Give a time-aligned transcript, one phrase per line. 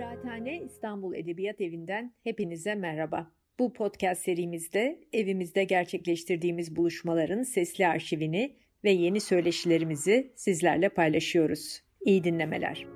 [0.00, 3.30] Kıraathane İstanbul Edebiyat Evi'nden hepinize merhaba.
[3.58, 11.82] Bu podcast serimizde evimizde gerçekleştirdiğimiz buluşmaların sesli arşivini ve yeni söyleşilerimizi sizlerle paylaşıyoruz.
[12.00, 12.86] İyi dinlemeler.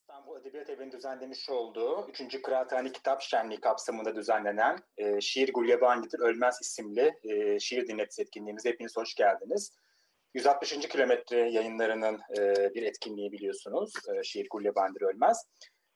[0.00, 2.42] İstanbul Edebiyat Evi'nin düzenlemiş olduğu 3.
[2.42, 8.96] Kıraathane Kitap Şenliği kapsamında düzenlenen e, Şiir Gulyabani'dir Ölmez isimli e, şiir dinletici etkinliğimize hepiniz
[8.96, 9.83] hoş geldiniz.
[10.34, 10.88] 160.
[10.88, 13.92] kilometre yayınlarının e, bir etkinliği biliyorsunuz.
[14.08, 15.44] E, Şiir Gulyabani'dir Ölmez.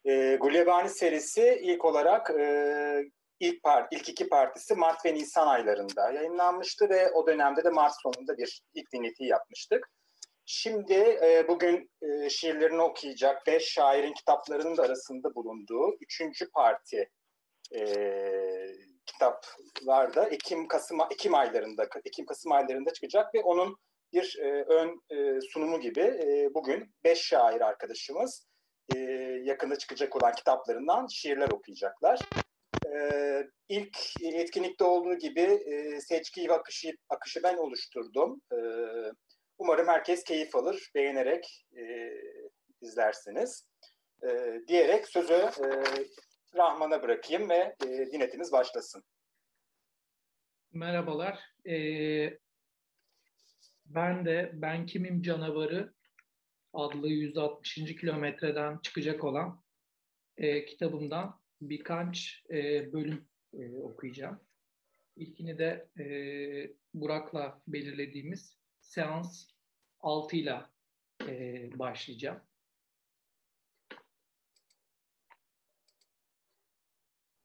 [0.05, 6.13] E, Gulyabani serisi ilk olarak e, ilk, part, ilk iki partisi Mart ve Nisan aylarında
[6.13, 9.91] yayınlanmıştı ve o dönemde de Mart sonunda bir ilk dinletiyi yapmıştık.
[10.47, 17.11] Şimdi e, bugün e, şiirlerini okuyacak beş şairin kitaplarının da arasında bulunduğu üçüncü parti
[17.75, 17.81] e,
[19.07, 23.77] kitaplarda Ekim Kasım Ekim aylarında Ekim Kasım aylarında çıkacak ve onun
[24.13, 28.47] bir e, ön e, sunumu gibi e, bugün beş şair arkadaşımız
[28.95, 28.99] e,
[29.45, 32.21] yakında çıkacak olan kitaplarından şiirler okuyacaklar.
[32.87, 32.99] E,
[33.69, 38.41] ilk etkinlikte olduğu gibi e, seçkiyi ve akışı, akışı ben oluşturdum.
[38.53, 38.59] E,
[39.59, 42.13] umarım herkes keyif alır, beğenerek e,
[42.81, 43.67] izlersiniz.
[44.23, 45.67] E, diyerek sözü e,
[46.57, 49.05] Rahman'a bırakayım ve e, dinletiniz başlasın.
[50.73, 51.39] Merhabalar.
[51.65, 52.39] Ee,
[53.89, 55.95] ben de Ben Kimim Canavarı
[56.73, 57.75] adlı 160.
[57.75, 59.63] kilometreden çıkacak olan
[60.37, 64.41] e, kitabımdan birkaç e, bölüm e, okuyacağım.
[65.17, 66.07] İlkini de e,
[66.95, 69.51] Burak'la belirlediğimiz seans
[70.01, 70.61] 6 ile
[71.79, 72.41] başlayacağım.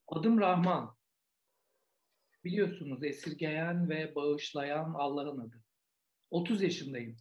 [0.08, 0.96] Adım Rahman.
[2.44, 5.63] Biliyorsunuz esirgeyen ve bağışlayan Allah'ın adı.
[6.34, 7.18] 30 yaşındayım.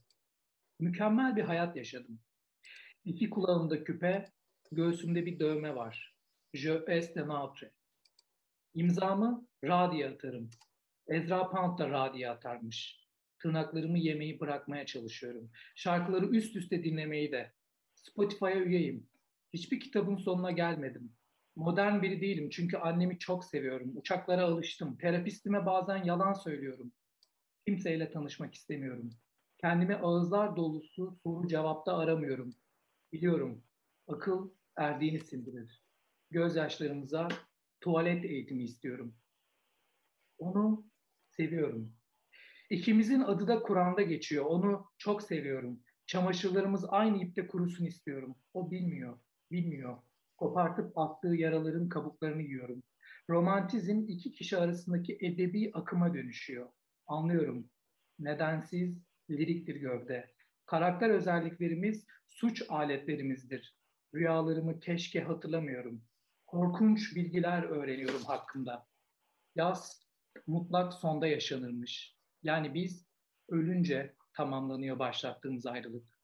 [0.81, 2.21] Mükemmel bir hayat yaşadım.
[3.05, 4.25] İki kulağımda küpe,
[4.71, 6.17] göğsümde bir dövme var.
[6.55, 7.73] Je est de notre.
[8.75, 10.51] İmzamı Radi'ye atarım.
[11.09, 13.07] Ezra Pound da Radi'ye atarmış.
[13.39, 15.51] Tırnaklarımı yemeyi bırakmaya çalışıyorum.
[15.75, 17.53] Şarkıları üst üste dinlemeyi de.
[17.95, 19.07] Spotify'a üyeyim.
[19.53, 21.13] Hiçbir kitabın sonuna gelmedim.
[21.57, 23.97] Modern biri değilim çünkü annemi çok seviyorum.
[23.97, 24.99] Uçaklara alıştım.
[24.99, 26.93] Terapistime bazen yalan söylüyorum.
[27.67, 29.11] Kimseyle tanışmak istemiyorum.
[29.59, 32.55] Kendimi ağızlar dolusu soru cevapta aramıyorum.
[33.13, 33.65] Biliyorum,
[34.07, 35.83] akıl erdiğini sindirir.
[36.31, 37.29] Gözyaşlarımıza
[37.81, 39.15] tuvalet eğitimi istiyorum.
[40.39, 40.87] Onu
[41.29, 41.93] seviyorum.
[42.71, 44.45] İkimizin adı da Kur'an'da geçiyor.
[44.45, 45.81] Onu çok seviyorum.
[46.07, 48.37] Çamaşırlarımız aynı ipte kurusun istiyorum.
[48.55, 49.19] O bilmiyor,
[49.51, 49.99] bilmiyor.
[50.37, 52.83] Kopartıp attığı yaraların kabuklarını yiyorum.
[53.31, 56.69] Romantizm iki kişi arasındaki edebi akıma dönüşüyor.
[57.07, 57.71] Anlıyorum.
[58.19, 60.33] Nedensiz, liriktir gövde.
[60.67, 63.77] Karakter özelliklerimiz suç aletlerimizdir.
[64.15, 66.05] Rüyalarımı keşke hatırlamıyorum.
[66.47, 68.87] Korkunç bilgiler öğreniyorum hakkında.
[69.55, 70.07] Yaz
[70.47, 72.17] mutlak sonda yaşanırmış.
[72.43, 73.07] Yani biz
[73.49, 76.19] ölünce tamamlanıyor başlattığımız ayrılık.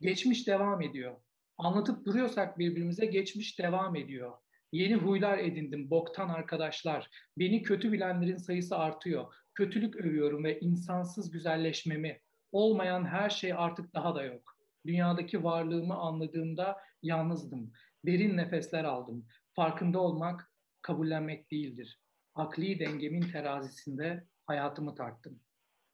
[0.00, 1.16] Geçmiş devam ediyor.
[1.58, 4.32] Anlatıp duruyorsak birbirimize geçmiş devam ediyor.
[4.72, 7.10] Yeni huylar edindim, boktan arkadaşlar.
[7.38, 9.34] Beni kötü bilenlerin sayısı artıyor.
[9.54, 12.20] Kötülük övüyorum ve insansız güzelleşmemi.
[12.52, 14.56] Olmayan her şey artık daha da yok.
[14.86, 17.72] Dünyadaki varlığımı anladığımda yalnızdım.
[18.06, 19.26] Derin nefesler aldım.
[19.52, 22.00] Farkında olmak kabullenmek değildir.
[22.34, 25.40] Akli dengemin terazisinde hayatımı tarttım.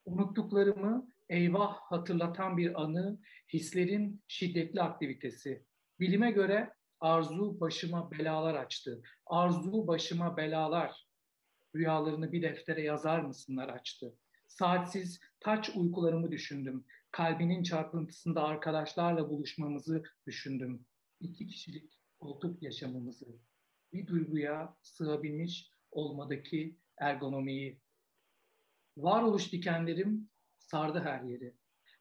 [0.05, 3.19] Unuttuklarımı eyvah hatırlatan bir anı,
[3.53, 5.65] hislerin şiddetli aktivitesi.
[6.01, 9.03] Bilime göre Arzu başıma belalar açtı.
[9.27, 11.10] Arzu başıma belalar.
[11.77, 14.15] Rüyalarını bir deftere yazar mısınlar açtı.
[14.49, 16.85] Saatsiz taç uykularımı düşündüm.
[17.11, 20.87] Kalbinin çarpıntısında arkadaşlarla buluşmamızı düşündüm.
[21.21, 23.27] İki kişilik koltuk yaşamımızı.
[23.93, 27.81] Bir duyguya sığabilmiş olmadaki ergonomiyi.
[28.97, 30.29] Varoluş dikenlerim
[30.59, 31.55] sardı her yeri.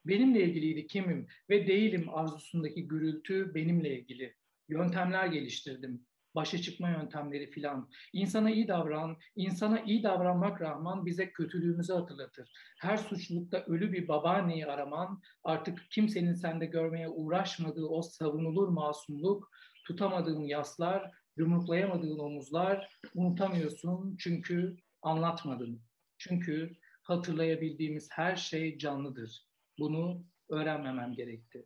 [0.06, 4.36] Benimle ilgiliydi kimim ve değilim arzusundaki gürültü benimle ilgili
[4.70, 6.06] yöntemler geliştirdim.
[6.36, 7.90] Başa çıkma yöntemleri filan.
[8.14, 12.52] İnsana iyi davran, insana iyi davranmak Rahman bize kötülüğümüzü hatırlatır.
[12.80, 19.52] Her suçlulukta ölü bir babaanneyi araman, artık kimsenin sende görmeye uğraşmadığı o savunulur masumluk,
[19.88, 25.82] tutamadığın yaslar, yumruklayamadığın omuzlar, unutamıyorsun çünkü anlatmadın.
[26.18, 29.46] Çünkü hatırlayabildiğimiz her şey canlıdır.
[29.80, 31.66] Bunu öğrenmemem gerekti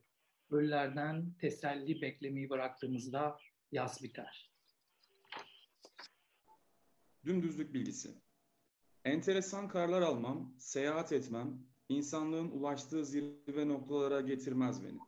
[0.54, 3.38] ölülerden teselli beklemeyi bıraktığımızda
[3.72, 4.53] yaz biter.
[7.26, 8.12] Dümdüzlük bilgisi.
[9.06, 15.00] Enteresan karlar almam, seyahat etmem, insanlığın ulaştığı zirve noktalara getirmez beni.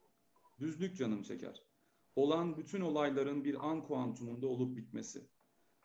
[0.60, 1.64] Düzlük canım çeker.
[2.16, 5.30] Olan bütün olayların bir an kuantumunda olup bitmesi.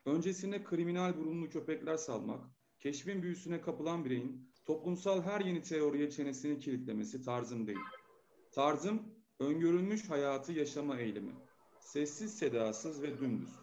[0.05, 2.45] Öncesine kriminal burunlu köpekler salmak,
[2.79, 7.79] keşfin büyüsüne kapılan bireyin toplumsal her yeni teoriye çenesini kilitlemesi tarzım değil.
[8.51, 9.01] Tarzım
[9.39, 11.35] öngörülmüş hayatı yaşama eğilimi.
[11.79, 13.55] Sessiz sedasız ve dümdüz.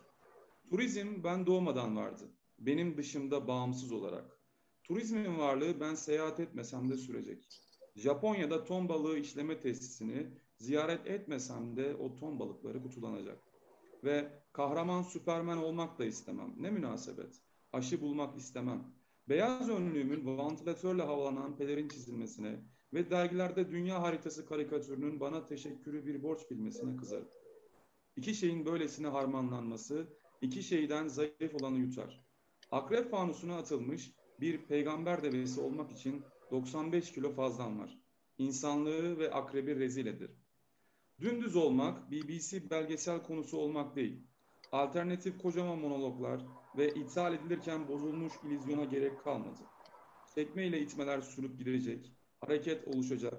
[0.70, 2.37] Turizm ben doğmadan vardı.
[2.58, 4.38] Benim dışımda bağımsız olarak.
[4.84, 7.48] Turizmin varlığı ben seyahat etmesem de sürecek.
[7.96, 10.26] Japonya'da ton balığı işleme tesisini
[10.56, 13.38] ziyaret etmesem de o ton balıkları kutulanacak.
[14.04, 16.54] Ve kahraman süpermen olmak da istemem.
[16.56, 17.40] Ne münasebet.
[17.72, 18.84] Aşı bulmak istemem.
[19.28, 22.60] Beyaz önlüğümün vantilatörle havalanan pelerin çizilmesine
[22.94, 27.28] ve dergilerde dünya haritası karikatürünün bana teşekkürü bir borç bilmesine kızarım.
[28.16, 30.06] İki şeyin böylesine harmanlanması,
[30.40, 32.27] iki şeyden zayıf olanı yutar.
[32.70, 34.10] Akrep fanusuna atılmış
[34.40, 37.98] bir peygamber devesi olmak için 95 kilo fazlan var.
[38.38, 40.30] İnsanlığı ve akrebi rezil edir.
[41.20, 44.22] Dümdüz olmak, BBC belgesel konusu olmak değil.
[44.72, 46.40] Alternatif kocaman monologlar
[46.76, 49.60] ve ithal edilirken bozulmuş ilizyona gerek kalmadı.
[50.34, 53.34] Tekme ile itmeler sürüp gidecek, hareket oluşacak.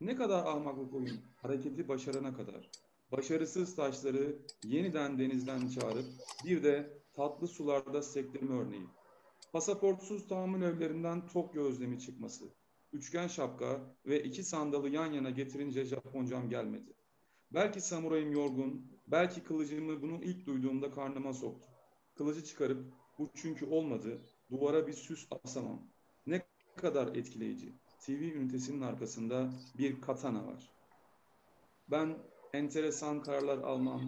[0.00, 2.70] Ne kadar ahmaklık oyun, hareketi başarana kadar.
[3.12, 6.06] Başarısız taşları yeniden denizden çağırıp
[6.44, 8.86] bir de tatlı sularda sektirme örneği.
[9.52, 12.44] Pasaportsuz tahammül evlerinden Tokyo özlemi çıkması.
[12.92, 16.92] Üçgen şapka ve iki sandalı yan yana getirince Japoncam gelmedi.
[17.50, 21.68] Belki samurayım yorgun, belki kılıcımı bunu ilk duyduğumda karnıma soktu.
[22.16, 25.80] Kılıcı çıkarıp bu çünkü olmadı, duvara bir süs asamam.
[26.26, 26.42] Ne
[26.76, 27.72] kadar etkileyici.
[28.00, 30.72] TV ünitesinin arkasında bir katana var.
[31.88, 32.18] Ben
[32.52, 34.00] enteresan kararlar almam,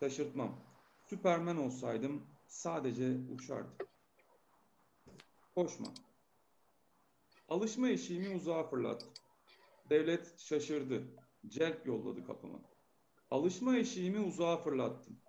[0.00, 0.70] şaşırtmam.
[1.08, 3.76] Süpermen olsaydım sadece uçardım.
[5.54, 5.94] Koşma.
[7.48, 9.10] Alışma eşiğimi uzağa fırlattım.
[9.90, 11.02] Devlet şaşırdı.
[11.48, 12.60] Celp yolladı kapıma.
[13.30, 15.20] Alışma eşiğimi uzağa fırlattım.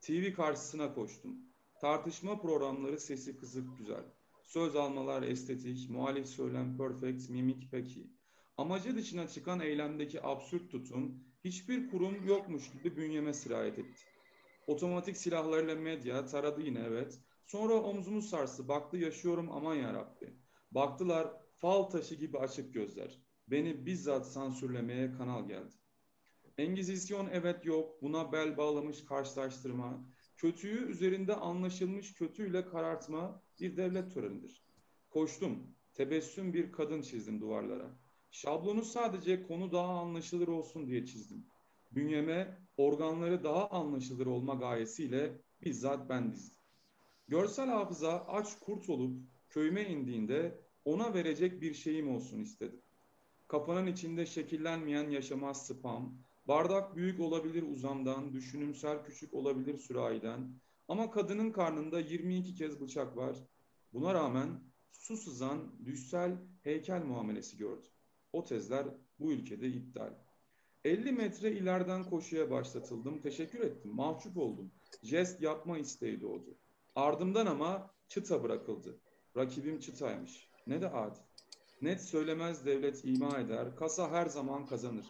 [0.00, 1.36] TV karşısına koştum.
[1.80, 4.04] Tartışma programları sesi kızık güzel.
[4.42, 8.10] Söz almalar estetik, muhalif söylem perfect, mimik peki.
[8.56, 14.09] Amacı dışına çıkan eylemdeki absürt tutum hiçbir kurum yokmuş gibi bünyeme sirayet etti.
[14.70, 17.18] Otomatik silahlarıyla medya taradı yine evet.
[17.46, 20.34] Sonra omzumu sarsı, baktı yaşıyorum aman yarabbi.
[20.70, 23.20] Baktılar fal taşı gibi açık gözler.
[23.48, 25.74] Beni bizzat sansürlemeye kanal geldi.
[26.58, 30.04] Engizisyon evet yok, buna bel bağlamış karşılaştırma,
[30.36, 34.64] kötüyü üzerinde anlaşılmış kötüyle karartma bir devlet törenidir.
[35.08, 37.98] Koştum, tebessüm bir kadın çizdim duvarlara.
[38.30, 41.46] Şablonu sadece konu daha anlaşılır olsun diye çizdim.
[41.92, 46.60] Bünyeme organları daha anlaşılır olma gayesiyle bizzat ben dizdim.
[47.28, 52.80] Görsel hafıza aç kurt olup köyüme indiğinde ona verecek bir şeyim olsun istedim.
[53.48, 60.54] Kafanın içinde şekillenmeyen yaşamaz spam, bardak büyük olabilir uzamdan, düşünümsel küçük olabilir sürahiden
[60.88, 63.36] ama kadının karnında 22 kez bıçak var.
[63.92, 64.60] Buna rağmen
[64.92, 67.90] su sızan düşsel heykel muamelesi gördüm.
[68.32, 68.86] O tezler
[69.18, 70.14] bu ülkede iptal.
[70.84, 73.20] 50 metre ileriden koşuya başlatıldım.
[73.20, 73.94] Teşekkür ettim.
[73.94, 74.70] Mahcup oldum.
[75.02, 76.56] Jest yapma isteği doğdu.
[76.94, 78.98] Ardımdan ama çıta bırakıldı.
[79.36, 80.48] Rakibim çıtaymış.
[80.66, 81.20] Ne de adil.
[81.82, 83.76] Net söylemez devlet ima eder.
[83.76, 85.06] Kasa her zaman kazanır.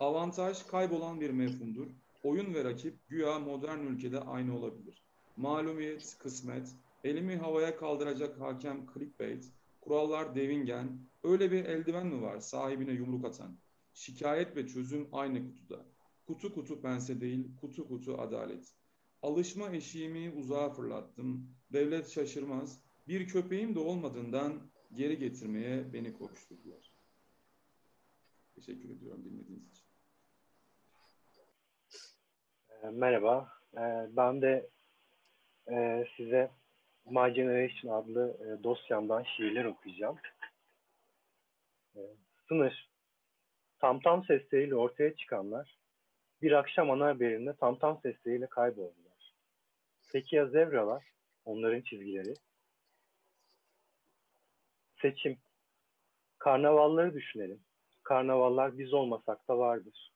[0.00, 1.86] Avantaj kaybolan bir mefhumdur.
[2.22, 5.02] Oyun ve rakip güya modern ülkede aynı olabilir.
[5.36, 6.68] Malumiyet, kısmet,
[7.04, 13.58] elimi havaya kaldıracak hakem clickbait, kurallar devingen, öyle bir eldiven mi var sahibine yumruk atan?
[13.94, 15.86] Şikayet ve çözüm aynı kutuda.
[16.26, 18.74] Kutu kutu pense değil, kutu kutu adalet.
[19.22, 21.56] Alışma eşiğimi uzağa fırlattım.
[21.72, 22.84] Devlet şaşırmaz.
[23.08, 26.92] Bir köpeğim de olmadığından geri getirmeye beni koşturdular.
[28.54, 29.84] Teşekkür ediyorum dinlediğiniz için.
[32.92, 33.52] Merhaba.
[34.16, 34.70] Ben de
[36.16, 36.50] size
[37.06, 40.16] My Generation adlı dosyamdan şiirler okuyacağım.
[42.48, 42.93] Sınır.
[43.84, 45.78] Tam tam sesleriyle ortaya çıkanlar
[46.42, 49.34] bir akşam ana haberinde tam tam sesleriyle kayboldular.
[50.12, 51.04] Peki ya zebralar?
[51.44, 52.34] Onların çizgileri?
[55.02, 55.38] Seçim.
[56.38, 57.60] Karnavalları düşünelim.
[58.02, 60.12] Karnavallar biz olmasak da vardır.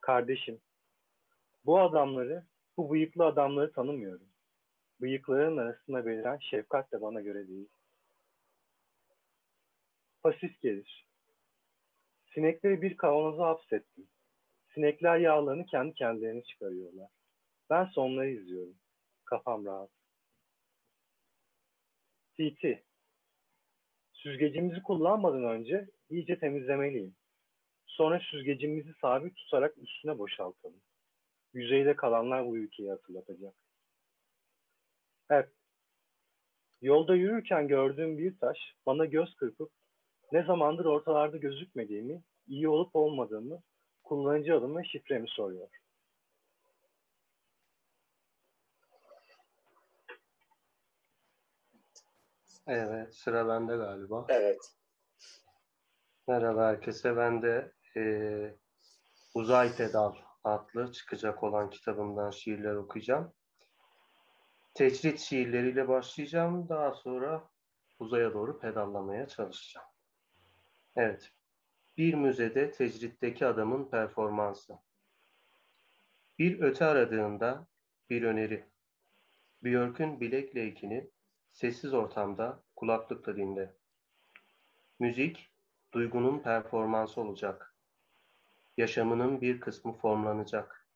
[0.00, 0.60] Kardeşim.
[1.64, 2.46] Bu adamları,
[2.76, 4.28] bu bıyıklı adamları tanımıyorum.
[5.00, 7.68] Bıyıkların arasında beliren şefkat de bana göre değil.
[10.22, 11.11] Pasif gelir.
[12.34, 14.08] Sinekleri bir kavanoza hapsettim.
[14.74, 17.08] Sinekler yağlarını kendi kendilerine çıkarıyorlar.
[17.70, 18.76] Ben sonları izliyorum.
[19.24, 19.90] Kafam rahat.
[22.36, 22.64] TT.
[24.12, 27.16] Süzgecimizi kullanmadan önce iyice temizlemeliyim.
[27.86, 30.80] Sonra süzgecimizi sabit tutarak üstüne boşaltalım.
[31.52, 33.54] Yüzeyde kalanlar bu ülkeyi hatırlatacak.
[35.30, 35.48] Evet.
[36.80, 39.70] Yolda yürürken gördüğüm bir taş bana göz kırpıp
[40.32, 43.62] ne zamandır ortalarda gözükmediğimi, iyi olup olmadığımı,
[44.02, 45.68] kullanıcı adım ve şifremi soruyor.
[52.66, 54.26] Evet, sıra bende galiba.
[54.28, 54.72] Evet.
[56.28, 57.16] Merhaba herkese.
[57.16, 58.02] Ben de e,
[59.34, 63.32] Uzay Pedal adlı çıkacak olan kitabımdan şiirler okuyacağım.
[64.74, 66.68] Tecrit şiirleriyle başlayacağım.
[66.68, 67.48] Daha sonra
[67.98, 69.91] uzaya doğru pedallamaya çalışacağım.
[70.96, 71.32] Evet.
[71.96, 74.78] Bir müzede tecritteki adamın performansı.
[76.38, 77.66] Bir öte aradığında
[78.10, 78.64] bir öneri.
[79.62, 81.10] Björk'ün bilek leykini
[81.52, 83.74] sessiz ortamda kulaklıkla dinle.
[84.98, 85.50] Müzik,
[85.92, 87.76] duygunun performansı olacak.
[88.76, 90.88] Yaşamının bir kısmı formlanacak.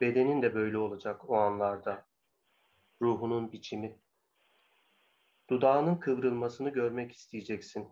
[0.00, 2.06] Bedenin de böyle olacak o anlarda.
[3.02, 3.98] Ruhunun biçimi.
[5.50, 7.88] Dudağının kıvrılmasını görmek isteyeceksin.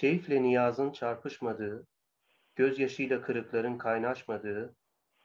[0.00, 1.86] Keyifle niyazın çarpışmadığı,
[2.56, 4.76] gözyaşıyla kırıkların kaynaşmadığı,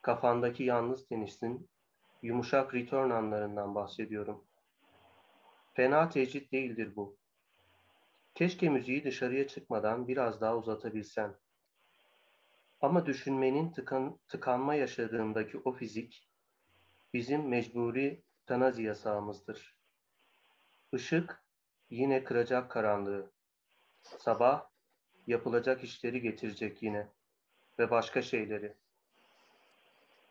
[0.01, 1.69] kafandaki yalnız tenisin
[2.21, 4.43] yumuşak return anlarından bahsediyorum.
[5.73, 7.17] Fena tecrit değildir bu.
[8.33, 11.35] Keşke müziği dışarıya çıkmadan biraz daha uzatabilsen.
[12.81, 16.29] Ama düşünmenin tıkan, tıkanma yaşadığındaki o fizik,
[17.13, 19.77] bizim mecburi tanazi yasağımızdır.
[20.93, 21.43] Işık
[21.89, 23.34] yine kıracak karanlığı.
[24.05, 24.65] Sabah
[25.27, 27.07] yapılacak işleri getirecek yine
[27.79, 28.73] ve başka şeyleri.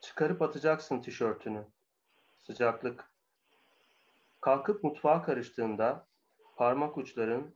[0.01, 1.67] Çıkarıp atacaksın tişörtünü.
[2.39, 3.11] Sıcaklık.
[4.41, 6.07] Kalkıp mutfağa karıştığında
[6.57, 7.55] parmak uçların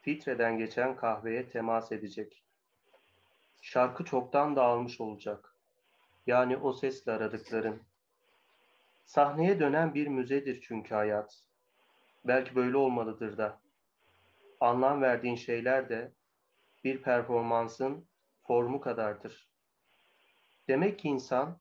[0.00, 2.44] filtreden geçen kahveye temas edecek.
[3.60, 5.54] Şarkı çoktan dağılmış olacak.
[6.26, 7.82] Yani o sesle aradıkların.
[9.04, 11.42] Sahneye dönen bir müzedir çünkü hayat.
[12.24, 13.60] Belki böyle olmalıdır da.
[14.60, 16.12] Anlam verdiğin şeyler de
[16.84, 18.08] bir performansın
[18.46, 19.50] formu kadardır.
[20.68, 21.60] Demek ki insan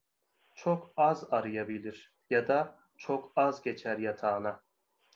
[0.55, 4.63] çok az arayabilir ya da çok az geçer yatağına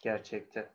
[0.02, 0.74] gerçekte.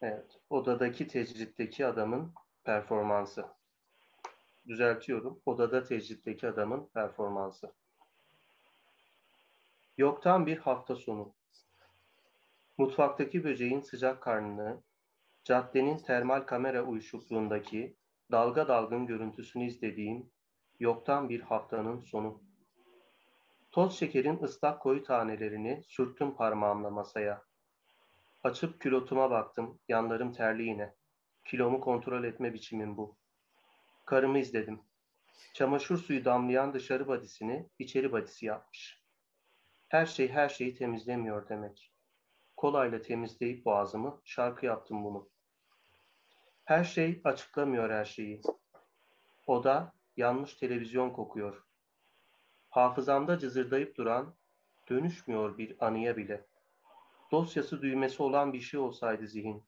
[0.00, 3.46] Evet, odadaki tecritteki adamın performansı.
[4.66, 7.72] Düzeltiyorum, odada tecritteki adamın performansı.
[9.98, 11.35] Yoktan bir hafta sonu.
[12.78, 14.82] Mutfaktaki böceğin sıcak karnını,
[15.44, 17.96] caddenin termal kamera uyuşukluğundaki
[18.32, 20.30] dalga dalgın görüntüsünü izlediğim
[20.80, 22.42] yoktan bir haftanın sonu.
[23.72, 27.42] Toz şekerin ıslak koyu tanelerini sürttüm parmağımla masaya.
[28.44, 30.94] Açıp külotuma baktım, yanlarım terli yine.
[31.44, 33.16] Kilomu kontrol etme biçimim bu.
[34.04, 34.80] Karımı izledim.
[35.54, 39.02] Çamaşır suyu damlayan dışarı badisini içeri badisi yapmış.
[39.88, 41.95] Her şey her şeyi temizlemiyor demek.
[42.56, 45.28] Kolayla temizleyip boğazımı, şarkı yaptım bunu.
[46.64, 48.42] Her şey açıklamıyor her şeyi.
[49.46, 51.64] O da yanmış televizyon kokuyor.
[52.70, 54.34] Hafızamda cızırdayıp duran,
[54.88, 56.46] dönüşmüyor bir anıya bile.
[57.30, 59.64] Dosyası düğmesi olan bir şey olsaydı zihin.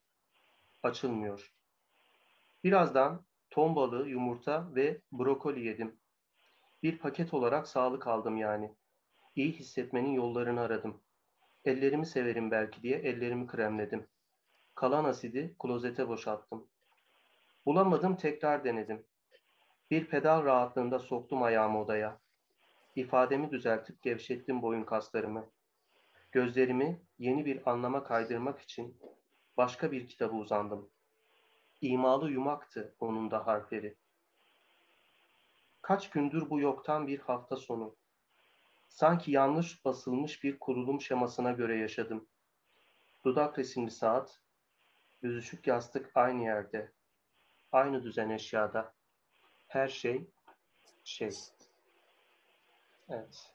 [0.83, 1.53] Açılmıyor.
[2.65, 5.97] Birazdan ton balığı, yumurta ve brokoli yedim.
[6.83, 8.75] Bir paket olarak sağlık aldım yani.
[9.37, 11.01] İyi hissetmenin yollarını aradım.
[11.69, 14.07] Ellerimi severim belki diye ellerimi kremledim.
[14.75, 16.67] Kalan asidi klozete boşalttım.
[17.67, 19.05] Bulamadım tekrar denedim.
[19.91, 22.21] Bir pedal rahatlığında soktum ayağımı odaya.
[22.97, 25.51] İfademi düzeltip gevşettim boyun kaslarımı.
[26.33, 28.97] Gözlerimi yeni bir anlama kaydırmak için
[29.57, 30.91] başka bir kitaba uzandım.
[31.81, 33.97] İmalı yumaktı onun da harfleri.
[35.83, 37.98] Kaç gündür bu yoktan bir hafta sonu.
[38.89, 42.29] Sanki yanlış basılmış bir kurulum şemasına göre yaşadım.
[43.25, 44.41] Dudak resimli saat,
[45.23, 46.93] büzüşük yastık aynı yerde,
[47.73, 48.95] aynı düzen eşyada.
[49.67, 50.31] Her şey
[51.05, 51.31] şey.
[53.09, 53.53] Evet.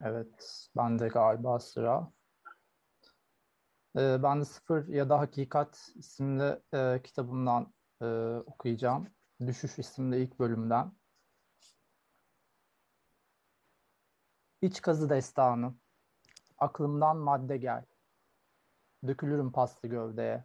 [0.00, 2.12] Evet, ben de galiba sıra.
[3.96, 8.06] Ee, ben de Sıfır ya da Hakikat isimli e, kitabımdan e,
[8.46, 9.08] okuyacağım.
[9.46, 10.97] Düşüş isimli ilk bölümden.
[14.62, 15.74] İç kazı destanı.
[16.58, 17.84] Aklımdan madde gel.
[19.06, 20.44] Dökülürüm paslı gövdeye.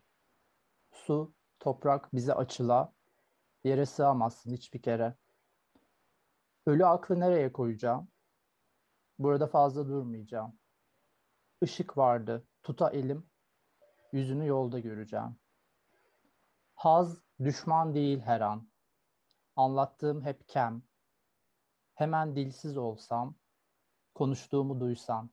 [0.92, 2.94] Su, toprak bize açıla.
[3.64, 5.16] Yere sığamazsın hiçbir kere.
[6.66, 8.08] Ölü aklı nereye koyacağım?
[9.20, 10.60] Burada fazla durmayacağım.
[11.62, 13.30] Işık vardı, tuta elim.
[14.12, 15.36] yüzünü yolda göreceğim.
[16.76, 18.70] Haz düşman değil her an.
[19.56, 20.84] Anlattığım hep kem.
[21.96, 23.36] Hemen dilsiz olsam,
[24.16, 25.30] konuştuğumu duysan.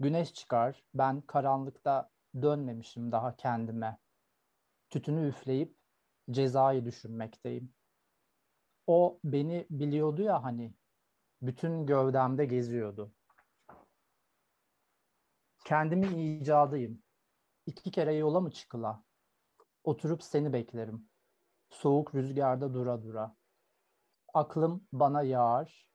[0.00, 2.10] Güneş çıkar, ben karanlıkta
[2.42, 3.98] dönmemişim daha kendime.
[4.90, 5.76] Tütünü üfleyip
[6.30, 7.74] cezayı düşünmekteyim.
[8.86, 10.74] O beni biliyordu ya hani,
[11.42, 13.12] bütün gövdemde geziyordu.
[15.64, 17.02] Kendimin icadıyım.
[17.66, 19.04] İki kere yola mı çıkıla?
[19.84, 21.08] Oturup seni beklerim.
[21.70, 23.36] Soğuk rüzgarda dura dura.
[24.34, 25.89] Aklım bana yağar,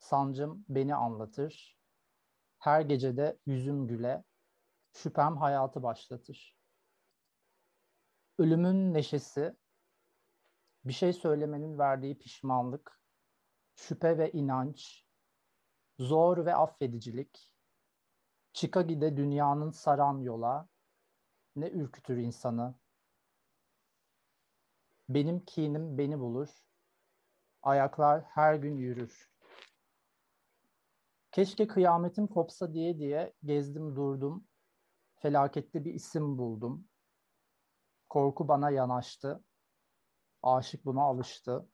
[0.00, 1.78] sancım beni anlatır.
[2.58, 4.24] Her gecede yüzüm güle,
[4.92, 6.56] şüphem hayatı başlatır.
[8.38, 9.56] Ölümün neşesi,
[10.84, 13.00] bir şey söylemenin verdiği pişmanlık,
[13.74, 15.04] şüphe ve inanç,
[15.98, 17.54] zor ve affedicilik,
[18.52, 20.68] çıka gide dünyanın saran yola,
[21.56, 22.74] ne ürkütür insanı.
[25.08, 26.48] Benim kinim beni bulur,
[27.62, 29.29] ayaklar her gün yürür.
[31.32, 34.48] Keşke kıyametim kopsa diye diye gezdim durdum,
[35.16, 36.88] felaketli bir isim buldum.
[38.08, 39.44] Korku bana yanaştı,
[40.42, 41.68] aşık buna alıştı.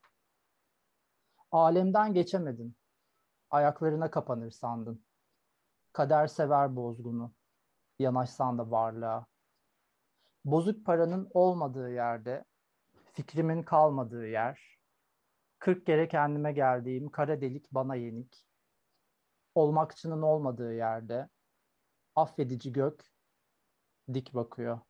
[1.50, 2.76] Alemden geçemedin,
[3.50, 5.04] ayaklarına kapanır sandın.
[5.92, 7.34] Kader sever bozgunu,
[7.98, 9.26] yanaşsan da varlığa.
[10.44, 12.44] Bozuk paranın olmadığı yerde,
[13.12, 14.78] fikrimin kalmadığı yer,
[15.58, 18.45] kırk kere kendime geldiğim kara delik bana yenik,
[19.56, 21.28] olmakçının olmadığı yerde,
[22.14, 23.12] affedici gök
[24.14, 24.80] dik bakıyor.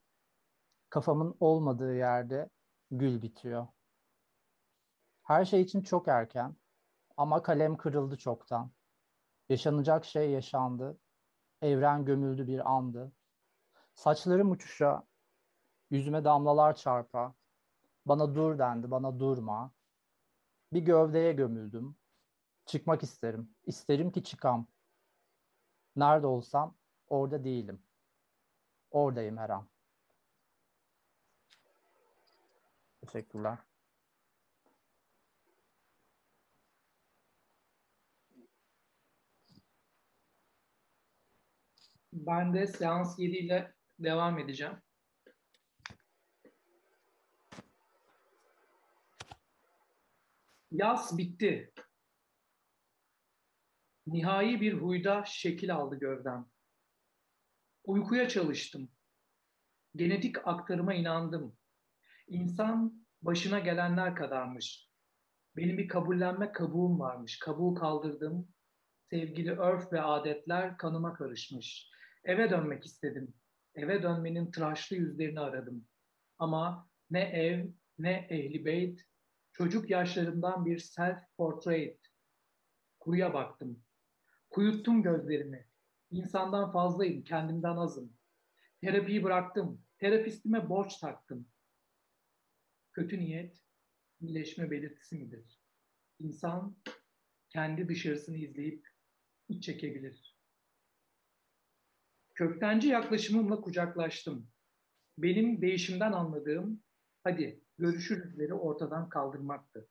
[0.90, 2.50] Kafamın olmadığı yerde
[2.90, 3.66] gül bitiyor.
[5.22, 6.56] Her şey için çok erken
[7.16, 8.72] ama kalem kırıldı çoktan.
[9.48, 10.98] Yaşanacak şey yaşandı.
[11.62, 13.12] Evren gömüldü bir andı.
[13.94, 15.02] Saçlarım uçuşa,
[15.90, 17.34] yüzüme damlalar çarpa.
[18.06, 19.72] Bana dur dendi, bana durma.
[20.72, 21.96] Bir gövdeye gömüldüm.
[22.66, 23.54] Çıkmak isterim.
[23.66, 24.66] İsterim ki çıkam.
[25.96, 26.76] Nerede olsam
[27.08, 27.82] orada değilim.
[28.90, 29.68] Oradayım her an.
[33.00, 33.58] Teşekkürler.
[42.12, 44.82] Ben de seans 7 ile devam edeceğim.
[50.70, 51.72] Yaz bitti.
[54.06, 56.46] Nihai bir huyda şekil aldı gövdem.
[57.84, 58.90] Uykuya çalıştım.
[59.96, 61.56] Genetik aktarıma inandım.
[62.28, 64.90] İnsan başına gelenler kadarmış.
[65.56, 67.38] Benim bir kabullenme kabuğum varmış.
[67.38, 68.48] Kabuğu kaldırdım.
[69.10, 71.90] Sevgili örf ve adetler kanıma karışmış.
[72.24, 73.34] Eve dönmek istedim.
[73.74, 75.88] Eve dönmenin tıraşlı yüzlerini aradım.
[76.38, 79.00] Ama ne ev, ne ehli beyt,
[79.52, 81.98] çocuk yaşlarımdan bir self-portrait.
[83.00, 83.85] Kuyuya baktım.
[84.56, 85.66] Kuyuttum gözlerimi.
[86.10, 88.12] İnsandan fazlayım, kendimden azım.
[88.80, 89.82] Terapiyi bıraktım.
[89.98, 91.48] Terapistime borç taktım.
[92.92, 93.62] Kötü niyet,
[94.20, 95.60] iyileşme belirtisi midir?
[96.18, 96.76] İnsan
[97.48, 98.88] kendi dışarısını izleyip
[99.48, 100.36] iç çekebilir.
[102.34, 104.50] Köktenci yaklaşımımla kucaklaştım.
[105.18, 106.82] Benim değişimden anladığım,
[107.24, 109.88] hadi görüşürüzleri ortadan kaldırmaktı.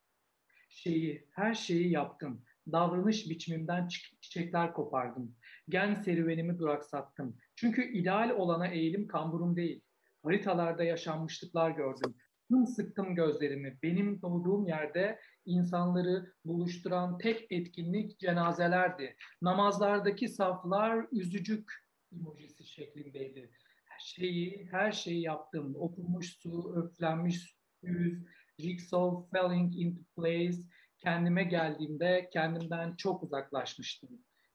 [0.69, 2.45] Şeyi, her şeyi yaptım.
[2.71, 3.87] Davranış biçimimden
[4.21, 5.35] çiçekler kopardım.
[5.69, 7.37] Gen serüvenimi duraksattım.
[7.55, 9.81] Çünkü ideal olana eğilim kamburum değil.
[10.23, 12.15] Haritalarda yaşanmışlıklar gördüm.
[12.49, 13.79] Tüm sıktım gözlerimi.
[13.83, 19.15] Benim doğduğum yerde insanları buluşturan tek etkinlik cenazelerdi.
[19.41, 21.71] Namazlardaki saflar üzücük
[22.11, 23.51] emojisi şeklindeydi.
[23.85, 25.75] Her şeyi, her şeyi yaptım.
[25.75, 28.23] Okunmuş su, öflenmiş yüz,
[28.59, 30.57] jigsaw falling into place.
[30.99, 34.09] Kendime geldiğimde kendimden çok uzaklaşmıştım.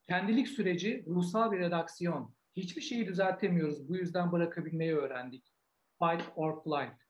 [0.09, 2.35] Kendilik süreci ruhsal bir redaksiyon.
[2.57, 3.89] Hiçbir şeyi düzeltemiyoruz.
[3.89, 5.45] Bu yüzden bırakabilmeyi öğrendik.
[5.99, 7.01] Fight or flight.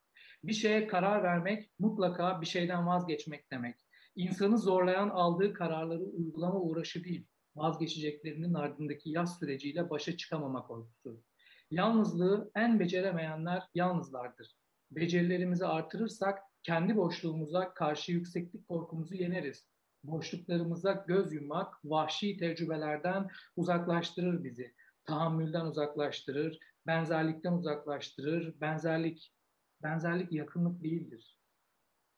[0.44, 3.76] Bir şeye karar vermek mutlaka bir şeyden vazgeçmek demek.
[4.16, 11.22] İnsanı zorlayan aldığı kararları uygulama uğraşı değil, vazgeçeceklerinin ardındaki yaz süreciyle başa çıkamama korkusu.
[11.70, 14.56] Yalnızlığı en beceremeyenler yalnızlardır.
[14.90, 19.68] Becerilerimizi artırırsak kendi boşluğumuza karşı yükseklik korkumuzu yeneriz.
[20.04, 24.74] Boşluklarımıza göz yummak vahşi tecrübelerden uzaklaştırır bizi.
[25.04, 28.60] Tahammülden uzaklaştırır, benzerlikten uzaklaştırır.
[28.60, 29.32] Benzerlik
[29.82, 31.38] benzerlik yakınlık değildir.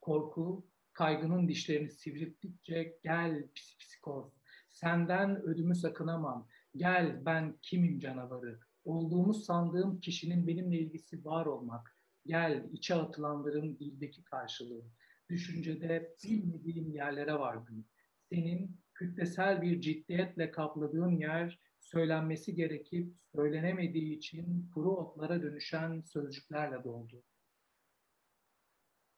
[0.00, 4.32] Korku kaygının dişlerini sivrilttikçe gel pis psikoz.
[4.70, 6.48] Senden ödümü sakınamam.
[6.76, 8.60] Gel ben kimim canavarı.
[8.84, 11.96] olduğumuz sandığım kişinin benimle ilgisi var olmak,
[12.26, 14.84] gel içe atılanların dildeki karşılığı,
[15.30, 17.86] düşüncede bilmediğim yerlere vardım.
[18.28, 27.24] Senin kütlesel bir ciddiyetle kapladığın yer söylenmesi gerekip söylenemediği için kuru otlara dönüşen sözcüklerle doldu.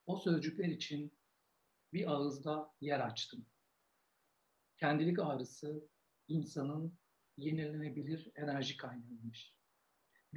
[0.06, 1.18] O sözcükler için
[1.92, 3.46] bir ağızda yer açtım.
[4.76, 5.88] Kendilik ağrısı
[6.28, 6.98] insanın
[7.36, 9.54] yenilenebilir enerji kaynağıymış.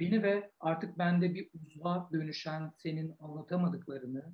[0.00, 4.32] Beni ve artık bende bir uzva dönüşen senin anlatamadıklarını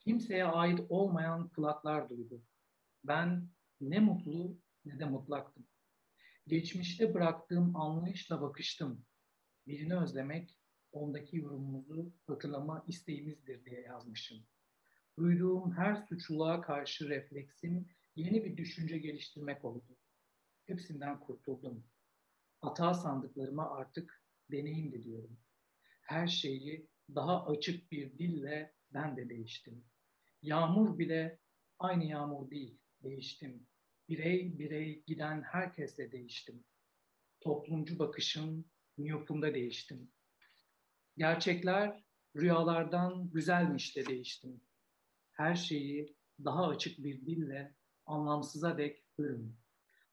[0.00, 2.42] kimseye ait olmayan kulaklar duydu.
[3.04, 3.48] Ben
[3.80, 5.66] ne mutlu ne de mutlaktım.
[6.46, 9.04] Geçmişte bıraktığım anlayışla bakıştım.
[9.66, 10.58] Birini özlemek,
[10.92, 14.38] ondaki yorumumuzu hatırlama isteğimizdir diye yazmışım.
[15.18, 19.96] Duyduğum her suçluluğa karşı refleksim yeni bir düşünce geliştirmek oldu.
[20.66, 21.84] Hepsinden kurtuldum.
[22.60, 24.19] Hata sandıklarıma artık
[24.52, 25.38] deneyimli diyorum.
[26.02, 29.84] Her şeyi daha açık bir dille ben de değiştim.
[30.42, 31.38] Yağmur bile
[31.78, 33.66] aynı yağmur değil, değiştim.
[34.08, 36.64] Birey birey giden herkesle değiştim.
[37.40, 38.64] Toplumcu bakışım,
[38.96, 40.12] miyopumda değiştim.
[41.16, 42.04] Gerçekler
[42.36, 44.60] rüyalardan güzelmiş de değiştim.
[45.32, 47.74] Her şeyi daha açık bir dille
[48.06, 49.56] anlamsıza dek bölüm.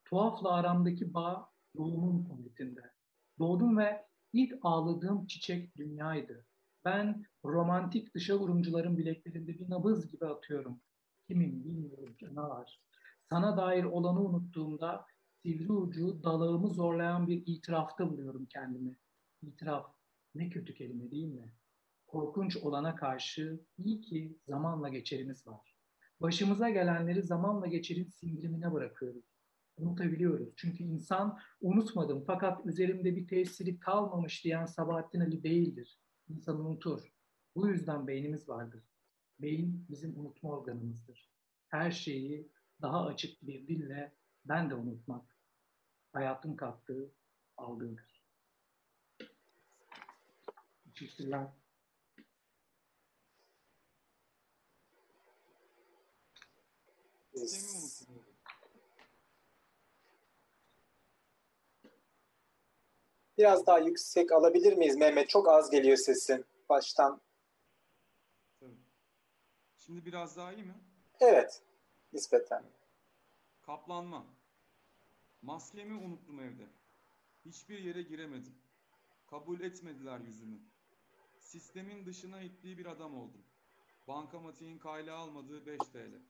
[0.06, 2.94] Tuhafla aramdaki bağ doğumun kuvvetinde.
[3.40, 6.46] Doğdum ve ilk ağladığım çiçek dünyaydı.
[6.86, 10.82] Ben romantik dışa vurumcuların bileklerinde bir nabız gibi atıyorum.
[11.28, 12.82] Kimin bilmiyorum canavar.
[13.30, 15.06] Sana dair olanı unuttuğumda
[15.42, 18.96] sivri ucu dalağımı zorlayan bir itirafta buluyorum kendimi.
[19.42, 19.86] İtiraf
[20.36, 21.54] ne kötü kelime değil mi?
[22.08, 25.76] Korkunç olana karşı iyi ki zamanla geçerimiz var.
[26.22, 29.37] Başımıza gelenleri zamanla geçerin sindirimine bırakıyoruz.
[29.78, 30.50] Unutabiliyoruz.
[30.56, 36.00] Çünkü insan unutmadım fakat üzerimde bir tesiri kalmamış diyen Sabahattin Ali değildir.
[36.30, 37.14] İnsan unutur.
[37.56, 38.84] Bu yüzden beynimiz vardır.
[39.40, 41.30] Beyin bizim unutma organımızdır.
[41.68, 44.14] Her şeyi daha açık bir dille
[44.46, 45.38] ben de unutmak
[46.14, 47.12] hayatın kattığı
[47.58, 48.24] algıdır.
[50.96, 51.48] Teşekkürler.
[63.38, 65.30] Biraz daha yüksek alabilir miyiz Mehmet?
[65.30, 67.22] Çok az geliyor sesin baştan.
[68.60, 68.78] Tabii.
[69.78, 70.76] Şimdi biraz daha iyi mi?
[71.20, 71.64] Evet,
[72.14, 72.64] nispeten.
[73.62, 74.26] Kaplanma.
[75.42, 76.68] Maskemi unuttum evde.
[77.46, 78.56] Hiçbir yere giremedim.
[79.28, 80.60] Kabul etmediler yüzümü.
[81.40, 83.46] Sistemin dışına ittiği bir adam oldum.
[84.08, 86.22] Bankamatiğin kayla almadığı 5 TL.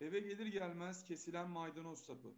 [0.00, 2.34] Eve gelir gelmez kesilen maydanoz sapı.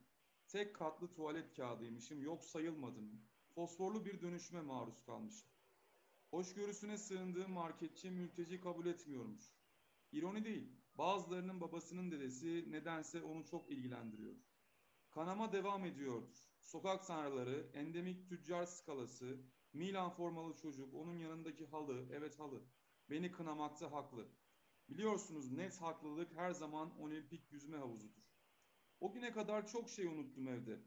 [0.48, 3.22] Tek katlı tuvalet kağıdıymışım, yok sayılmadım.
[3.54, 5.48] Fosforlu bir dönüşüme maruz kalmışım.
[6.30, 9.54] Hoşgörüsüne sığındığım marketçi mülteci kabul etmiyormuş.
[10.12, 14.34] İroni değil, bazılarının babasının dedesi nedense onu çok ilgilendiriyor.
[15.10, 16.50] Kanama devam ediyordur.
[16.60, 19.40] Sokak tanrıları, endemik tüccar skalası,
[19.72, 22.62] Milan formalı çocuk, onun yanındaki halı, evet halı.
[23.10, 24.28] Beni kınamakta haklı.
[24.88, 28.22] Biliyorsunuz net haklılık her zaman olimpik yüzme havuzudur.
[29.00, 30.80] O güne kadar çok şey unuttum evde.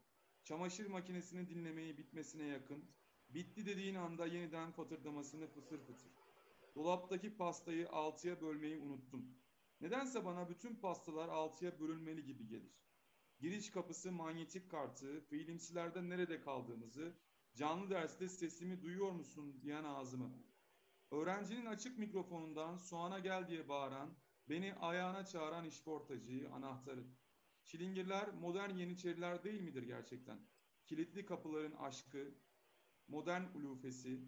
[0.43, 2.86] Çamaşır makinesini dinlemeyi bitmesine yakın,
[3.29, 6.12] bitti dediğin anda yeniden fatırdamasını fıtır fıtır.
[6.75, 9.25] Dolaptaki pastayı altıya bölmeyi unuttum.
[9.82, 12.84] Nedense bana bütün pastalar altıya bölünmeli gibi gelir.
[13.39, 17.13] Giriş kapısı manyetik kartı, fiilimsilerde nerede kaldığımızı,
[17.56, 20.43] canlı derste sesimi duyuyor musun diyen ağzımı.
[21.12, 24.17] Öğrencinin açık mikrofonundan soğana gel diye bağıran,
[24.49, 27.03] beni ayağına çağıran işportacıyı, anahtarı.
[27.65, 30.39] Çilingirler modern yeniçeriler değil midir gerçekten?
[30.86, 32.34] Kilitli kapıların aşkı,
[33.08, 34.19] modern ulufesi.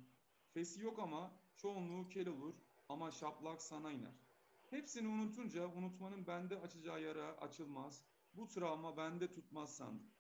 [0.53, 2.55] Fesi yok ama çoğunluğu kel olur
[2.89, 4.25] ama şaplak sana iner.
[4.69, 8.03] Hepsini unutunca unutmanın bende açacağı yara açılmaz.
[8.33, 10.11] Bu travma bende tutmaz sandım.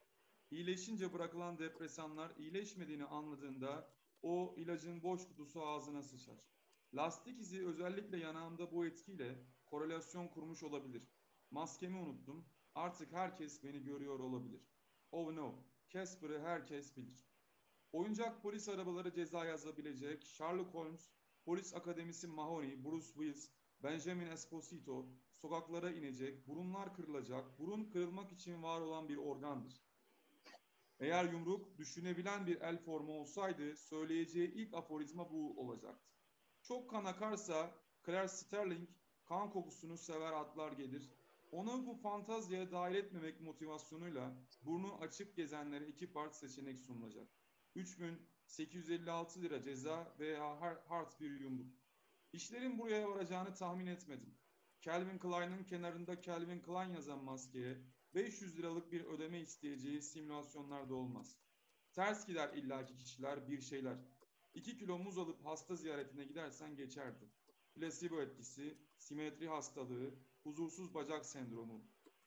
[0.51, 3.89] İyileşince bırakılan depresanlar iyileşmediğini anladığında
[4.21, 6.39] o ilacın boş kutusu ağzına sıçar.
[6.95, 11.03] Lastik izi özellikle yanağımda bu etkiyle korelasyon kurmuş olabilir.
[11.51, 12.45] Maskemi unuttum.
[12.75, 14.61] Artık herkes beni görüyor olabilir.
[15.11, 15.55] Oh no,
[15.89, 17.29] Casper'ı herkes bilir.
[17.91, 21.09] Oyuncak polis arabaları ceza yazabilecek, Sherlock Holmes,
[21.45, 23.51] Polis Akademisi Mahoney, Bruce Willis,
[23.83, 29.81] Benjamin Esposito sokaklara inecek, burunlar kırılacak, burun kırılmak için var olan bir organdır.
[30.99, 36.15] Eğer yumruk düşünebilen bir el formu olsaydı söyleyeceği ilk aforizma bu olacaktı.
[36.61, 37.71] Çok kan akarsa
[38.05, 38.89] Claire Sterling
[39.25, 41.11] kan kokusunu sever atlar gelir.
[41.55, 47.27] Onu bu fantaziye dahil etmemek motivasyonuyla burnu açık gezenlere iki part seçenek sunulacak.
[47.75, 51.73] Üç gün 856 lira ceza veya hard bir yumruk.
[52.33, 54.37] İşlerin buraya varacağını tahmin etmedim.
[54.81, 57.77] Calvin Klein'ın kenarında Calvin Klein yazan maskeye
[58.15, 61.37] 500 liralık bir ödeme isteyeceği simülasyonlarda olmaz.
[61.93, 63.97] Ters gider illaki kişiler bir şeyler.
[64.53, 67.29] 2 kilo muz alıp hasta ziyaretine gidersen geçerdi.
[67.75, 70.15] Plasebo etkisi, simetri hastalığı,
[70.45, 71.81] huzursuz bacak sendromu,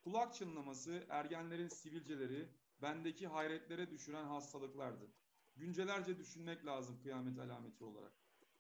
[0.05, 2.49] kulak çınlaması, ergenlerin sivilceleri,
[2.83, 5.13] bendeki hayretlere düşüren hastalıklardı.
[5.57, 8.13] Güncelerce düşünmek lazım kıyamet alameti olarak.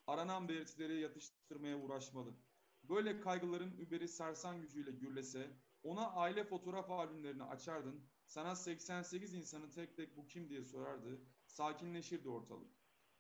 [0.07, 2.35] Aranan belirtileri yatıştırmaya uğraşmalı.
[2.83, 9.97] Böyle kaygıların überi sersan gücüyle gürlese, ona aile fotoğraf albümlerini açardın, sana 88 insanı tek
[9.97, 12.71] tek bu kim diye sorardı, sakinleşirdi ortalık.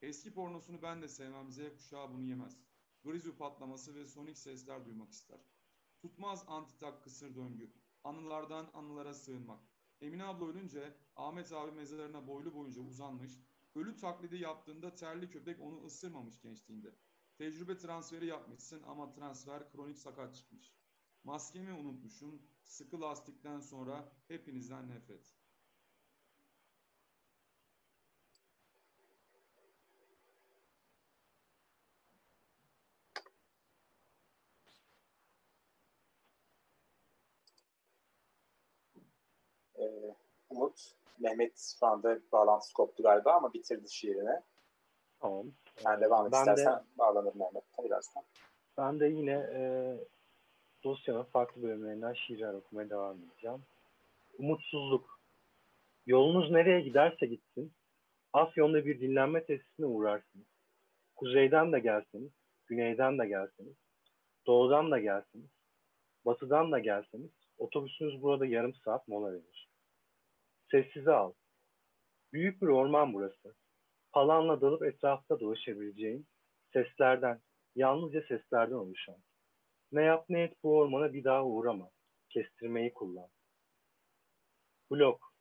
[0.03, 2.57] Eski pornosunu ben de sevmem, Z kuşağı bunu yemez.
[3.05, 5.58] Grizu patlaması ve sonik sesler duymak ister.
[6.02, 7.72] Tutmaz antitak kısır döngü.
[8.04, 9.61] Anılardan anılara sığınmak.
[10.00, 13.32] Emine abla ölünce Ahmet abi mezarına boylu boyunca uzanmış,
[13.74, 16.94] ölü taklidi yaptığında terli köpek onu ısırmamış gençliğinde.
[17.38, 20.74] Tecrübe transferi yapmışsın ama transfer kronik sakat çıkmış.
[21.24, 25.32] Maskemi unutmuşum, sıkı lastikten sonra hepinizden nefret.
[39.78, 40.16] Ee,
[40.59, 44.40] Umut, Mehmet şu anda bağlantısı koptu galiba ama bitirdi şiirini.
[45.21, 45.47] Tamam.
[45.77, 48.23] Sen devam et Ben de- istersen bağlanır Mehmet birazdan.
[48.79, 49.61] Ben de yine e,
[50.85, 53.62] dosyanın farklı bölümlerinden şiirler okumaya devam edeceğim.
[54.38, 55.18] Umutsuzluk.
[56.07, 57.73] Yolunuz nereye giderse gitsin,
[58.33, 60.47] Afyon'da bir dinlenme tesisine uğrarsınız.
[61.16, 62.33] Kuzeyden de gelseniz,
[62.66, 63.77] güneyden de gelseniz,
[64.47, 65.51] doğudan da gelseniz,
[66.27, 69.67] batıdan da gelseniz, otobüsünüz burada yarım saat mola verir.
[70.70, 71.33] Sessize al.
[72.33, 73.54] Büyük bir orman burası.
[74.12, 76.26] Palanla dalıp etrafta dolaşabileceğin,
[76.72, 77.40] seslerden,
[77.74, 79.16] yalnızca seslerden oluşan.
[79.92, 81.90] Ne yap ne et bu ormana bir daha uğrama.
[82.28, 83.28] Kestirmeyi kullan.
[84.90, 85.33] Blok.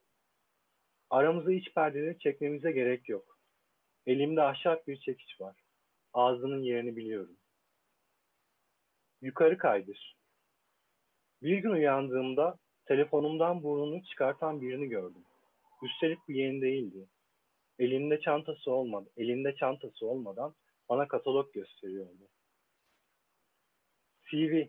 [1.09, 3.39] Aramıza iç perdeleri çekmemize gerek yok.
[4.05, 5.63] Elimde ahşap bir çekiç var.
[6.13, 7.37] Ağzının yerini biliyorum.
[9.21, 10.17] Yukarı kaydır.
[11.41, 12.57] Bir gün uyandığımda
[12.87, 15.23] telefonumdan burnunu çıkartan birini gördüm.
[15.83, 17.07] Üstelik bu yeni değildi.
[17.79, 19.09] Elinde çantası olmadı.
[19.17, 20.55] Elinde çantası olmadan
[20.89, 22.27] bana katalog gösteriyordu.
[24.31, 24.67] CV.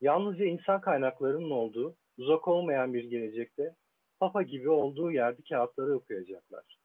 [0.00, 3.74] Yalnızca insan kaynaklarının olduğu, uzak olmayan bir gelecekte
[4.20, 6.78] Papa gibi olduğu yerde kağıtları okuyacaklar.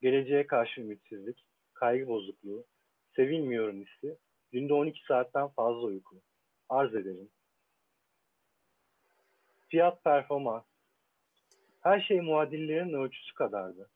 [0.00, 2.64] Geleceğe karşı ümitsizlik, kaygı bozukluğu,
[3.16, 4.18] sevilmiyorum hissi,
[4.52, 6.16] günde 12 saatten fazla uyku.
[6.68, 7.30] Arz ederim.
[9.72, 10.64] Fiyat performans.
[11.80, 13.90] Her şey muadillerin ölçüsü kadardı.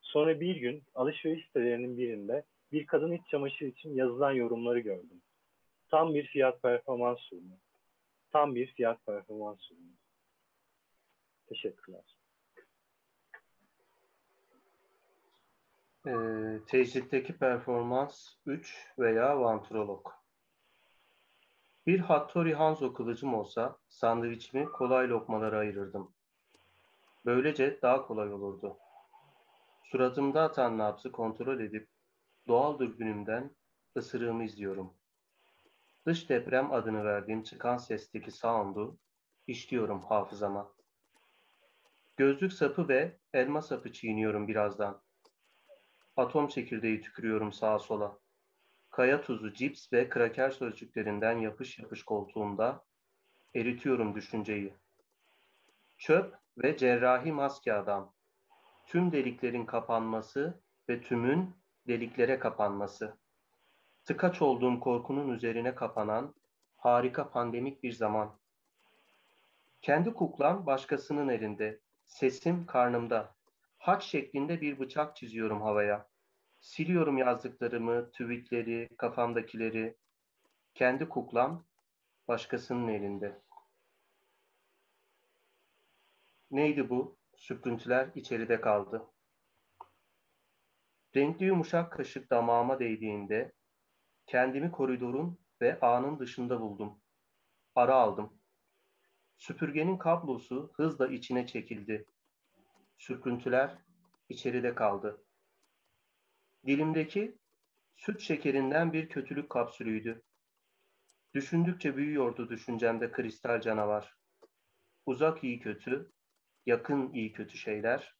[0.00, 5.22] Sonra bir gün alışveriş sitelerinin birinde bir kadın iç çamaşırı için yazılan yorumları gördüm.
[5.88, 7.58] Tam bir fiyat performans ürünü.
[8.30, 9.92] Tam bir fiyat performans ürünü.
[11.46, 12.16] Teşekkürler.
[16.06, 16.12] Ee,
[16.66, 20.19] tecritteki performans 3 veya vantrolog.
[21.86, 26.14] Bir Hattori Hanzo kılıcım olsa sandviçimi kolay lokmalara ayırırdım.
[27.26, 28.76] Böylece daha kolay olurdu.
[29.84, 31.88] Suratımda atan nabzı kontrol edip
[32.48, 33.56] doğal dürbünümden
[33.96, 34.94] ısırığımı izliyorum.
[36.06, 38.98] Dış deprem adını verdiğim çıkan sesteki sound'u
[39.46, 40.72] işliyorum hafızama.
[42.16, 45.02] Gözlük sapı ve elma sapı çiğniyorum birazdan.
[46.16, 48.19] Atom çekirdeği tükürüyorum sağa sola.
[48.90, 52.84] Kaya tuzu, cips ve kraker sözcüklerinden yapış yapış koltuğumda
[53.54, 54.74] eritiyorum düşünceyi.
[55.98, 58.14] Çöp ve cerrahi maske adam.
[58.86, 61.56] Tüm deliklerin kapanması ve tümün
[61.88, 63.16] deliklere kapanması.
[64.04, 66.34] Tıkaç olduğum korkunun üzerine kapanan
[66.76, 68.38] harika pandemik bir zaman.
[69.82, 71.80] Kendi kuklam başkasının elinde.
[72.06, 73.34] Sesim karnımda.
[73.78, 76.09] Haç şeklinde bir bıçak çiziyorum havaya.
[76.60, 79.96] Siliyorum yazdıklarımı, tweetleri, kafamdakileri.
[80.74, 81.66] Kendi kuklam
[82.28, 83.42] başkasının elinde.
[86.50, 87.18] Neydi bu?
[87.36, 89.06] Süprüntüler içeride kaldı.
[91.16, 93.52] Renkli yumuşak kaşık damağıma değdiğinde
[94.26, 97.02] kendimi koridorun ve ağının dışında buldum.
[97.74, 98.40] Ara aldım.
[99.36, 102.06] Süpürgenin kablosu hızla içine çekildi.
[102.98, 103.78] Sürküntüler
[104.28, 105.24] içeride kaldı.
[106.66, 107.38] Dilimdeki
[107.96, 110.22] süt şekerinden bir kötülük kapsülüydü.
[111.34, 114.16] Düşündükçe büyüyordu düşüncemde kristal canavar.
[115.06, 116.12] Uzak iyi kötü,
[116.66, 118.16] yakın iyi kötü şeyler.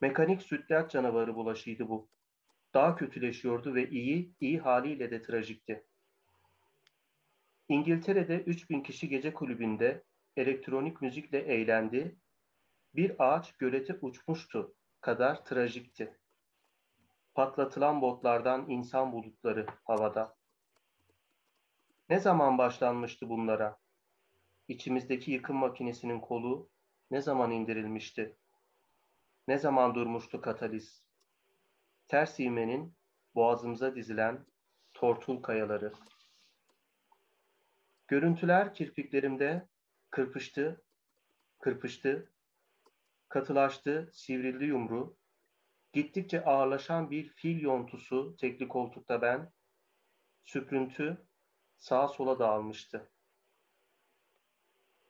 [0.00, 2.10] Mekanik sütlaç canavarı bulaşıydı bu.
[2.74, 5.86] Daha kötüleşiyordu ve iyi, iyi haliyle de trajikti.
[7.68, 10.04] İngiltere'de 3000 kişi gece kulübünde
[10.36, 12.18] elektronik müzikle eğlendi.
[12.94, 16.18] Bir ağaç gölete uçmuştu kadar trajikti.
[17.38, 20.36] Patlatılan botlardan insan bulutları havada.
[22.08, 23.78] Ne zaman başlanmıştı bunlara?
[24.68, 26.70] İçimizdeki yıkım makinesinin kolu
[27.10, 28.36] ne zaman indirilmişti?
[29.48, 31.04] Ne zaman durmuştu kataliz?
[32.08, 32.96] Ters ivmenin
[33.34, 34.46] boğazımıza dizilen
[34.94, 35.92] tortul kayaları.
[38.08, 39.68] Görüntüler kirpiklerimde
[40.10, 40.84] kırpıştı,
[41.58, 42.32] kırpıştı,
[43.28, 45.16] katılaştı, sivrildi yumru.
[45.92, 49.52] Gittikçe ağırlaşan bir fil yontusu tekli koltukta ben,
[50.44, 51.26] süprüntü
[51.78, 53.10] sağa sola dağılmıştı.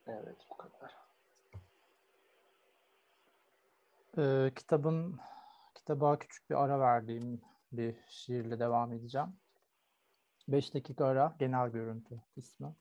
[0.07, 0.95] Evet bu kadar.
[4.19, 5.21] Ee, kitabın
[5.75, 7.41] kitaba küçük bir ara verdiğim
[7.73, 9.37] bir şiirle devam edeceğim.
[10.49, 12.75] Beş dakika ara genel görüntü ismi.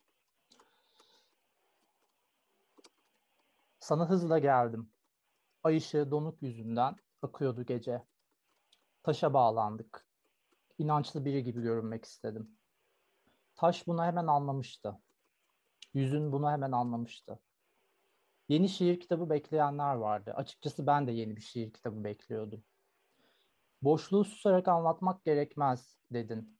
[3.79, 4.91] Sana hızla geldim.
[5.63, 8.03] Ay ışığı donuk yüzünden akıyordu gece.
[9.03, 10.07] Taşa bağlandık.
[10.77, 12.57] İnançlı biri gibi görünmek istedim.
[13.55, 14.97] Taş bunu hemen anlamıştı.
[15.93, 17.39] Yüzün bunu hemen anlamıştı.
[18.49, 20.33] Yeni şiir kitabı bekleyenler vardı.
[20.35, 22.63] Açıkçası ben de yeni bir şiir kitabı bekliyordum.
[23.81, 26.59] Boşluğu susarak anlatmak gerekmez dedin.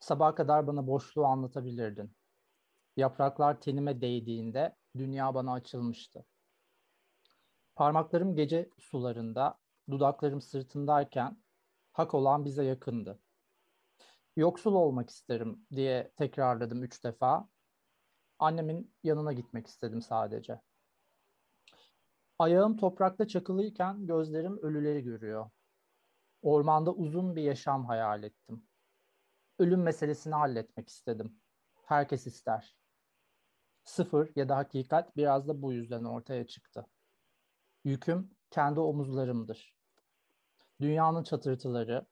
[0.00, 2.16] Sabaha kadar bana boşluğu anlatabilirdin.
[2.96, 6.24] Yapraklar tenime değdiğinde dünya bana açılmıştı.
[7.76, 9.58] Parmaklarım gece sularında,
[9.90, 11.42] dudaklarım sırtındayken
[11.92, 13.20] hak olan bize yakındı.
[14.36, 17.48] Yoksul olmak isterim diye tekrarladım üç defa.
[18.38, 20.60] Annemin yanına gitmek istedim sadece.
[22.38, 25.50] Ayağım toprakta çakılıyken gözlerim ölüleri görüyor.
[26.42, 28.66] Ormanda uzun bir yaşam hayal ettim.
[29.58, 31.40] Ölüm meselesini halletmek istedim.
[31.84, 32.76] Herkes ister.
[33.84, 36.86] Sıfır ya da hakikat biraz da bu yüzden ortaya çıktı.
[37.86, 39.76] Yüküm kendi omuzlarımdır.
[40.80, 42.06] Dünyanın çatırtıları,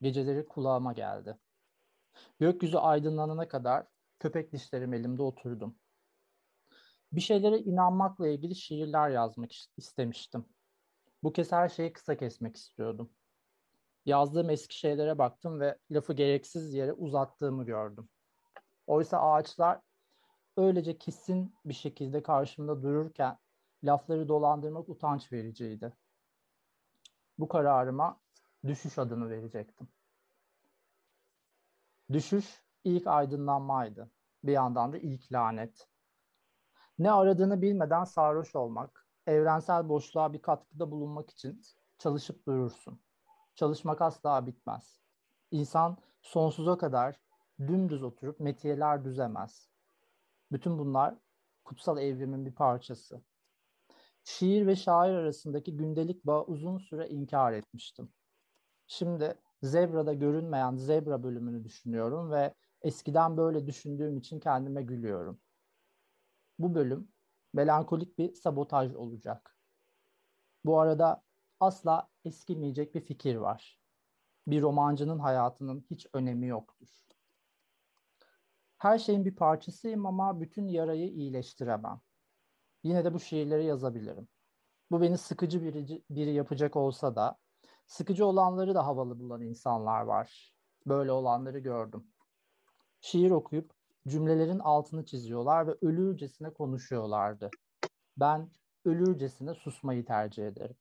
[0.00, 1.38] geceleri kulağıma geldi.
[2.38, 3.86] Gökyüzü aydınlanana kadar
[4.18, 5.78] köpek dişlerim elimde oturdum.
[7.12, 10.44] Bir şeylere inanmakla ilgili şiirler yazmak istemiştim.
[11.22, 13.12] Bu kez her şeyi kısa kesmek istiyordum.
[14.06, 18.08] Yazdığım eski şeylere baktım ve lafı gereksiz yere uzattığımı gördüm.
[18.86, 19.80] Oysa ağaçlar
[20.56, 23.38] öylece kesin bir şekilde karşımda dururken
[23.84, 25.92] lafları dolandırmak utanç vericiydi.
[27.38, 28.20] Bu kararıma
[28.66, 29.88] düşüş adını verecektim.
[32.12, 34.10] Düşüş ilk aydınlanmaydı.
[34.44, 35.88] Bir yandan da ilk lanet.
[36.98, 41.62] Ne aradığını bilmeden sarhoş olmak, evrensel boşluğa bir katkıda bulunmak için
[41.98, 43.00] çalışıp durursun.
[43.54, 45.00] Çalışmak asla bitmez.
[45.50, 47.20] İnsan sonsuza kadar
[47.60, 49.68] dümdüz oturup metiyeler düzemez.
[50.52, 51.14] Bütün bunlar
[51.64, 53.22] kutsal evrimin bir parçası.
[54.24, 58.12] Şiir ve şair arasındaki gündelik bağı uzun süre inkar etmiştim.
[58.86, 65.40] Şimdi Zebra'da görünmeyen Zebra bölümünü düşünüyorum ve eskiden böyle düşündüğüm için kendime gülüyorum.
[66.58, 67.08] Bu bölüm
[67.52, 69.56] melankolik bir sabotaj olacak.
[70.64, 71.22] Bu arada
[71.60, 73.80] asla eskimeyecek bir fikir var.
[74.46, 76.88] Bir romancının hayatının hiç önemi yoktur.
[78.78, 82.00] Her şeyin bir parçasıyım ama bütün yarayı iyileştiremem.
[82.84, 84.28] Yine de bu şiirleri yazabilirim.
[84.90, 87.38] Bu beni sıkıcı biri, biri yapacak olsa da
[87.86, 90.54] sıkıcı olanları da havalı bulan insanlar var.
[90.86, 92.06] Böyle olanları gördüm.
[93.00, 93.72] Şiir okuyup
[94.08, 97.50] cümlelerin altını çiziyorlar ve ölürcesine konuşuyorlardı.
[98.16, 98.50] Ben
[98.84, 100.76] ölürcesine susmayı tercih ederim.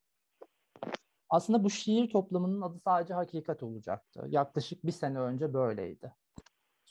[1.30, 4.26] Aslında bu şiir toplamının adı sadece hakikat olacaktı.
[4.28, 6.14] Yaklaşık bir sene önce böyleydi.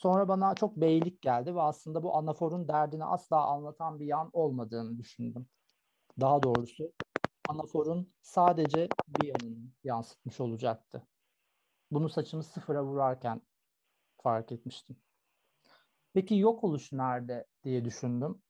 [0.03, 4.97] Sonra bana çok beylik geldi ve aslında bu anaforun derdini asla anlatan bir yan olmadığını
[4.97, 5.47] düşündüm.
[6.21, 6.93] Daha doğrusu
[7.47, 11.07] anaforun sadece bir yanını yansıtmış olacaktı.
[11.91, 13.41] Bunu saçımı sıfıra vurarken
[14.23, 14.97] fark etmiştim.
[16.13, 18.43] Peki yok oluş nerede diye düşündüm.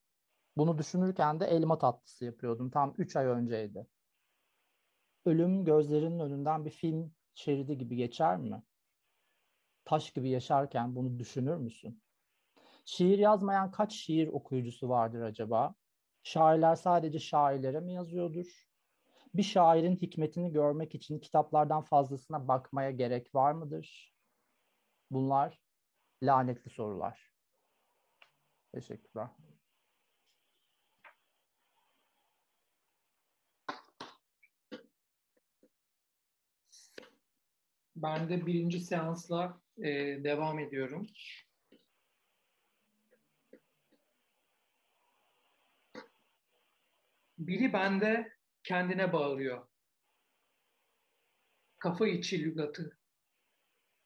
[0.57, 2.71] Bunu düşünürken de elma tatlısı yapıyordum.
[2.71, 3.87] Tam 3 ay önceydi.
[5.25, 8.63] Ölüm gözlerinin önünden bir film şeridi gibi geçer mi?
[9.85, 12.03] Taş gibi yaşarken bunu düşünür müsün?
[12.85, 15.75] Şiir yazmayan kaç şiir okuyucusu vardır acaba?
[16.23, 18.67] Şairler sadece şairlere mi yazıyordur?
[19.33, 24.15] Bir şairin hikmetini görmek için kitaplardan fazlasına bakmaya gerek var mıdır?
[25.11, 25.61] Bunlar
[26.23, 27.33] lanetli sorular.
[28.73, 29.29] Teşekkürler.
[37.95, 39.83] Ben de birinci seansla e,
[40.23, 41.07] devam ediyorum.
[47.37, 48.33] Biri bende
[48.63, 49.67] kendine bağırıyor.
[51.79, 52.97] Kafa içi lügatı.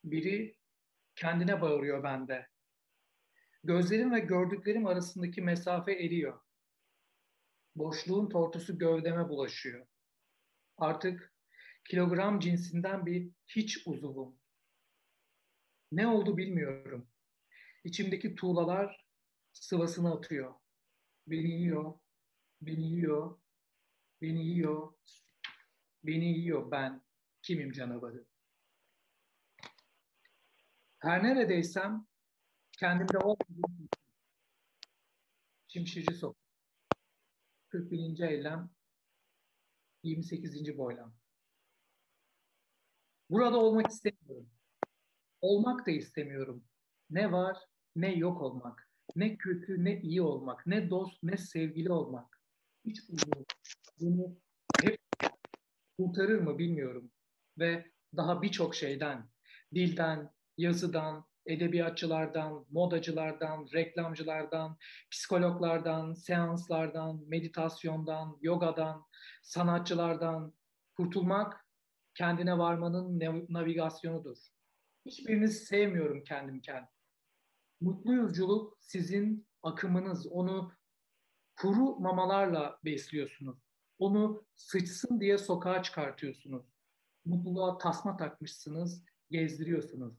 [0.04, 0.58] Biri
[1.16, 2.48] kendine bağırıyor bende.
[3.64, 6.40] Gözlerim ve gördüklerim arasındaki mesafe eriyor.
[7.76, 9.88] Boşluğun tortusu gövdeme bulaşıyor.
[10.78, 11.37] Artık
[11.90, 14.36] kilogram cinsinden bir hiç uzuvum.
[15.92, 17.10] Ne oldu bilmiyorum.
[17.84, 19.06] İçimdeki tuğlalar
[19.54, 20.54] sıvasını atıyor.
[21.28, 22.00] Beni yiyor,
[22.62, 23.40] beni yiyor,
[24.22, 24.94] beni yiyor,
[26.04, 27.02] beni yiyor ben.
[27.42, 28.26] Kimim canavarı?
[31.00, 32.08] Her neredeysem
[32.80, 33.90] kendimde olmadığım
[35.68, 36.48] Şimşirci Sokak.
[37.70, 38.20] 41.
[38.20, 38.70] eylem
[40.04, 40.78] 28.
[40.78, 41.16] boylam.
[43.30, 44.49] Burada olmak istemiyorum.
[45.41, 46.63] Olmak da istemiyorum.
[47.09, 47.57] Ne var
[47.95, 48.89] ne yok olmak.
[49.15, 50.67] Ne kötü ne iyi olmak.
[50.67, 52.41] Ne dost ne sevgili olmak.
[52.86, 53.01] Hiç.
[54.01, 54.36] Beni
[54.82, 54.99] hep
[55.97, 57.11] kurtarır mı bilmiyorum.
[57.59, 59.30] Ve daha birçok şeyden,
[59.73, 64.78] dilden, yazıdan, edebiyatçılardan, modacılardan, reklamcılardan,
[65.11, 69.05] psikologlardan, seanslardan, meditasyondan, yogadan,
[69.43, 70.53] sanatçılardan
[70.97, 71.66] kurtulmak
[72.18, 74.38] kendine varmanın navigasyonudur.
[75.05, 76.89] Hiçbirinizi sevmiyorum kendimken.
[77.82, 80.28] Mutluyuzculuk sizin akımınız.
[80.28, 80.72] Onu
[81.55, 83.57] kuru mamalarla besliyorsunuz.
[83.99, 86.65] Onu sıçsın diye sokağa çıkartıyorsunuz.
[87.26, 90.13] Mutluluğa tasma takmışsınız, gezdiriyorsunuz.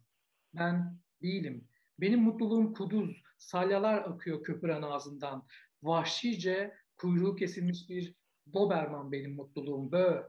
[0.55, 1.69] Ben değilim.
[2.01, 5.47] Benim mutluluğum kuduz, salyalar akıyor köpüren ağzından.
[5.83, 8.15] Vahşice kuyruğu kesilmiş bir
[8.53, 9.93] Doberman benim mutluluğum.
[9.93, 10.23] Bö.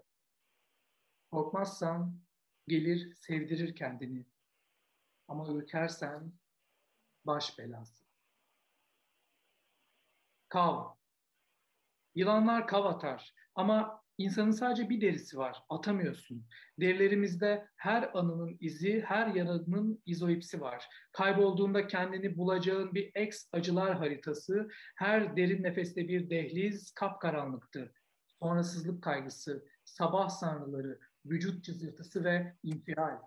[1.32, 2.20] Korkmazsan
[2.68, 4.26] gelir sevdirir kendini.
[5.28, 6.34] Ama ürkersen
[7.26, 8.04] baş belası.
[10.50, 10.86] Kav.
[12.16, 15.64] Yılanlar kav atar ama insanın sadece bir derisi var.
[15.70, 16.46] Atamıyorsun.
[16.80, 20.86] Derilerimizde her anının izi, her yanının izoipsi var.
[21.12, 27.94] Kaybolduğunda kendini bulacağın bir ex acılar haritası, her derin nefeste bir dehliz kapkaranlıktı.
[28.40, 33.20] Sonrasızlık kaygısı, sabah sanrıları, vücut cızırtısı ve infial.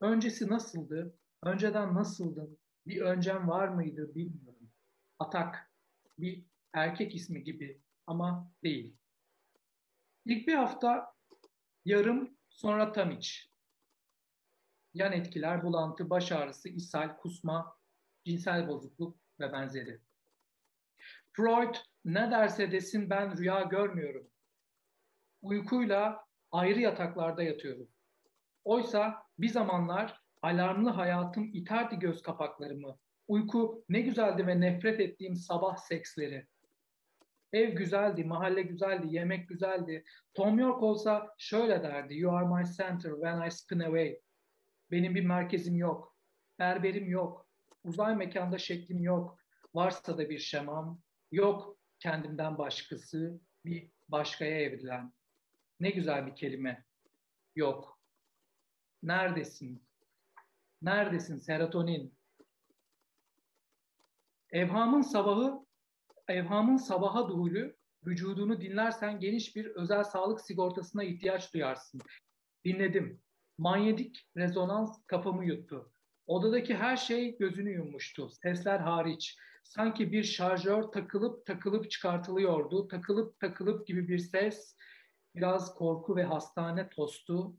[0.00, 1.18] Öncesi nasıldı?
[1.42, 2.58] Önceden nasıldın?
[2.86, 4.70] Bir öncem var mıydı bilmiyorum.
[5.18, 5.72] Atak,
[6.18, 8.96] bir erkek ismi gibi ama değil.
[10.24, 11.14] İlk bir hafta
[11.84, 13.50] yarım, sonra tam iç.
[14.94, 17.76] Yan etkiler, bulantı, baş ağrısı, ishal, kusma,
[18.24, 20.00] cinsel bozukluk ve benzeri.
[21.32, 21.74] Freud
[22.04, 24.30] ne derse desin ben rüya görmüyorum.
[25.42, 27.88] Uykuyla ayrı yataklarda yatıyorum.
[28.64, 32.98] Oysa bir zamanlar alarmlı hayatım iterdi göz kapaklarımı.
[33.28, 36.46] Uyku ne güzeldi ve nefret ettiğim sabah seksleri.
[37.52, 40.04] Ev güzeldi, mahalle güzeldi, yemek güzeldi.
[40.34, 42.14] Tom York olsa şöyle derdi.
[42.14, 44.20] You are my center when I spin away.
[44.90, 46.16] Benim bir merkezim yok.
[46.58, 47.46] Berberim yok.
[47.84, 49.38] Uzay mekanda şeklim yok.
[49.74, 51.00] Varsa da bir şemam.
[51.32, 53.40] Yok kendimden başkası.
[53.64, 55.12] Bir başkaya evrilen.
[55.80, 56.84] Ne güzel bir kelime.
[57.56, 58.00] Yok.
[59.02, 59.82] Neredesin?
[60.82, 62.14] Neredesin serotonin?
[64.50, 65.66] Evhamın sabahı
[66.28, 67.76] evhamın sabaha duhulü
[68.06, 72.00] vücudunu dinlersen geniş bir özel sağlık sigortasına ihtiyaç duyarsın.
[72.64, 73.20] Dinledim.
[73.58, 75.92] Manyetik rezonans kafamı yuttu.
[76.26, 78.28] Odadaki her şey gözünü yummuştu.
[78.28, 79.36] Sesler hariç.
[79.64, 82.88] Sanki bir şarjör takılıp takılıp çıkartılıyordu.
[82.88, 84.76] Takılıp takılıp gibi bir ses.
[85.34, 87.56] Biraz korku ve hastane tostu.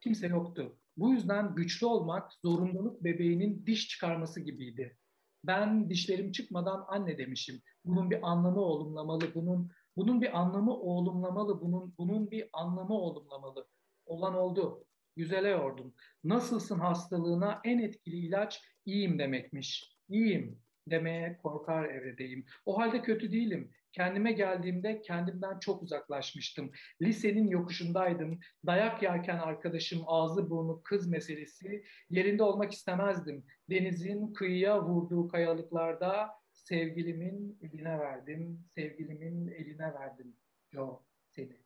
[0.00, 0.78] Kimse yoktu.
[0.96, 4.98] Bu yüzden güçlü olmak zorunluluk bebeğinin diş çıkarması gibiydi.
[5.44, 7.62] Ben dişlerim çıkmadan anne demişim.
[7.84, 9.34] Bunun bir anlamı olumlamalı.
[9.34, 11.60] Bunun bunun bir anlamı olumlamalı.
[11.60, 13.68] Bunun bunun bir anlamı olumlamalı.
[14.06, 14.84] Olan oldu.
[15.16, 15.94] Güzele yordum.
[16.24, 19.96] Nasılsın hastalığına en etkili ilaç iyiyim demekmiş.
[20.08, 22.46] İyiyim demeye korkar evredeyim.
[22.66, 23.72] O halde kötü değilim.
[23.92, 26.72] Kendime geldiğimde kendimden çok uzaklaşmıştım.
[27.02, 28.40] Lisenin yokuşundaydım.
[28.66, 31.84] Dayak yerken arkadaşım ağzı burnu kız meselesi.
[32.10, 33.44] Yerinde olmak istemezdim.
[33.70, 38.64] Denizin kıyıya vurduğu kayalıklarda sevgilimin eline verdim.
[38.68, 40.36] Sevgilimin eline verdim.
[40.72, 41.56] Yo seni.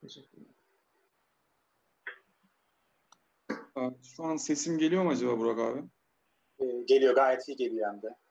[0.00, 0.54] Teşekkürler.
[4.02, 5.82] Şu an sesim geliyor mu acaba Burak abi?
[6.58, 8.23] Ee, geliyor gayet iyi geliyor hem de.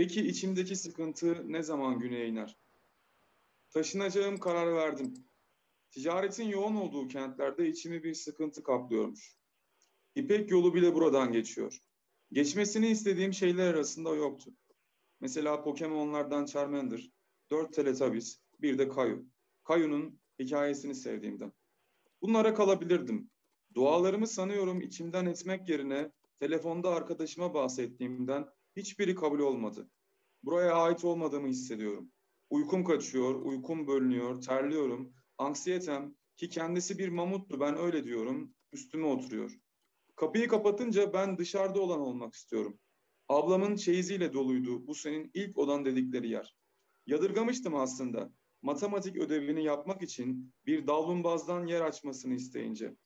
[0.00, 2.58] Peki içimdeki sıkıntı ne zaman güneye iner?
[3.70, 5.14] Taşınacağım karar verdim.
[5.90, 9.36] Ticaretin yoğun olduğu kentlerde içimi bir sıkıntı kaplıyormuş.
[10.14, 11.78] İpek yolu bile buradan geçiyor.
[12.32, 14.50] Geçmesini istediğim şeyler arasında yoktu.
[15.20, 17.10] Mesela Pokemon'lardan Charmander,
[17.50, 19.26] dört Teletubbies, bir de Kayu.
[19.64, 21.52] Kayu'nun hikayesini sevdiğimden.
[22.22, 23.30] Bunlara kalabilirdim.
[23.74, 29.90] Dualarımı sanıyorum içimden etmek yerine telefonda arkadaşıma bahsettiğimden hiçbiri kabul olmadı.
[30.42, 32.10] Buraya ait olmadığımı hissediyorum.
[32.50, 35.12] Uykum kaçıyor, uykum bölünüyor, terliyorum.
[35.38, 39.58] Anksiyetem ki kendisi bir mamuttu ben öyle diyorum, üstüme oturuyor.
[40.16, 42.78] Kapıyı kapatınca ben dışarıda olan olmak istiyorum.
[43.28, 46.56] Ablamın çeyiziyle doluydu bu senin ilk odan dedikleri yer.
[47.06, 48.32] Yadırgamıştım aslında.
[48.62, 52.96] Matematik ödevini yapmak için bir davlumbazdan yer açmasını isteyince.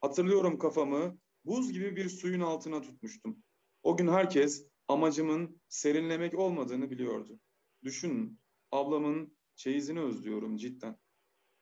[0.00, 3.42] Hatırlıyorum kafamı buz gibi bir suyun altına tutmuştum.
[3.82, 7.40] O gün herkes amacımın serinlemek olmadığını biliyordu.
[7.84, 8.40] Düşünün,
[8.72, 10.98] ablamın çeyizini özlüyorum cidden.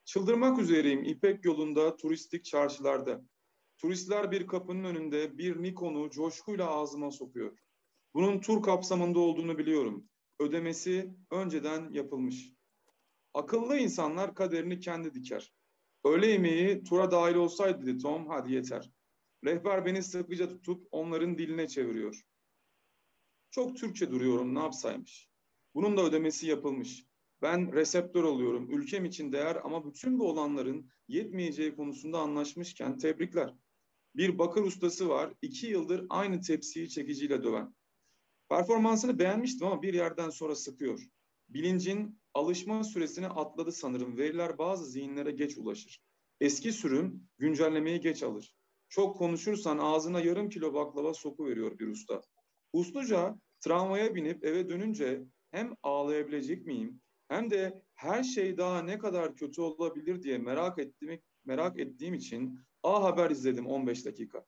[0.04, 3.22] Çıldırmak üzereyim İpek yolunda turistik çarşılarda.
[3.78, 7.58] Turistler bir kapının önünde bir Nikon'u coşkuyla ağzıma sokuyor.
[8.14, 10.08] Bunun tur kapsamında olduğunu biliyorum.
[10.40, 12.52] Ödemesi önceden yapılmış.
[13.34, 15.52] Akıllı insanlar kaderini kendi diker.
[16.04, 18.90] Öğle yemeği tura dahil olsaydı dedi Tom, hadi yeter.
[19.44, 22.22] Rehber beni sıkıca tutup onların diline çeviriyor.
[23.56, 25.28] Çok Türkçe duruyorum, ne yapsaymış.
[25.74, 27.06] Bunun da ödemesi yapılmış.
[27.42, 28.70] Ben reseptör oluyorum.
[28.70, 33.54] Ülkem için değer ama bütün bu olanların yetmeyeceği konusunda anlaşmışken tebrikler.
[34.16, 35.34] Bir bakır ustası var.
[35.42, 37.74] iki yıldır aynı tepsiyi çekiciyle döven.
[38.48, 41.00] Performansını beğenmiştim ama bir yerden sonra sıkıyor.
[41.48, 44.18] Bilincin alışma süresini atladı sanırım.
[44.18, 46.02] Veriler bazı zihinlere geç ulaşır.
[46.40, 48.56] Eski sürüm güncellemeyi geç alır.
[48.88, 52.22] Çok konuşursan ağzına yarım kilo baklava soku veriyor bir usta.
[52.72, 59.36] Usluca tramvaya binip eve dönünce hem ağlayabilecek miyim hem de her şey daha ne kadar
[59.36, 64.44] kötü olabilir diye merak ettiğim, merak ettiğim için A Haber izledim 15 dakika.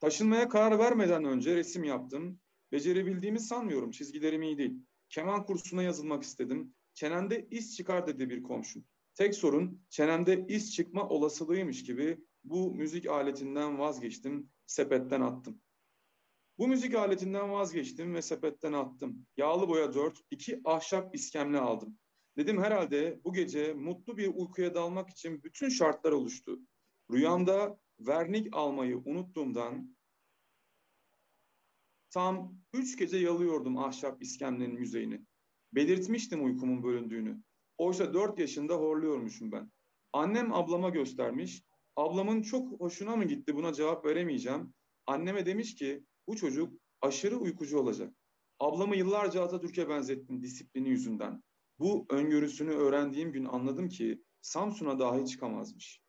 [0.00, 2.40] Taşınmaya karar vermeden önce resim yaptım.
[2.72, 3.90] Becerebildiğimi sanmıyorum.
[3.90, 4.74] Çizgilerim iyi değil.
[5.08, 6.74] Keman kursuna yazılmak istedim.
[6.94, 8.84] Çenemde iz çıkar dedi bir komşum.
[9.14, 15.60] Tek sorun çenemde iz çıkma olasılığıymış gibi bu müzik aletinden vazgeçtim, sepetten attım.
[16.58, 19.26] Bu müzik aletinden vazgeçtim ve sepetten attım.
[19.36, 21.98] Yağlı boya dört, iki ahşap iskemle aldım.
[22.36, 26.60] Dedim herhalde bu gece mutlu bir uykuya dalmak için bütün şartlar oluştu.
[27.12, 29.96] Rüyamda vernik almayı unuttuğumdan
[32.10, 35.20] tam üç gece yalıyordum ahşap iskemlenin yüzeyini.
[35.72, 37.42] Belirtmiştim uykumun bölündüğünü.
[37.78, 39.72] Oysa dört yaşında horluyormuşum ben.
[40.12, 41.62] Annem ablama göstermiş.
[41.96, 44.74] Ablamın çok hoşuna mı gitti buna cevap veremeyeceğim.
[45.06, 46.72] Anneme demiş ki bu çocuk
[47.02, 48.14] aşırı uykucu olacak.
[48.60, 51.42] Ablamı yıllarca Atatürk'e benzettim disiplini yüzünden.
[51.78, 56.02] Bu öngörüsünü öğrendiğim gün anladım ki Samsun'a dahi çıkamazmış.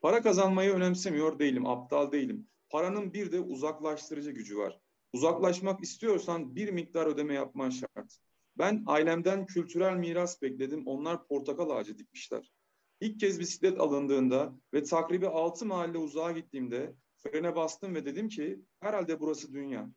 [0.00, 2.48] Para kazanmayı önemsemiyor değilim, aptal değilim.
[2.70, 4.80] Paranın bir de uzaklaştırıcı gücü var.
[5.12, 8.18] Uzaklaşmak istiyorsan bir miktar ödeme yapman şart.
[8.58, 10.86] Ben ailemden kültürel miras bekledim.
[10.86, 12.52] Onlar portakal ağacı dikmişler.
[13.00, 16.94] İlk kez bisiklet alındığında ve takribi altı mahalle uzağa gittiğimde
[17.26, 19.90] frene bastım ve dedim ki herhalde burası dünya.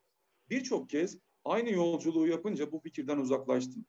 [0.50, 3.86] Birçok kez aynı yolculuğu yapınca bu fikirden uzaklaştım.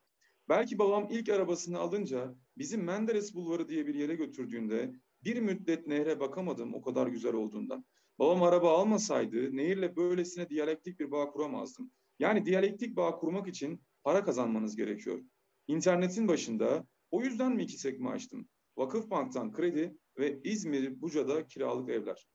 [0.49, 4.93] Belki babam ilk arabasını alınca bizim Menderes Bulvarı diye bir yere götürdüğünde
[5.25, 7.85] bir müddet nehre bakamadım o kadar güzel olduğundan.
[8.19, 11.91] Babam araba almasaydı nehirle böylesine diyalektik bir bağ kuramazdım.
[12.19, 15.21] Yani diyalektik bağ kurmak için para kazanmanız gerekiyor.
[15.67, 18.49] İnternetin başında o yüzden mi iki sekme açtım?
[18.77, 22.29] Vakıfbank'tan kredi ve İzmir Buca'da kiralık evler.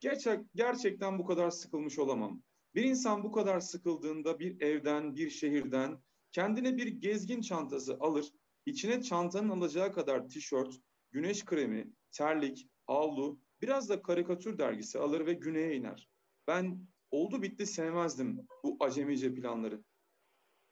[0.00, 2.42] Gerçek, gerçekten bu kadar sıkılmış olamam.
[2.74, 8.26] Bir insan bu kadar sıkıldığında bir evden, bir şehirden kendine bir gezgin çantası alır,
[8.66, 10.74] içine çantanın alacağı kadar tişört,
[11.10, 16.08] güneş kremi, terlik, havlu, biraz da karikatür dergisi alır ve güneye iner.
[16.46, 19.84] Ben oldu bitti sevmezdim bu acemice planları.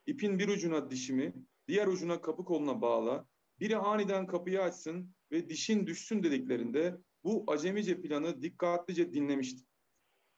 [0.06, 1.34] İpin bir ucuna dişimi,
[1.68, 3.28] diğer ucuna kapı koluna bağla,
[3.60, 6.96] biri aniden kapıyı açsın ve dişin düşsün dediklerinde
[7.26, 9.66] bu acemice planı dikkatlice dinlemiştim.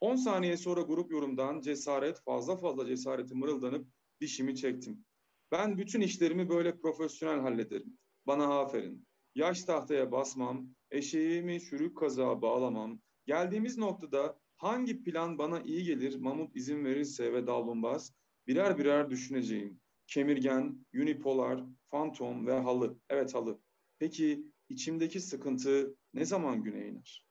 [0.01, 3.86] 10 saniye sonra grup yorumdan cesaret, fazla fazla cesareti mırıldanıp
[4.20, 5.05] dişimi çektim.
[5.53, 7.99] Ben bütün işlerimi böyle profesyonel hallederim.
[8.26, 9.07] Bana aferin.
[9.34, 13.01] Yaş tahtaya basmam, eşeğimi çürük kazağa bağlamam.
[13.26, 18.12] Geldiğimiz noktada hangi plan bana iyi gelir Mamut izin verirse ve davlumbaz
[18.47, 19.80] birer birer düşüneceğim.
[20.07, 22.99] Kemirgen, unipolar, fantom ve halı.
[23.11, 23.61] Evet halı.
[23.99, 27.25] Peki içimdeki sıkıntı ne zaman güne iner?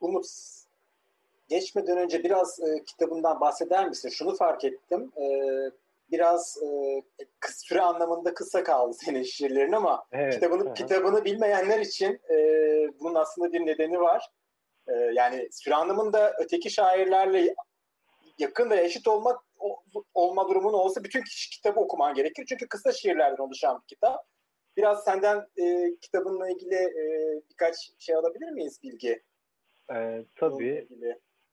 [0.00, 0.26] Umut,
[1.48, 4.08] geçmeden önce biraz e, kitabından bahseder misin?
[4.08, 5.12] Şunu fark ettim.
[5.16, 5.24] E,
[6.10, 7.02] biraz e,
[7.48, 10.74] süre anlamında kısa kaldı senin şiirlerin ama evet, kitabını aha.
[10.74, 12.36] kitabını bilmeyenler için e,
[13.00, 14.30] bunun aslında bir nedeni var.
[14.88, 17.54] E, yani süre anlamında öteki şairlerle
[18.38, 19.44] yakın ve eşit olmak
[20.14, 22.44] olma durumun olsa bütün kişi kitabı okuman gerekir.
[22.48, 24.26] Çünkü kısa şiirlerden oluşan bir kitap.
[24.78, 27.04] Biraz senden e, kitabınla ilgili e,
[27.50, 29.22] birkaç şey alabilir miyiz bilgi?
[29.92, 30.88] Ee, tabii.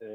[0.01, 0.07] E,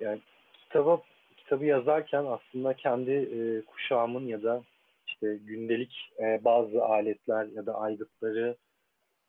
[0.00, 0.20] yani
[0.52, 1.02] kitaba
[1.36, 4.62] kitabı yazarken aslında kendi e, kuşağımın ya da
[5.06, 8.56] işte gündelik e, bazı aletler ya da aygıtları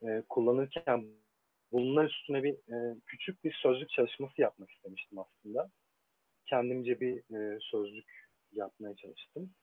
[0.03, 1.05] e, kullanırken
[1.71, 5.69] bunlar üstüne bir e, küçük bir sözlük çalışması yapmak istemiştim aslında.
[6.45, 9.53] Kendimce bir e, sözlük yapmaya çalıştım.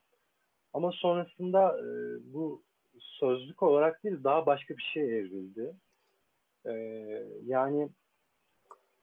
[0.72, 1.84] Ama sonrasında e,
[2.32, 2.62] bu
[2.98, 5.74] sözlük olarak değil daha başka bir şey evrildi.
[6.66, 6.72] E,
[7.44, 7.88] yani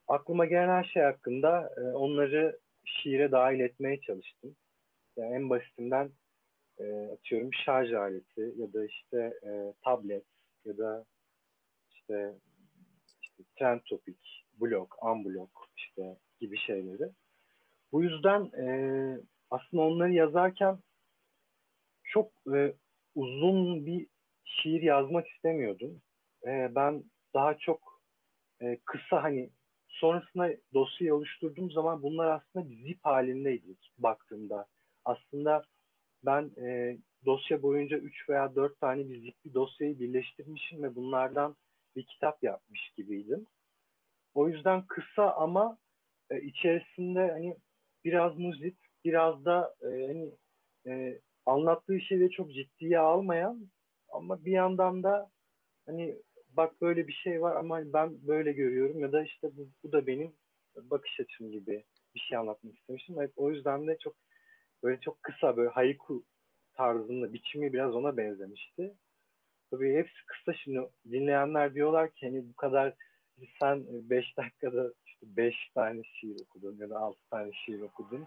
[0.08, 4.56] aklıma gelen her şey hakkında e, onları şiire dahil etmeye çalıştım.
[5.16, 6.10] Yani en basitinden
[6.78, 10.24] e, atıyorum şarj aleti ya da işte e, tablet
[10.64, 11.04] ya da
[11.90, 12.34] işte,
[13.22, 17.10] işte trend topik, blok, unblock işte gibi şeyleri.
[17.92, 18.66] Bu yüzden e,
[19.50, 20.78] aslında onları yazarken
[22.08, 22.74] çok e,
[23.14, 24.06] uzun bir
[24.44, 26.02] şiir yazmak istemiyordum.
[26.46, 27.04] E, ben
[27.34, 28.02] daha çok
[28.60, 29.50] e, kısa hani
[29.88, 34.66] sonrasında dosyayı oluşturduğum zaman bunlar aslında bir zip halindeydi baktığımda.
[35.04, 35.64] Aslında
[36.24, 41.56] ben e, dosya boyunca 3 veya 4 tane bir zipli dosyayı birleştirmişim ve bunlardan
[41.96, 43.46] bir kitap yapmış gibiydim.
[44.34, 45.78] O yüzden kısa ama
[46.30, 47.56] e, içerisinde hani
[48.04, 50.30] biraz müzik, biraz da e, hani
[50.86, 53.70] e, anlattığı şeyleri çok ciddiye almayan
[54.08, 55.30] ama bir yandan da
[55.86, 56.16] hani
[56.50, 60.06] bak böyle bir şey var ama ben böyle görüyorum ya da işte bu, bu da
[60.06, 60.32] benim
[60.76, 61.84] bakış açım gibi
[62.14, 63.16] bir şey anlatmak istemiştim.
[63.36, 64.16] O yüzden de çok
[64.82, 66.24] böyle çok kısa böyle haiku
[66.74, 68.94] tarzında biçimi biraz ona benzemişti.
[69.70, 72.94] Tabii hepsi kısa şimdi dinleyenler diyorlar ki hani bu kadar
[73.60, 78.24] sen 5 dakikada işte 5 tane şiir okudun ya da 6 tane şiir okudun.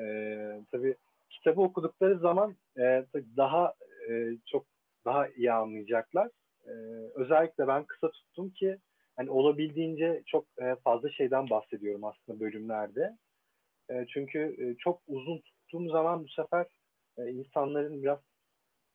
[0.00, 0.96] Ee, tabii
[1.34, 3.06] kitabı okudukları zaman e,
[3.36, 3.74] daha
[4.10, 4.12] e,
[4.46, 4.66] çok
[5.04, 6.28] daha iyi anlayacaklar.
[6.64, 6.72] E,
[7.14, 8.78] özellikle ben kısa tuttum ki
[9.16, 13.16] hani olabildiğince çok e, fazla şeyden bahsediyorum aslında bölümlerde.
[13.90, 16.66] E, çünkü e, çok uzun tuttuğum zaman bu sefer
[17.18, 18.18] e, insanların biraz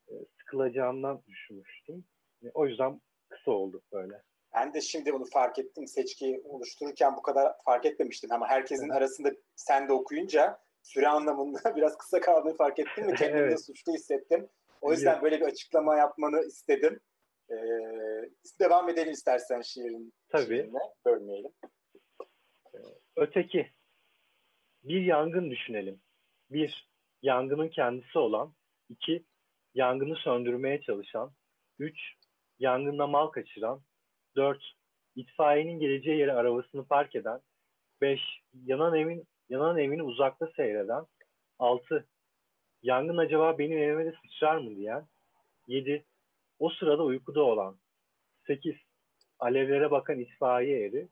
[0.10, 2.06] e, sıkılacağından düşünmüştüm.
[2.44, 4.22] E, o yüzden kısa oldu böyle.
[4.54, 5.88] Ben de şimdi bunu fark ettim.
[5.88, 8.96] Seçki oluştururken bu kadar fark etmemiştim ama herkesin evet.
[8.98, 10.60] arasında sen de okuyunca
[10.90, 13.52] süre anlamında biraz kısa kaldığını fark ettim ve kendimi evet.
[13.52, 14.50] de suçlu hissettim.
[14.82, 15.24] O yüzden evet.
[15.24, 17.00] böyle bir açıklama yapmanı istedim.
[17.52, 17.56] Ee,
[18.60, 20.46] devam edelim istersen şiirin Tabii.
[20.46, 20.80] şiirine.
[21.06, 21.52] Bölmeyelim.
[22.74, 22.78] Ee,
[23.16, 23.70] öteki.
[24.84, 26.02] Bir yangın düşünelim.
[26.52, 26.90] Bir,
[27.22, 28.54] yangının kendisi olan.
[28.90, 29.26] iki
[29.74, 31.34] yangını söndürmeye çalışan.
[31.80, 32.00] Üç,
[32.60, 33.82] yangında mal kaçıran.
[34.36, 34.64] Dört,
[35.16, 37.42] itfaiyenin geleceği yere arabasını park eden.
[38.02, 38.22] Beş,
[38.54, 41.06] yanan evin yanan evini uzakta seyreden.
[41.60, 42.08] Altı,
[42.82, 45.08] yangın acaba benim evime de sıçrar mı diyen.
[45.68, 46.06] Yedi,
[46.60, 47.78] o sırada uykuda olan
[48.47, 48.76] 8.
[49.39, 51.08] Alevlere bakan itfaiye eri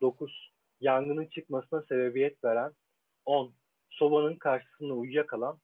[0.00, 0.52] 9.
[0.80, 2.72] Yangının çıkmasına sebebiyet veren
[3.24, 3.54] 10.
[3.90, 5.58] Sobanın karşısında uyuyakalan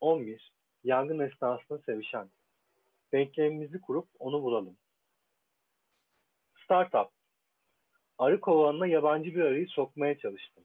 [0.00, 0.52] 11.
[0.84, 2.30] Yangın esnasında sevişen.
[3.12, 4.76] Denklemimizi kurup onu bulalım.
[6.64, 7.10] Startup.
[8.18, 10.64] Arı kovanına yabancı bir arıyı sokmaya çalıştım.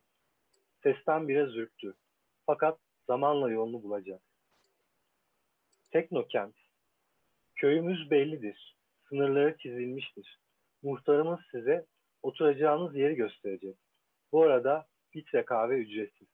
[0.87, 1.95] Sesten biraz ürktü.
[2.45, 4.21] Fakat zamanla yolunu bulacak.
[5.91, 6.55] Teknokent.
[7.55, 8.77] Köyümüz bellidir.
[9.09, 10.39] Sınırları çizilmiştir.
[10.83, 11.85] Muhtarımız size
[12.21, 13.77] oturacağınız yeri gösterecek.
[14.31, 16.27] Bu arada filtre kahve ücretsiz.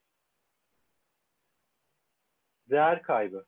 [2.70, 3.45] Değer kaybı.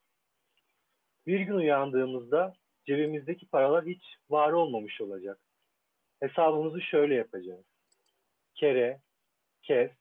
[1.28, 2.54] Bir gün uyandığımızda
[2.86, 5.40] cebimizdeki paralar hiç var olmamış olacak.
[6.20, 7.66] Hesabımızı şöyle yapacağız.
[8.56, 9.02] Kere,
[9.62, 9.92] kes,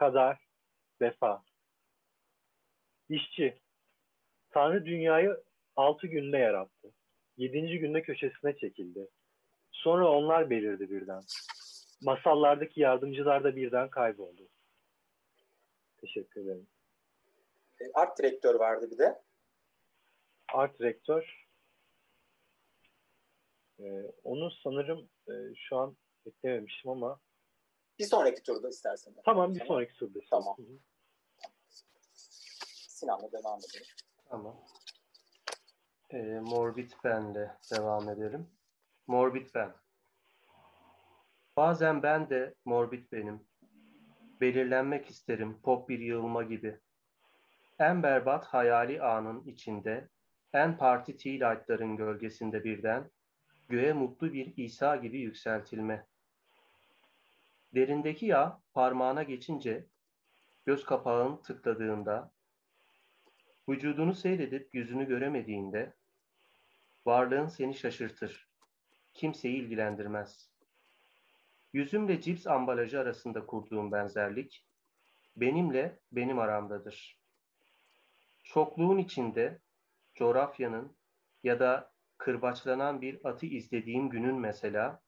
[0.00, 0.38] kadar,
[1.00, 1.42] defa.
[3.08, 3.60] İşçi.
[4.50, 5.42] Tanrı dünyayı
[5.76, 6.92] altı günde yarattı.
[7.36, 9.08] Yedinci günde köşesine çekildi.
[9.72, 11.22] Sonra onlar belirdi birden.
[12.02, 14.48] Masallardaki yardımcılar da birden kayboldu.
[15.96, 16.66] Teşekkür ederim.
[17.80, 19.22] E, art direktör vardı bir de.
[20.52, 21.46] Art direktör.
[23.80, 25.96] Ee, onu sanırım e, şu an
[26.26, 27.20] eklememişim ama
[28.00, 29.14] bir sonraki turda istersen.
[29.24, 30.18] Tamam bir sonraki turda.
[30.30, 30.56] Tamam.
[32.88, 33.86] Sinan'la devam edelim.
[34.28, 34.56] Tamam.
[36.10, 38.50] E, Morbid Ben'le devam edelim.
[39.06, 39.72] Morbid Ben.
[41.56, 43.46] Bazen ben de morbid benim.
[44.40, 46.80] Belirlenmek isterim pop bir yığılma gibi.
[47.78, 50.08] En berbat hayali anın içinde,
[50.52, 53.10] en parti tea light'ların gölgesinde birden,
[53.68, 56.06] göğe mutlu bir İsa gibi yükseltilme.
[57.74, 59.86] Derindeki yağ parmağına geçince,
[60.66, 62.32] göz kapağın tıkladığında,
[63.68, 65.94] vücudunu seyredip yüzünü göremediğinde,
[67.06, 68.48] varlığın seni şaşırtır,
[69.14, 70.50] kimseyi ilgilendirmez.
[71.72, 74.66] Yüzümle cips ambalajı arasında kurduğum benzerlik,
[75.36, 77.20] benimle benim aramdadır.
[78.44, 79.58] Çokluğun içinde,
[80.14, 80.96] coğrafyanın
[81.44, 85.00] ya da kırbaçlanan bir atı izlediğim günün mesela,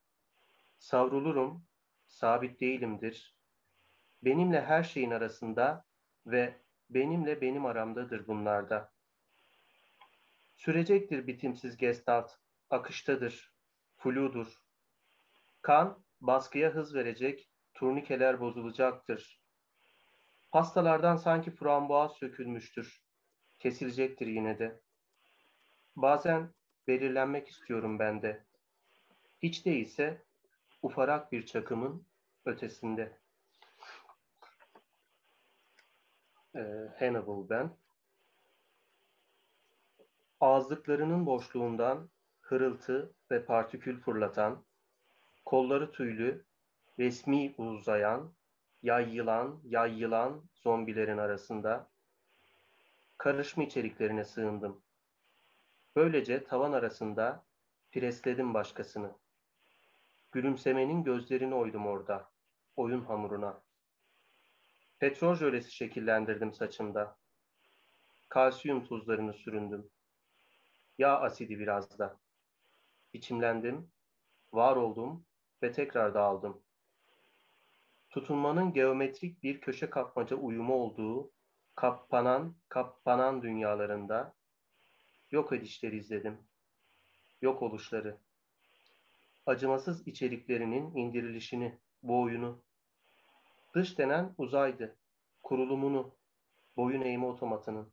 [0.79, 1.65] savrulurum,
[2.13, 3.37] sabit değilimdir.
[4.23, 5.85] Benimle her şeyin arasında
[6.27, 6.57] ve
[6.91, 8.93] benimle benim aramdadır bunlarda.
[10.57, 12.33] Sürecektir bitimsiz gestalt,
[12.71, 13.53] akıştadır,
[13.97, 14.63] fludur.
[15.63, 19.43] Kan baskıya hız verecek, turnikeler bozulacaktır.
[20.51, 23.03] Hastalardan sanki frambuaz sökülmüştür.
[23.59, 24.81] Kesilecektir yine de.
[25.97, 26.55] Bazen
[26.87, 28.45] belirlenmek istiyorum ben de.
[29.43, 30.23] Hiç değilse
[30.83, 32.07] ufarak bir çakımın
[32.45, 33.19] ötesinde.
[36.57, 36.61] Ee,
[36.99, 37.77] Hannibal ben.
[40.41, 42.11] Ağızlıklarının boşluğundan
[42.41, 44.65] hırıltı ve partikül fırlatan,
[45.45, 46.45] kolları tüylü,
[46.99, 48.33] resmi uzayan,
[48.83, 51.91] yay yılan, yay yılan zombilerin arasında
[53.19, 54.83] karışma içeriklerine sığındım.
[55.97, 57.45] Böylece tavan arasında
[57.93, 59.22] presledim başkasını.
[60.33, 62.31] Gülümsemenin gözlerini oydum orada,
[62.77, 63.63] oyun hamuruna.
[64.99, 67.19] Petrol jölesi şekillendirdim saçımda.
[68.29, 69.91] Kalsiyum tuzlarını süründüm.
[70.99, 72.21] Yağ asidi biraz da.
[73.13, 73.91] İçimlendim,
[74.53, 75.27] var oldum
[75.63, 76.63] ve tekrar dağıldım.
[78.11, 81.33] Tutunmanın geometrik bir köşe kapmaca uyumu olduğu
[81.75, 84.35] kapanan, kapanan dünyalarında
[85.31, 86.39] yok edişleri izledim.
[87.43, 88.19] Yok oluşları.
[89.47, 92.63] Acımasız içeriklerinin indirilişini, bu oyunu.
[93.75, 94.97] Dış denen uzaydı,
[95.43, 96.15] kurulumunu,
[96.77, 97.93] boyun eğme otomatının.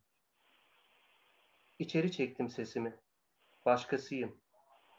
[1.78, 2.96] İçeri çektim sesimi.
[3.66, 4.40] Başkasıyım.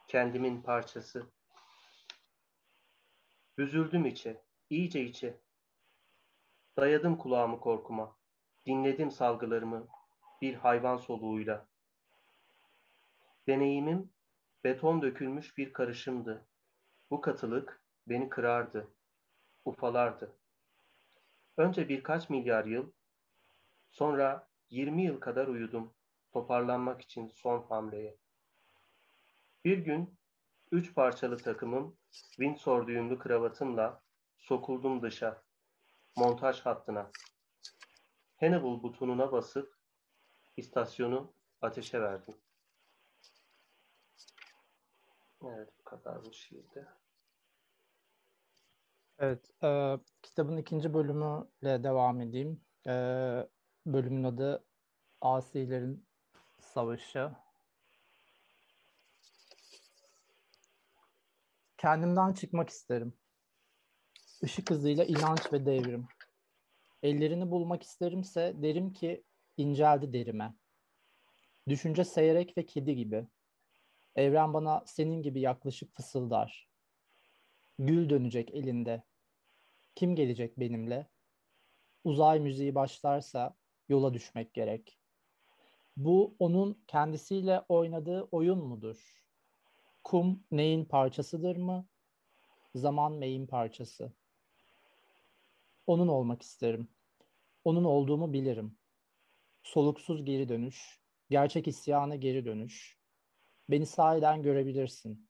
[0.08, 1.32] Kendimin parçası.
[3.58, 5.40] Üzüldüm içe, iyice içe.
[6.78, 8.16] Dayadım kulağımı korkuma.
[8.66, 9.88] Dinledim salgılarımı
[10.42, 11.68] bir hayvan soluğuyla.
[13.48, 14.10] Deneyimim
[14.64, 16.48] beton dökülmüş bir karışımdı.
[17.12, 18.94] Bu katılık beni kırardı,
[19.66, 20.38] ufalardı.
[21.58, 22.92] Önce birkaç milyar yıl,
[23.92, 25.94] sonra 20 yıl kadar uyudum
[26.32, 28.18] toparlanmak için son hamleye.
[29.66, 30.18] Bir gün
[30.72, 34.04] üç parçalı takımım Windsor düğümlü kravatımla
[34.38, 35.44] sokuldum dışa,
[36.18, 37.12] montaj hattına.
[38.40, 39.76] Hannibal butonuna basıp
[40.58, 42.36] istasyonu ateşe verdim.
[45.44, 46.88] Evet, bu kadar bu şiirde.
[49.20, 52.62] Evet, e, kitabın ikinci bölümüyle devam edeyim.
[52.88, 52.92] E,
[53.86, 54.66] bölümün adı
[55.22, 56.06] Asilerin
[56.60, 57.32] Savaşı.
[61.78, 63.14] Kendimden çıkmak isterim.
[64.42, 66.08] Işık hızıyla inanç ve devrim.
[67.04, 69.24] Ellerini bulmak isterimse derim ki
[69.58, 70.54] inceldi derime.
[71.68, 73.28] Düşünce seyrek ve kedi gibi.
[74.16, 76.70] Evren bana senin gibi yaklaşık fısıldar.
[77.80, 79.04] Gül dönecek elinde.
[79.96, 81.08] Kim gelecek benimle?
[82.04, 83.58] Uzay müziği başlarsa
[83.90, 85.00] yola düşmek gerek.
[85.98, 89.26] Bu onun kendisiyle oynadığı oyun mudur?
[90.04, 91.88] Kum neyin parçasıdır mı?
[92.76, 94.14] Zaman neyin parçası?
[95.88, 96.88] Onun olmak isterim.
[97.64, 98.78] Onun olduğumu bilirim.
[99.64, 103.01] Soluksuz geri dönüş, gerçek isyana geri dönüş.
[103.70, 105.30] Beni sahiden görebilirsin.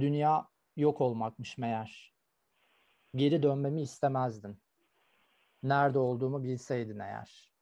[0.00, 2.14] Dünya yok olmakmış meğer.
[3.14, 4.60] Geri dönmemi istemezdin.
[5.62, 7.52] Nerede olduğumu bilseydin eğer.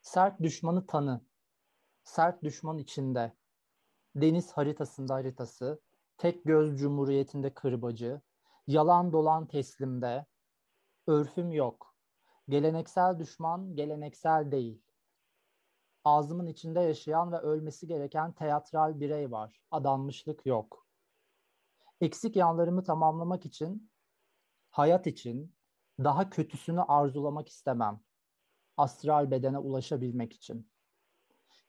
[0.00, 1.20] Sert düşmanı tanı.
[2.04, 3.32] Sert düşman içinde.
[4.16, 5.80] Deniz haritasında haritası.
[6.18, 8.20] Tek göz cumhuriyetinde kırbacı.
[8.66, 10.26] Yalan dolan teslimde.
[11.06, 11.94] Örfüm yok.
[12.48, 14.82] Geleneksel düşman geleneksel değil.
[16.06, 19.60] Ağzımın içinde yaşayan ve ölmesi gereken teatral birey var.
[19.70, 20.86] Adanmışlık yok.
[22.00, 23.90] Eksik yanlarımı tamamlamak için,
[24.70, 25.54] hayat için
[25.98, 28.00] daha kötüsünü arzulamak istemem.
[28.76, 30.70] Astral bedene ulaşabilmek için.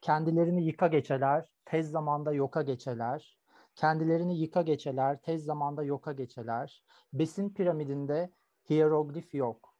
[0.00, 3.38] Kendilerini yıka geçeler, tez zamanda yoka geçeler.
[3.74, 6.84] Kendilerini yıka geçeler, tez zamanda yoka geçeler.
[7.12, 8.32] Besin piramidinde
[8.70, 9.76] hieroglif yok.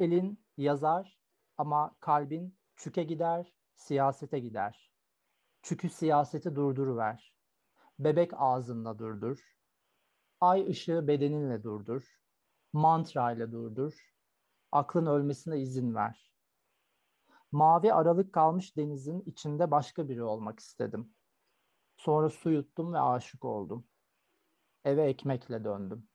[0.00, 1.18] Elin yazar
[1.58, 4.90] Ama kalbin çüke gider, siyasete gider.
[5.62, 7.34] Çükü siyaseti durduruver.
[7.98, 9.56] Bebek ağzında durdur.
[10.40, 12.20] Ay ışığı bedeninle durdur.
[12.72, 14.14] Mantra ile durdur.
[14.72, 16.32] Aklın ölmesine izin ver.
[17.52, 21.14] Mavi aralık kalmış denizin içinde başka biri olmak istedim.
[21.96, 23.86] Sonra su yuttum ve aşık oldum.
[24.84, 26.08] Eve ekmekle döndüm.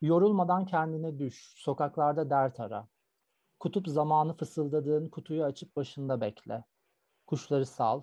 [0.00, 2.88] Yorulmadan kendine düş, sokaklarda dert ara.
[3.60, 6.64] Kutup zamanı fısıldadığın kutuyu açıp başında bekle.
[7.26, 8.02] Kuşları sal,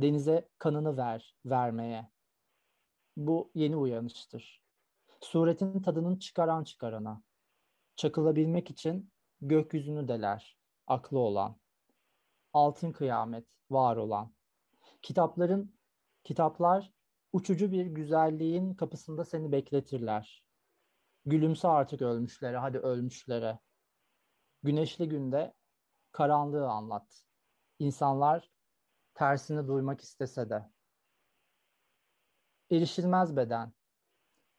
[0.00, 2.10] denize kanını ver, vermeye.
[3.16, 4.62] Bu yeni uyanıştır.
[5.20, 7.22] Suretin tadının çıkaran çıkarana.
[7.96, 11.56] Çakılabilmek için gökyüzünü deler, aklı olan.
[12.52, 14.34] Altın kıyamet, var olan.
[15.02, 15.74] Kitapların,
[16.24, 16.92] kitaplar
[17.32, 20.44] uçucu bir güzelliğin kapısında seni bekletirler.
[21.26, 23.58] Gülümse artık ölmüşlere, hadi ölmüşlere.
[24.62, 25.54] Güneşli günde
[26.12, 27.24] karanlığı anlat.
[27.78, 28.50] İnsanlar
[29.14, 30.70] tersini duymak istese de.
[32.70, 33.72] Erişilmez beden.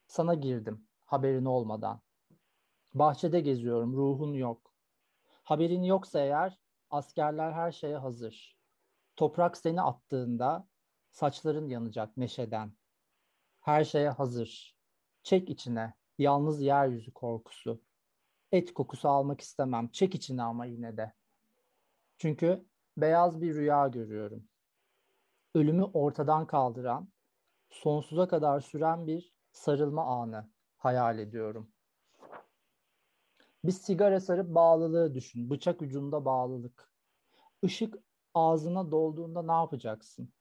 [0.07, 2.01] Sana girdim haberin olmadan.
[2.93, 4.73] Bahçede geziyorum ruhun yok.
[5.43, 8.57] Haberin yoksa eğer askerler her şeye hazır.
[9.15, 10.67] Toprak seni attığında
[11.11, 12.73] saçların yanacak neşeden.
[13.59, 14.77] Her şeye hazır.
[15.23, 17.81] Çek içine yalnız yeryüzü korkusu.
[18.51, 19.87] Et kokusu almak istemem.
[19.87, 21.13] Çek içine ama yine de.
[22.17, 22.65] Çünkü
[22.97, 24.47] beyaz bir rüya görüyorum.
[25.55, 27.09] Ölümü ortadan kaldıran,
[27.69, 31.71] sonsuza kadar süren bir sarılma anı hayal ediyorum.
[33.63, 35.49] Bir sigara sarıp bağlılığı düşün.
[35.49, 36.93] Bıçak ucunda bağlılık.
[37.61, 37.95] Işık
[38.33, 40.33] ağzına dolduğunda ne yapacaksın?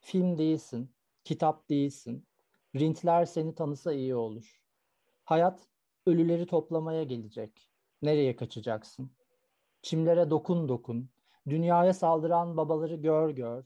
[0.00, 2.26] Film değilsin, kitap değilsin.
[2.76, 4.62] Rintler seni tanısa iyi olur.
[5.24, 5.68] Hayat
[6.06, 7.70] ölüleri toplamaya gelecek.
[8.02, 9.10] Nereye kaçacaksın?
[9.82, 11.10] Çimlere dokun dokun.
[11.48, 13.64] Dünyaya saldıran babaları gör gör.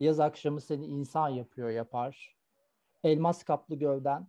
[0.00, 2.36] Yaz akşamı seni insan yapıyor yapar.
[3.04, 4.28] Elmas kaplı gövden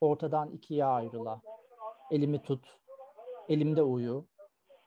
[0.00, 1.42] ortadan ikiye ayrıla.
[2.10, 2.78] Elimi tut.
[3.48, 4.28] Elimde uyu.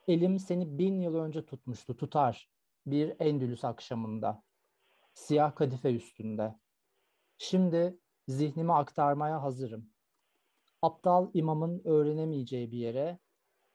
[0.07, 1.97] Elim seni bin yıl önce tutmuştu.
[1.97, 2.49] Tutar.
[2.86, 4.43] Bir Endülüs akşamında.
[5.14, 6.59] Siyah kadife üstünde.
[7.38, 9.93] Şimdi zihnimi aktarmaya hazırım.
[10.84, 13.19] Aptal imamın öğrenemeyeceği bir yere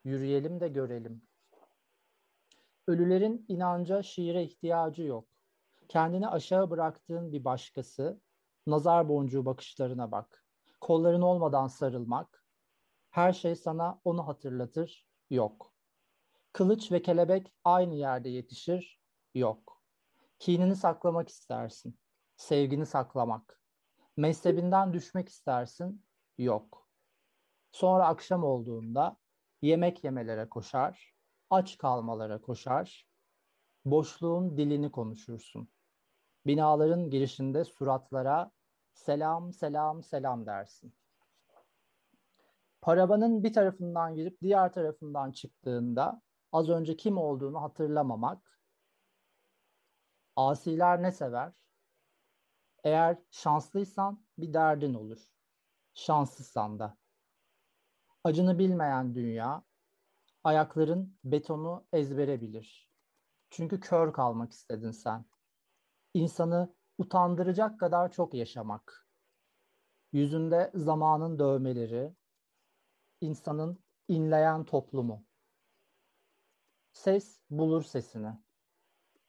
[0.05, 1.23] yürüyelim de görelim.
[2.87, 5.29] Ölülerin inanca şiire ihtiyacı yok.
[5.89, 8.21] Kendini aşağı bıraktığın bir başkası,
[8.67, 10.45] nazar boncuğu bakışlarına bak.
[10.81, 12.45] Kolların olmadan sarılmak,
[13.11, 15.73] her şey sana onu hatırlatır, yok.
[16.53, 19.01] Kılıç ve kelebek aynı yerde yetişir,
[19.35, 19.83] yok.
[20.39, 21.99] Kinini saklamak istersin,
[22.37, 23.63] sevgini saklamak.
[24.17, 26.05] Mezhebinden düşmek istersin,
[26.39, 26.88] yok.
[27.73, 29.17] Sonra akşam olduğunda
[29.63, 31.15] yemek yemelere koşar,
[31.51, 33.07] aç kalmalara koşar,
[33.85, 35.69] boşluğun dilini konuşursun.
[36.47, 38.51] Binaların girişinde suratlara
[38.93, 40.95] selam selam selam dersin.
[42.81, 48.61] Paravanın bir tarafından girip diğer tarafından çıktığında az önce kim olduğunu hatırlamamak.
[50.37, 51.53] Asiler ne sever?
[52.85, 55.19] Eğer şanslıysan bir derdin olur.
[55.95, 56.97] Şanssızsan da.
[58.29, 59.65] Acını bilmeyen dünya,
[60.45, 62.91] ayakların betonu ezbere bilir.
[63.51, 65.25] Çünkü kör kalmak istedin sen.
[66.15, 69.09] İnsanı utandıracak kadar çok yaşamak.
[70.13, 72.15] Yüzünde zamanın dövmeleri,
[73.21, 75.25] insanın inleyen toplumu.
[76.93, 78.33] Ses bulur sesini.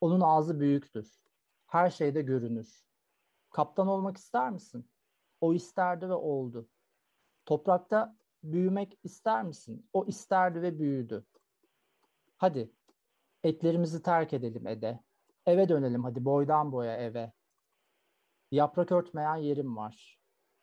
[0.00, 1.20] Onun ağzı büyüktür.
[1.66, 2.84] Her şeyde görünür.
[3.50, 4.90] Kaptan olmak ister misin?
[5.40, 6.68] O isterdi ve oldu.
[7.46, 9.88] Toprakta büyümek ister misin?
[9.92, 11.26] O isterdi ve büyüdü.
[12.36, 12.72] Hadi
[13.44, 15.00] etlerimizi terk edelim Ede.
[15.46, 17.32] Eve dönelim hadi boydan boya eve.
[18.50, 20.20] Yaprak örtmeyen yerim var.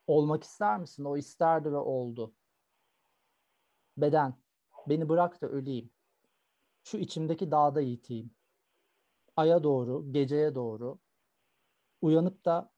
[0.07, 1.03] Olmak ister misin?
[1.03, 2.35] O isterdi ve oldu.
[3.97, 4.33] Beden,
[4.87, 5.89] beni bırak da öleyim.
[6.83, 8.31] Şu içimdeki dağda yiteyim.
[9.35, 10.99] Aya doğru, geceye doğru.
[12.01, 12.71] Uyanıp da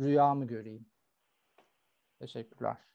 [0.00, 0.86] rüyamı göreyim.
[2.18, 2.91] Teşekkürler.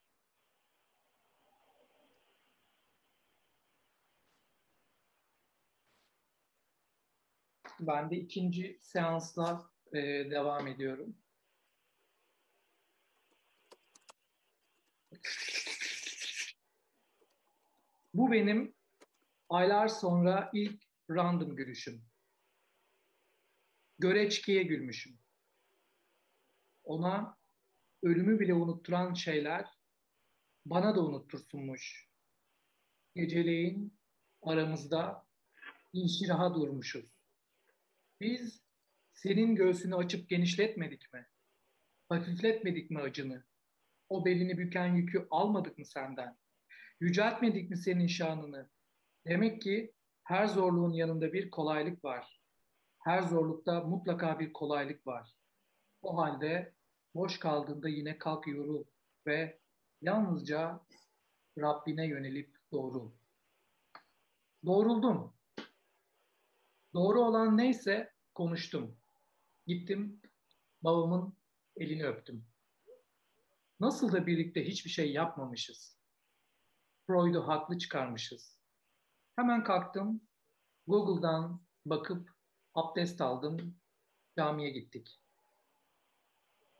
[7.79, 9.97] Ben de ikinci seansla e,
[10.31, 11.15] devam ediyorum.
[18.13, 18.75] Bu benim
[19.49, 22.05] aylar sonra ilk random gülüşüm.
[23.99, 25.19] Göreçkiye gülmüşüm.
[26.83, 27.37] Ona
[28.03, 29.65] ölümü bile unutturan şeyler
[30.65, 32.09] bana da unuttursunmuş.
[33.15, 33.99] Geceleyin
[34.41, 35.25] aramızda
[35.93, 37.16] inşiraha durmuşuz.
[38.21, 38.61] Biz
[39.13, 41.27] senin göğsünü açıp genişletmedik mi?
[42.09, 43.43] Hafifletmedik mi acını?
[44.09, 46.37] O belini büken yükü almadık mı senden?
[46.99, 48.69] Yüceltmedik mi senin şanını?
[49.27, 49.93] Demek ki
[50.23, 52.41] her zorluğun yanında bir kolaylık var.
[52.99, 55.35] Her zorlukta mutlaka bir kolaylık var.
[56.01, 56.73] O halde
[57.15, 58.83] boş kaldığında yine kalk yorul
[59.27, 59.59] ve
[60.01, 60.79] yalnızca
[61.57, 63.11] Rabbine yönelip doğrul.
[64.65, 65.36] Doğruldum.
[66.93, 68.97] Doğru olan neyse konuştum.
[69.67, 70.21] Gittim
[70.81, 71.37] babamın
[71.75, 72.45] elini öptüm.
[73.79, 75.97] Nasıl da birlikte hiçbir şey yapmamışız.
[77.07, 78.59] Freud'u haklı çıkarmışız.
[79.35, 80.21] Hemen kalktım.
[80.87, 82.31] Google'dan bakıp
[82.73, 83.75] abdest aldım.
[84.37, 85.21] Camiye gittik.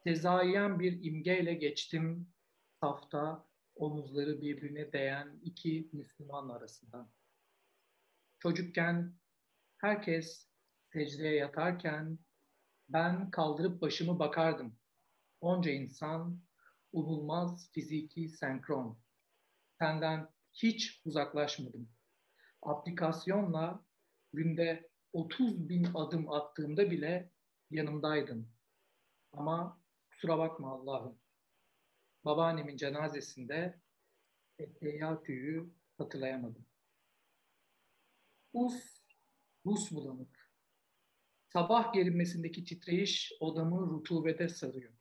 [0.03, 2.33] Tezaiyen bir imgeyle geçtim
[2.79, 7.09] safta omuzları birbirine değen iki Müslüman arasından.
[8.39, 9.13] Çocukken
[9.78, 10.47] herkes
[10.93, 12.19] secdeye yatarken
[12.89, 14.75] ben kaldırıp başımı bakardım.
[15.41, 16.41] Onca insan,
[16.93, 18.99] umulmaz fiziki senkron.
[19.80, 21.89] Senden hiç uzaklaşmadım.
[22.61, 23.86] Aplikasyonla
[24.34, 27.32] günde 30 bin adım attığımda bile
[27.71, 28.51] yanımdaydın.
[29.32, 31.19] Ama kusura bakma Allah'ım.
[32.25, 33.80] Babaannemin cenazesinde
[34.59, 36.65] Etteya tüyü hatırlayamadım.
[38.53, 38.96] Us,
[39.68, 40.49] buz bulanık.
[41.53, 44.93] Sabah gerinmesindeki titreyiş odamı rutubete sarıyor.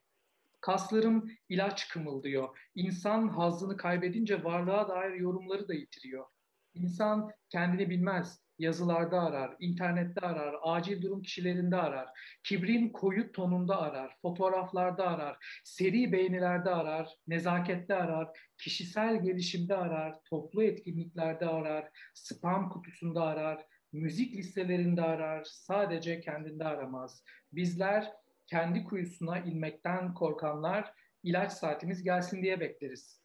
[0.61, 2.59] Kaslarım ilaç kımıldıyor.
[2.75, 6.27] İnsan hazını kaybedince varlığa dair yorumları da yitiriyor.
[6.75, 12.09] İnsan kendini bilmez, yazılarda arar, internette arar, acil durum kişilerinde arar,
[12.45, 20.63] kibrin koyu tonunda arar, fotoğraflarda arar, seri beğenilerde arar, nezakette arar, kişisel gelişimde arar, toplu
[20.63, 27.25] etkinliklerde arar, spam kutusunda arar, müzik listelerinde arar, sadece kendinde aramaz.
[27.53, 28.13] Bizler
[28.47, 33.23] kendi kuyusuna inmekten korkanlar ilaç saatimiz gelsin diye bekleriz.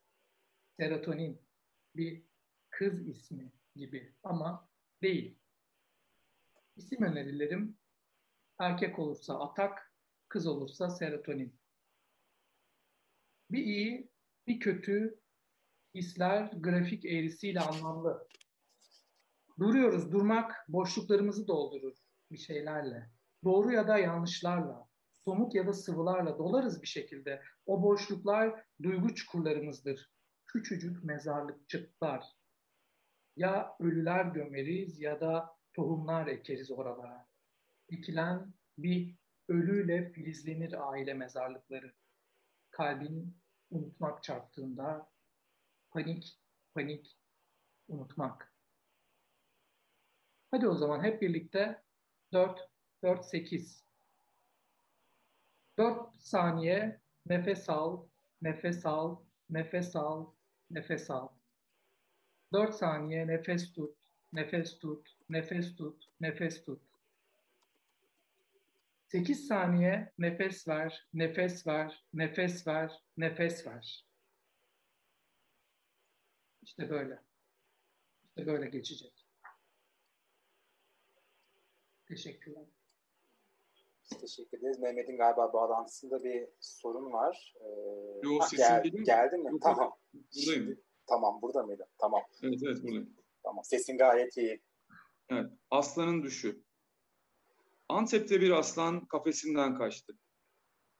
[0.79, 1.41] Serotonin
[1.95, 2.23] bir
[2.69, 4.69] kız ismi gibi ama
[5.01, 5.37] değil.
[6.75, 7.77] İsim önerilerim
[8.59, 9.93] erkek olursa atak,
[10.27, 11.55] kız olursa serotonin.
[13.51, 14.09] Bir iyi,
[14.47, 15.19] bir kötü
[15.95, 18.27] hisler grafik eğrisiyle anlamlı.
[19.59, 21.97] Duruyoruz, durmak boşluklarımızı doldurur
[22.31, 23.11] bir şeylerle.
[23.43, 24.87] Doğru ya da yanlışlarla,
[25.25, 27.41] somut ya da sıvılarla dolarız bir şekilde.
[27.65, 30.11] O boşluklar duygu çukurlarımızdır.
[30.45, 32.25] Küçücük mezarlıkçıklar.
[33.35, 37.27] Ya ölüler gömeriz ya da tohumlar ekeriz oralara.
[37.89, 39.15] Dikilen bir
[39.49, 41.93] ölüyle filizlenir aile mezarlıkları.
[42.71, 43.37] Kalbin
[43.69, 45.09] unutmak çarptığında
[45.91, 46.39] panik,
[46.73, 47.17] panik,
[47.87, 48.50] unutmak.
[50.51, 51.81] Hadi o zaman hep birlikte
[52.33, 52.69] 4,
[53.03, 53.83] 4, 8.
[55.77, 58.05] 4 saniye nefes al,
[58.41, 60.25] nefes al, nefes al,
[60.69, 61.29] nefes al.
[62.53, 63.95] 4 saniye nefes tut,
[64.33, 66.81] nefes tut, nefes tut, nefes tut.
[69.07, 74.05] 8 saniye nefes ver, nefes ver, nefes ver, nefes ver.
[76.63, 77.19] İşte böyle.
[78.23, 79.20] İşte böyle geçecek.
[82.11, 82.63] Teşekkürler.
[84.03, 84.79] Biz teşekkür ederiz.
[84.79, 87.53] Mehmet'in galiba bağlantısında bir sorun var.
[87.61, 87.67] Ee,
[88.23, 89.05] Yo, ha, sesim gel, geliyor mu?
[89.05, 89.51] geldi mi?
[89.51, 89.93] Yok, tamam.
[90.13, 90.63] Buradayım.
[90.65, 91.87] Şimdi- tamam burada mıydı?
[91.97, 92.21] Tamam.
[92.43, 93.15] Evet evet buradayım.
[93.43, 93.63] Tamam.
[93.63, 94.61] Sesin gayet iyi.
[95.29, 95.51] Evet.
[95.69, 96.63] Aslanın düşü.
[97.89, 100.17] Antep'te bir aslan kafesinden kaçtı.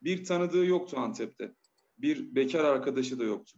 [0.01, 1.51] Bir tanıdığı yoktu Antep'te.
[1.97, 3.57] Bir bekar arkadaşı da yoktu.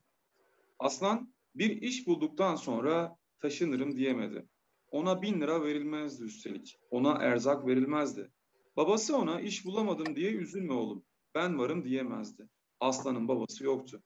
[0.79, 4.47] Aslan bir iş bulduktan sonra taşınırım diyemedi.
[4.93, 6.79] Ona bin lira verilmezdi üstelik.
[6.89, 8.31] Ona erzak verilmezdi.
[8.75, 11.05] Babası ona iş bulamadım diye üzülme oğlum.
[11.35, 12.49] Ben varım diyemezdi.
[12.79, 14.03] Aslanın babası yoktu.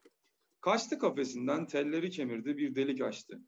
[0.60, 3.40] Kaçtı kafesinden telleri kemirdi bir delik açtı.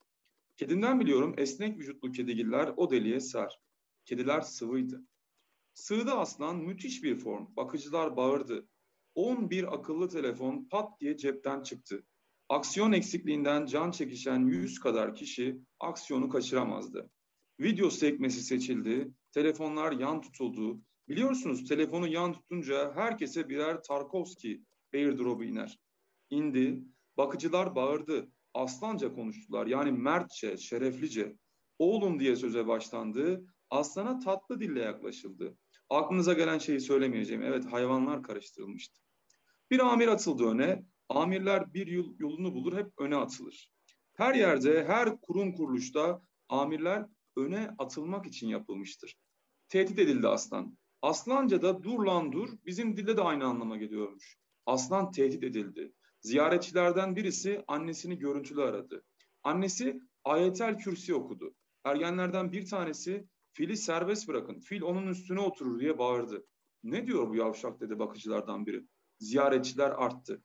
[0.56, 3.60] Kedimden biliyorum esnek vücutlu kedigiller o deliğe sar.
[4.04, 5.02] Kediler sıvıydı.
[5.74, 7.56] Sığdı aslan müthiş bir form.
[7.56, 8.68] Bakıcılar bağırdı.
[9.14, 12.02] 11 akıllı telefon pat diye cepten çıktı.
[12.48, 17.10] Aksiyon eksikliğinden can çekişen 100 kadar kişi aksiyonu kaçıramazdı.
[17.60, 19.10] Video sekmesi seçildi.
[19.32, 20.80] Telefonlar yan tutuldu.
[21.08, 25.78] Biliyorsunuz telefonu yan tutunca herkese birer Tarkovski airdrop'u iner.
[26.30, 26.84] İndi.
[27.16, 28.28] Bakıcılar bağırdı.
[28.54, 29.66] Aslanca konuştular.
[29.66, 31.36] Yani mertçe, şereflice.
[31.78, 33.44] Oğlum diye söze başlandı.
[33.70, 35.56] Aslana tatlı dille yaklaşıldı.
[35.90, 37.42] Aklınıza gelen şeyi söylemeyeceğim.
[37.42, 39.00] Evet hayvanlar karıştırılmıştı.
[39.70, 40.84] Bir amir atıldı öne.
[41.08, 43.70] Amirler bir yol, yolunu bulur hep öne atılır.
[44.14, 47.06] Her yerde, her kurum kuruluşta amirler
[47.36, 49.16] öne atılmak için yapılmıştır.
[49.68, 50.78] Tehdit edildi aslan.
[51.02, 54.36] Aslanca da dur lan dur bizim dilde de aynı anlama geliyormuş.
[54.66, 55.92] Aslan tehdit edildi.
[56.20, 59.04] Ziyaretçilerden birisi annesini görüntülü aradı.
[59.42, 61.54] Annesi ayetel kürsi okudu.
[61.84, 66.46] Ergenlerden bir tanesi fili serbest bırakın, fil onun üstüne oturur diye bağırdı.
[66.82, 68.86] Ne diyor bu yavşak dedi bakıcılardan biri.
[69.18, 70.42] Ziyaretçiler arttı.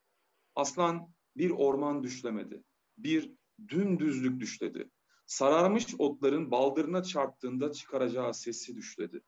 [0.56, 2.64] Aslan bir orman düşlemedi.
[2.98, 3.32] Bir
[3.68, 4.90] dümdüzlük düşledi.
[5.26, 9.22] Sararmış otların baldırına çarptığında çıkaracağı sesi düşledi.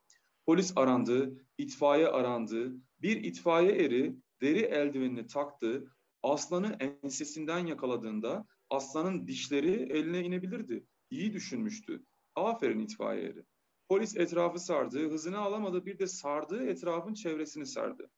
[0.45, 2.73] Polis arandı, itfaiye arandı.
[3.01, 5.91] Bir itfaiye eri deri eldivenini taktı.
[6.23, 10.85] Aslanı ensesinden yakaladığında aslanın dişleri eline inebilirdi.
[11.09, 12.05] İyi düşünmüştü.
[12.35, 13.43] Aferin itfaiye eri.
[13.89, 18.09] Polis etrafı sardı, hızını alamadı bir de sardığı etrafın çevresini sardı.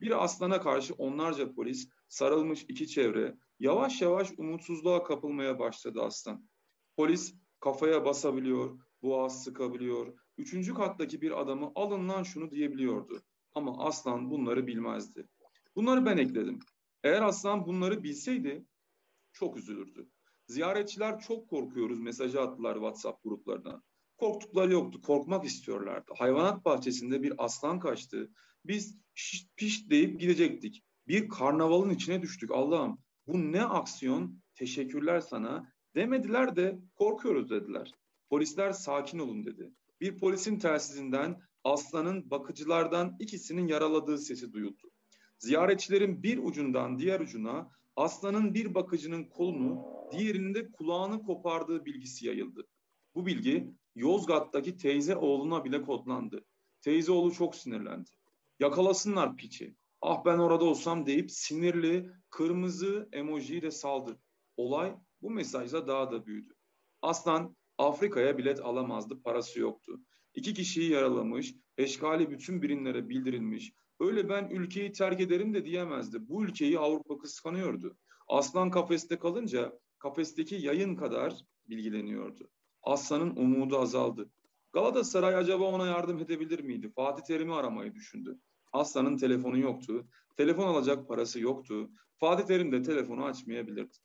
[0.00, 6.48] Bir aslana karşı onlarca polis, sarılmış iki çevre, yavaş yavaş umutsuzluğa kapılmaya başladı aslan.
[6.96, 13.22] Polis kafaya basabiliyor, boğaz sıkabiliyor, üçüncü kattaki bir adamı alın lan şunu diyebiliyordu.
[13.54, 15.28] Ama aslan bunları bilmezdi.
[15.76, 16.58] Bunları ben ekledim.
[17.04, 18.66] Eğer aslan bunları bilseydi
[19.32, 20.10] çok üzülürdü.
[20.46, 23.82] Ziyaretçiler çok korkuyoruz mesajı attılar WhatsApp gruplarına.
[24.18, 26.12] Korktukları yoktu, korkmak istiyorlardı.
[26.18, 28.30] Hayvanat bahçesinde bir aslan kaçtı.
[28.64, 30.84] Biz pişt pişt deyip gidecektik.
[31.08, 32.50] Bir karnavalın içine düştük.
[32.50, 34.42] Allah'ım bu ne aksiyon?
[34.54, 35.72] Teşekkürler sana.
[35.94, 37.94] Demediler de korkuyoruz dediler.
[38.28, 39.72] Polisler sakin olun dedi.
[40.00, 44.90] Bir polisin telsizinden aslanın bakıcılardan ikisinin yaraladığı sesi duyuldu.
[45.38, 52.66] Ziyaretçilerin bir ucundan diğer ucuna aslanın bir bakıcının kolunu, diğerinin de kulağını kopardığı bilgisi yayıldı.
[53.14, 56.44] Bu bilgi Yozgat'taki teyze oğluna bile kodlandı.
[56.80, 58.10] Teyze oğlu çok sinirlendi.
[58.60, 59.74] Yakalasınlar piçi.
[60.00, 64.18] Ah ben orada olsam deyip sinirli kırmızı emojiyi de saldı.
[64.56, 66.54] Olay bu mesajla daha da büyüdü.
[67.02, 70.00] Aslan Afrika'ya bilet alamazdı, parası yoktu.
[70.34, 73.72] İki kişiyi yaralamış, eşkali bütün birimlere bildirilmiş.
[74.00, 76.28] Öyle ben ülkeyi terk ederim de diyemezdi.
[76.28, 77.96] Bu ülkeyi Avrupa kıskanıyordu.
[78.28, 81.34] Aslan kafeste kalınca kafesteki yayın kadar
[81.68, 82.50] bilgileniyordu.
[82.82, 84.30] Aslan'ın umudu azaldı.
[84.72, 86.92] Galatasaray acaba ona yardım edebilir miydi?
[86.96, 88.38] Fatih Terim'i aramayı düşündü.
[88.72, 90.06] Aslan'ın telefonu yoktu.
[90.36, 91.90] Telefon alacak parası yoktu.
[92.16, 93.96] Fatih Terim de telefonu açmayabilirdi.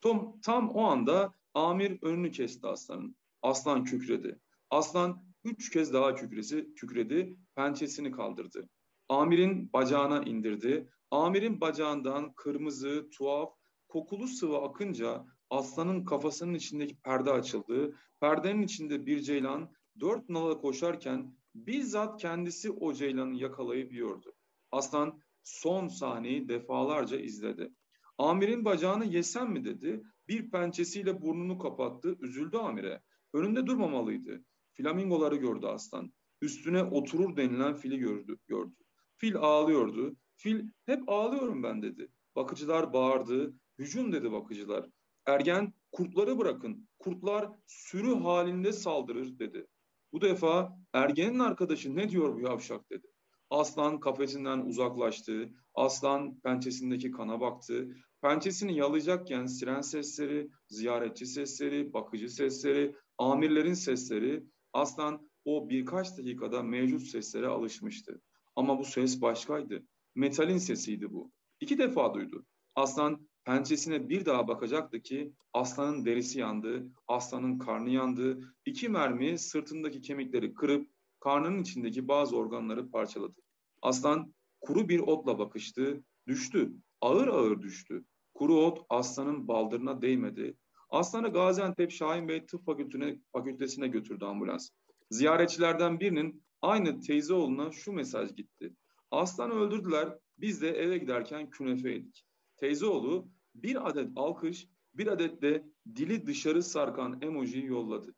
[0.00, 3.16] Tom, tam o anda amir önünü kesti Aslan'ın.
[3.42, 4.40] Aslan kükredi.
[4.70, 8.68] Aslan üç kez daha kükresi, kükredi, pençesini kaldırdı.
[9.08, 10.88] Amirin bacağına indirdi.
[11.10, 13.52] Amirin bacağından kırmızı, tuhaf,
[13.88, 17.96] kokulu sıvı akınca aslanın kafasının içindeki perde açıldı.
[18.20, 24.32] Perdenin içinde bir ceylan dört nala koşarken bizzat kendisi o ceylanı yakalayıp yiyordu.
[24.70, 27.74] Aslan son sahneyi defalarca izledi.
[28.20, 30.02] Amirin bacağını yesem mi dedi.
[30.28, 32.16] Bir pençesiyle burnunu kapattı.
[32.20, 33.02] Üzüldü amire.
[33.32, 34.44] Önünde durmamalıydı.
[34.72, 36.12] Flamingoları gördü aslan.
[36.40, 38.38] Üstüne oturur denilen fili gördü.
[38.46, 38.74] gördü.
[39.16, 40.16] Fil ağlıyordu.
[40.36, 42.08] Fil hep ağlıyorum ben dedi.
[42.36, 43.54] Bakıcılar bağırdı.
[43.78, 44.86] Hücum dedi bakıcılar.
[45.26, 46.88] Ergen kurtları bırakın.
[46.98, 49.66] Kurtlar sürü halinde saldırır dedi.
[50.12, 53.06] Bu defa ergenin arkadaşı ne diyor bu yavşak dedi.
[53.50, 55.50] Aslan kafesinden uzaklaştı.
[55.74, 57.88] Aslan pençesindeki kana baktı.
[58.22, 67.02] Pençesini yalayacakken siren sesleri, ziyaretçi sesleri, bakıcı sesleri, amirlerin sesleri aslan o birkaç dakikada mevcut
[67.02, 68.20] seslere alışmıştı.
[68.56, 69.82] Ama bu ses başkaydı.
[70.14, 71.32] Metalin sesiydi bu.
[71.60, 72.46] İki defa duydu.
[72.74, 78.54] Aslan pençesine bir daha bakacaktı ki aslanın derisi yandı, aslanın karnı yandı.
[78.66, 80.90] İki mermi sırtındaki kemikleri kırıp
[81.20, 83.40] karnının içindeki bazı organları parçaladı.
[83.82, 88.04] Aslan kuru bir otla bakıştı, düştü, ağır ağır düştü.
[88.34, 90.56] Kuru ot aslanın baldırına değmedi.
[90.90, 94.68] Aslanı Gaziantep Şahin Bey Tıp Fakültesine, Fakültesine götürdü ambulans.
[95.10, 98.74] Ziyaretçilerden birinin aynı teyze oğluna şu mesaj gitti.
[99.10, 102.24] Aslanı öldürdüler, biz de eve giderken künefe yedik.
[102.56, 105.64] Teyzeoğlu bir adet alkış, bir adet de
[105.96, 108.14] dili dışarı sarkan emojiyi yolladı.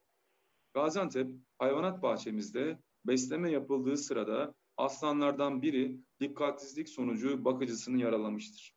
[0.74, 8.74] Gaziantep hayvanat bahçemizde besleme yapıldığı sırada aslanlardan biri dikkatsizlik sonucu bakıcısını yaralamıştır.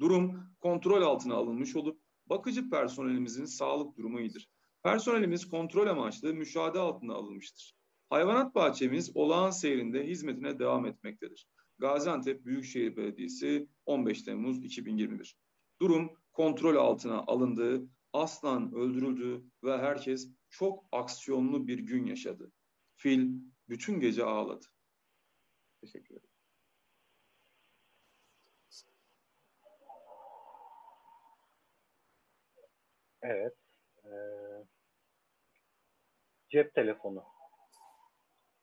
[0.00, 4.48] Durum kontrol altına alınmış olup bakıcı personelimizin sağlık durumu iyidir.
[4.82, 7.74] Personelimiz kontrol amaçlı müşahede altına alınmıştır.
[8.10, 11.48] Hayvanat bahçemiz olağan seyrinde hizmetine devam etmektedir.
[11.78, 15.36] Gaziantep Büyükşehir Belediyesi 15 Temmuz 2021.
[15.80, 22.52] Durum kontrol altına alındı, aslan öldürüldü ve herkes çok aksiyonlu bir gün yaşadı.
[22.96, 23.32] Fil
[23.68, 24.66] bütün gece ağladı.
[25.92, 26.28] Teşekkür ederim.
[33.22, 33.54] Evet.
[34.04, 34.08] Ee,
[36.48, 37.24] Cep telefonu.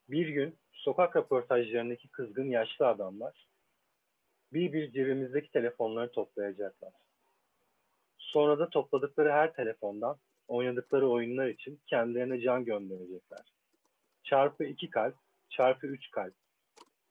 [0.09, 3.47] Bir gün sokak röportajlarındaki kızgın yaşlı adamlar
[4.53, 6.93] bir bir cebimizdeki telefonları toplayacaklar.
[8.17, 13.53] Sonra da topladıkları her telefondan oynadıkları oyunlar için kendilerine can gönderecekler.
[14.23, 15.15] Çarpı iki kalp,
[15.49, 16.44] çarpı üç kalp.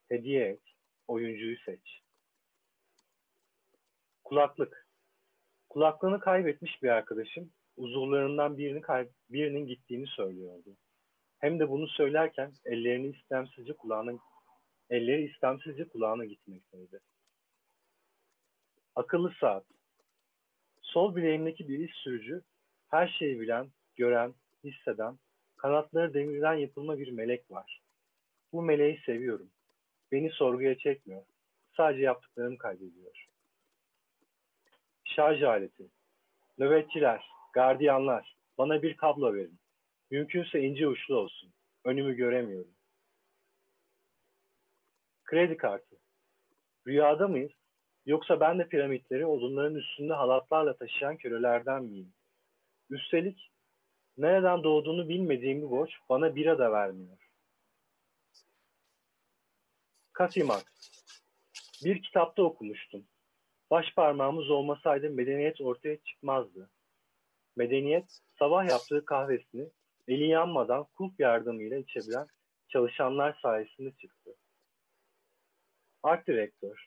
[0.08, 0.62] Hediye et,
[1.08, 2.00] oyuncuyu seç.
[4.24, 4.88] Kulaklık.
[5.68, 10.76] Kulaklığını kaybetmiş bir arkadaşım uzuvlarından birini kay- birinin gittiğini söylüyordu.
[11.38, 14.12] Hem de bunu söylerken ellerini istemsizce kulağına
[14.90, 17.00] elleri istemsizce kulağına gitmekteydi.
[18.94, 19.64] Akıllı saat.
[20.80, 22.42] Sol bileğimdeki bir iş sürücü,
[22.88, 25.18] her şeyi bilen, gören, hisseden,
[25.56, 27.82] kanatları demirden yapılma bir melek var.
[28.52, 29.50] Bu meleği seviyorum.
[30.14, 31.22] Beni sorguya çekmiyor.
[31.76, 33.26] Sadece yaptıklarımı kaydediyor.
[35.04, 35.88] Şarj aleti.
[36.58, 39.58] Nöbetçiler, gardiyanlar, bana bir kablo verin.
[40.10, 41.52] Mümkünse ince uçlu olsun.
[41.84, 42.74] Önümü göremiyorum.
[45.24, 45.96] Kredi kartı.
[46.86, 47.52] Rüyada mıyız?
[48.06, 52.12] Yoksa ben de piramitleri odunların üstünde halatlarla taşıyan kölelerden miyim?
[52.90, 53.50] Üstelik
[54.18, 57.23] nereden doğduğunu bilmediğim bir borç bana bira da vermiyor.
[60.14, 60.72] Katimak.
[61.84, 63.06] Bir kitapta okumuştum.
[63.70, 66.70] Baş parmağımız olmasaydı medeniyet ortaya çıkmazdı.
[67.56, 69.70] Medeniyet sabah yaptığı kahvesini
[70.08, 72.26] eli yanmadan kulp yardımıyla içebilen
[72.68, 74.34] çalışanlar sayesinde çıktı.
[76.02, 76.86] Art direktör.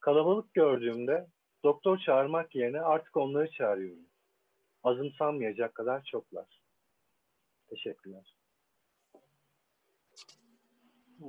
[0.00, 1.26] Kalabalık gördüğümde
[1.64, 4.06] doktor çağırmak yerine artık onları çağırıyorum.
[4.82, 6.60] Azımsanmayacak kadar çoklar.
[7.68, 8.33] Teşekkürler.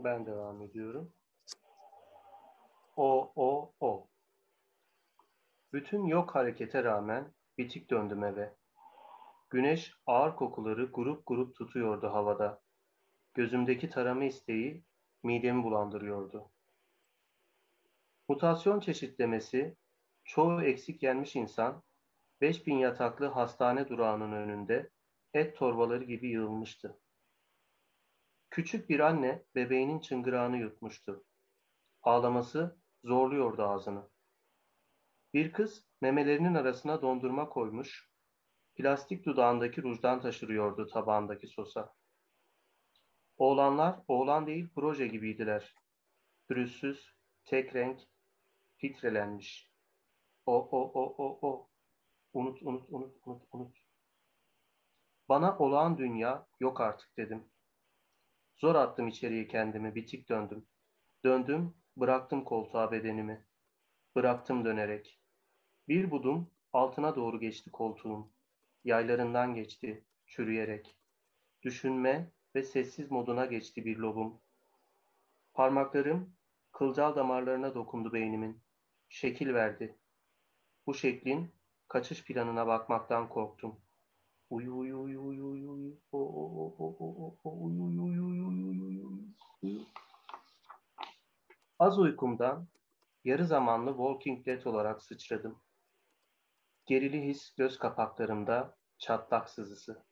[0.04, 1.14] Ben devam ediyorum.
[2.96, 4.08] O, o, o.
[5.74, 8.56] Bütün yok harekete rağmen bitik döndüm eve.
[9.50, 12.62] Güneş ağır kokuları grup grup tutuyordu havada.
[13.34, 14.84] Gözümdeki tarama isteği
[15.24, 16.52] midemi bulandırıyordu.
[18.30, 19.76] Mutasyon çeşitlemesi,
[20.24, 21.84] çoğu eksik yenmiş insan,
[22.42, 24.90] 5000 yataklı hastane durağının önünde
[25.34, 27.00] et torbaları gibi yığılmıştı.
[28.56, 31.26] Küçük bir anne bebeğinin çıngırağını yutmuştu.
[32.02, 34.10] Ağlaması zorluyordu ağzını.
[35.34, 38.10] Bir kız memelerinin arasına dondurma koymuş,
[38.76, 41.94] plastik dudağındaki rujdan taşırıyordu tabağındaki sosa.
[43.38, 45.76] Oğlanlar oğlan değil proje gibiydiler.
[46.48, 47.16] Pürüzsüz,
[47.46, 48.00] tek renk,
[48.78, 49.72] filtrelenmiş.
[50.46, 51.70] O, o, o, o, o.
[52.34, 53.78] Unut, unut, unut, unut, unut.
[55.30, 57.50] Bana olağan dünya yok artık dedim.
[58.58, 60.68] Zor attım içeriye kendimi, bitik döndüm.
[61.24, 63.46] Döndüm, bıraktım koltuğa bedenimi.
[64.16, 65.20] Bıraktım dönerek.
[65.88, 68.32] Bir budum altına doğru geçti koltuğum.
[68.84, 70.98] Yaylarından geçti, çürüyerek.
[71.64, 74.42] Düşünme ve sessiz moduna geçti bir lobum.
[75.54, 76.36] Parmaklarım
[76.72, 78.64] kılcal damarlarına dokundu beynimin.
[79.10, 80.00] Şekil verdi.
[80.88, 81.52] Bu şeklin
[81.88, 83.85] kaçış planına bakmaktan korktum.
[84.50, 88.26] Uyu uyu uyu uyu uyu uyu o o o o o o uyu uyu uyu
[88.26, 89.08] uyu uyu uyu
[89.64, 89.86] uyu
[91.80, 92.68] Az uykumdan
[93.24, 95.62] yarı zamanlı Walking Dead olarak sıçradım.
[96.86, 100.06] Gerili his göz kapaklarımda çatlak sızısı.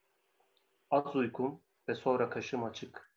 [0.89, 3.13] Az uykum ve sonra kaşım açık.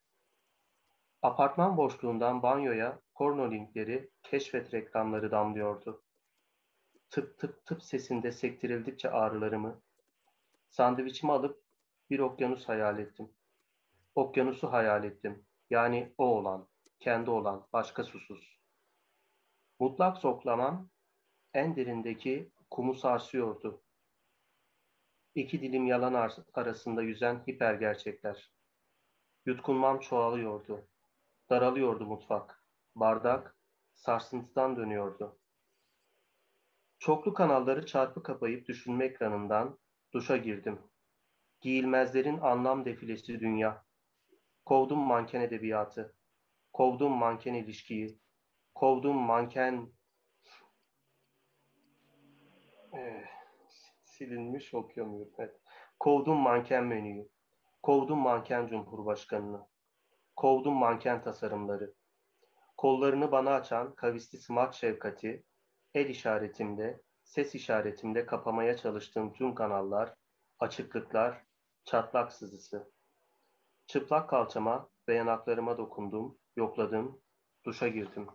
[1.22, 6.02] Apartman boşluğundan banyoya porno linkleri, keşfet reklamları damlıyordu.
[7.10, 9.82] Tıp tıp tıp sesinde sektirildikçe ağrılarımı,
[10.70, 11.62] sandviçimi alıp
[12.10, 13.32] bir okyanus hayal ettim.
[14.14, 15.46] Okyanusu hayal ettim.
[15.70, 16.68] Yani o olan,
[17.00, 18.60] kendi olan, başka susuz.
[19.80, 20.90] Mutlak soklamam
[21.54, 23.82] en derindeki kumu sarsıyordu.
[25.34, 28.52] İki dilim yalan arasında yüzen hiper gerçekler.
[29.46, 30.88] Yutkunmam çoğalıyordu.
[31.50, 32.62] Daralıyordu mutfak.
[32.94, 33.56] Bardak
[33.94, 35.38] sarsıntıdan dönüyordu.
[36.98, 39.78] Çoklu kanalları çarpı kapayıp düşünme ekranından
[40.12, 40.78] duşa girdim.
[41.60, 43.84] Giyilmezlerin anlam defilesi dünya.
[44.64, 46.16] Kovdum manken edebiyatı.
[46.72, 48.18] Kovdum manken ilişkiyi.
[48.74, 49.92] Kovdum manken...
[52.92, 53.24] Eh,
[54.04, 55.32] silinmiş okuyamıyorum.
[55.38, 55.60] Evet.
[56.00, 57.28] Kovdum manken menüyü.
[57.82, 59.66] Kovdum manken cumhurbaşkanını.
[60.36, 61.94] Kovdum manken tasarımları.
[62.76, 65.44] Kollarını bana açan kavisli smart şefkati,
[65.94, 70.14] el işaretimde, ses işaretimde kapamaya çalıştığım tüm kanallar,
[70.58, 71.44] açıklıklar,
[71.84, 72.92] çatlak sızısı.
[73.86, 77.20] Çıplak kalçama ve yanaklarıma dokundum, yokladım,
[77.64, 78.26] duşa girdim.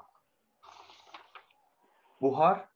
[2.22, 2.70] Buhar,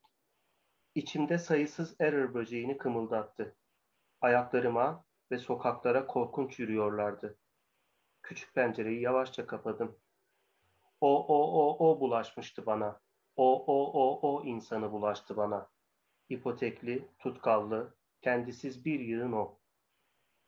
[0.96, 3.56] içimde sayısız error böceğini kımıldattı.
[4.22, 7.38] Ayaklarıma ve sokaklara korkunç yürüyorlardı.
[8.24, 10.00] Küçük pencereyi yavaşça kapadım.
[11.02, 13.02] O, o, o, o bulaşmıştı bana.
[13.36, 15.75] O, o, o, o insanı bulaştı bana.
[16.30, 19.60] İpotekli, tutkallı, kendisiz bir yığın o.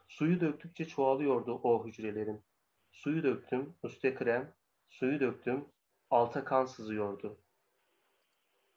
[0.07, 2.43] Suyu döktükçe çoğalıyordu o hücrelerim.
[2.91, 4.53] Suyu döktüm, üste krem,
[4.89, 5.65] suyu döktüm,
[6.09, 7.41] alta kan sızıyordu.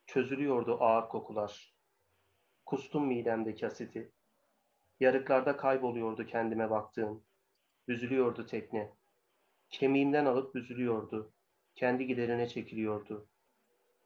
[0.06, 1.74] Çözülüyordu ağır kokular.
[2.66, 4.12] Kustum midemdeki asiti.
[5.01, 7.24] Yarıklarda kayboluyordu kendime baktığım.
[7.89, 8.93] Büzülüyordu tekne.
[9.70, 11.32] Kemiğimden alıp büzülüyordu.
[11.74, 13.28] Kendi giderine çekiliyordu.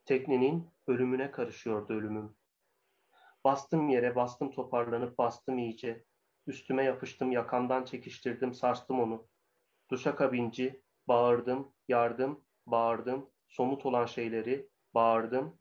[0.05, 2.37] Teknenin ölümüne karışıyordu ölümüm.
[3.45, 6.05] Bastım yere, bastım toparlanıp bastım iyice.
[6.47, 9.29] Üstüme yapıştım, yakamdan çekiştirdim, sarstım onu.
[9.91, 15.59] Duşa kabinci, bağırdım, yardım, bağırdım, somut olan şeyleri, bağırdım.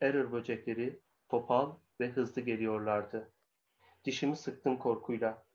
[0.00, 3.32] Error böcekleri, topal ve hızlı geliyorlardı.
[4.04, 5.46] Dişimi sıktım korkuyla.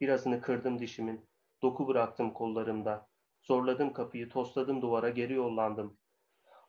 [0.00, 1.28] Birazını kırdım dişimin.
[1.62, 3.08] Doku bıraktım kollarımda.
[3.42, 5.98] Zorladım kapıyı, tosladım duvara, geri yollandım.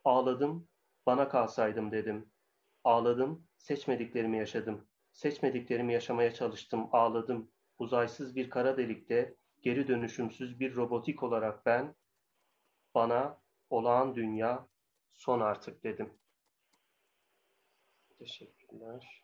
[0.04, 0.70] Ağladım,
[1.06, 2.32] bana kalsaydım dedim.
[2.84, 4.88] Ağladım, seçmediklerimi yaşadım.
[5.11, 7.52] Seçmediklerimi yaşamaya çalıştım, ağladım.
[7.80, 11.95] Uzaysız bir kara delikte, geri dönüşümsüz bir robotik olarak ben,
[12.95, 13.38] bana
[13.69, 14.68] olağan dünya
[15.14, 16.14] son artık dedim.
[18.19, 19.23] Teşekkürler.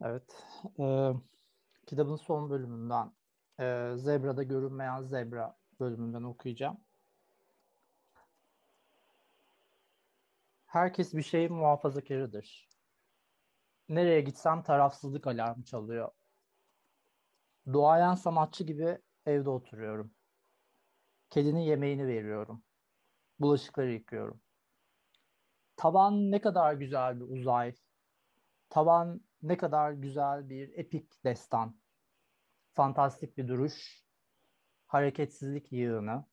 [0.00, 0.44] Evet.
[0.78, 1.12] E,
[1.86, 3.12] kitabın son bölümünden
[3.60, 6.80] e, Zebra'da görünmeyen zebra bölümünden okuyacağım.
[10.74, 12.68] Herkes bir şeyin muhafazakarıdır.
[13.88, 16.10] Nereye gitsem tarafsızlık alarmı çalıyor.
[17.72, 20.14] Doğayan sanatçı gibi evde oturuyorum.
[21.30, 22.62] Kedinin yemeğini veriyorum.
[23.38, 24.40] Bulaşıkları yıkıyorum.
[25.76, 27.74] Tavan ne kadar güzel bir uzay.
[28.70, 31.80] Tavan ne kadar güzel bir epik destan.
[32.72, 34.04] Fantastik bir duruş.
[34.86, 36.24] Hareketsizlik yığını.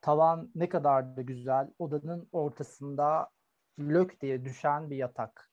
[0.00, 1.70] Tavan ne kadar da güzel.
[1.78, 3.30] Odanın ortasında
[3.78, 5.50] lök diye düşen bir yatak.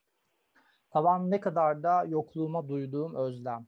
[0.90, 3.66] Tavan ne kadar da yokluğuma duyduğum özlem.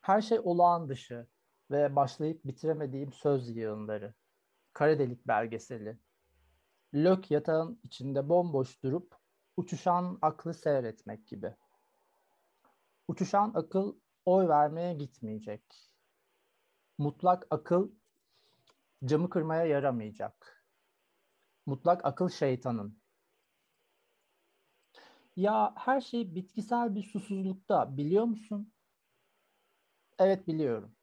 [0.00, 1.26] Her şey olağan dışı
[1.70, 4.14] ve başlayıp bitiremediğim söz yığınları.
[4.72, 5.98] Kara delik belgeseli.
[6.94, 9.16] Lök yatağın içinde bomboş durup
[9.56, 11.54] uçuşan aklı seyretmek gibi.
[13.08, 15.62] Uçuşan akıl oy vermeye gitmeyecek.
[16.98, 17.90] Mutlak akıl
[19.04, 20.61] camı kırmaya yaramayacak.
[21.66, 23.02] Mutlak akıl şeytanın.
[25.36, 28.72] Ya her şey bitkisel bir susuzlukta biliyor musun?
[30.18, 30.96] Evet biliyorum.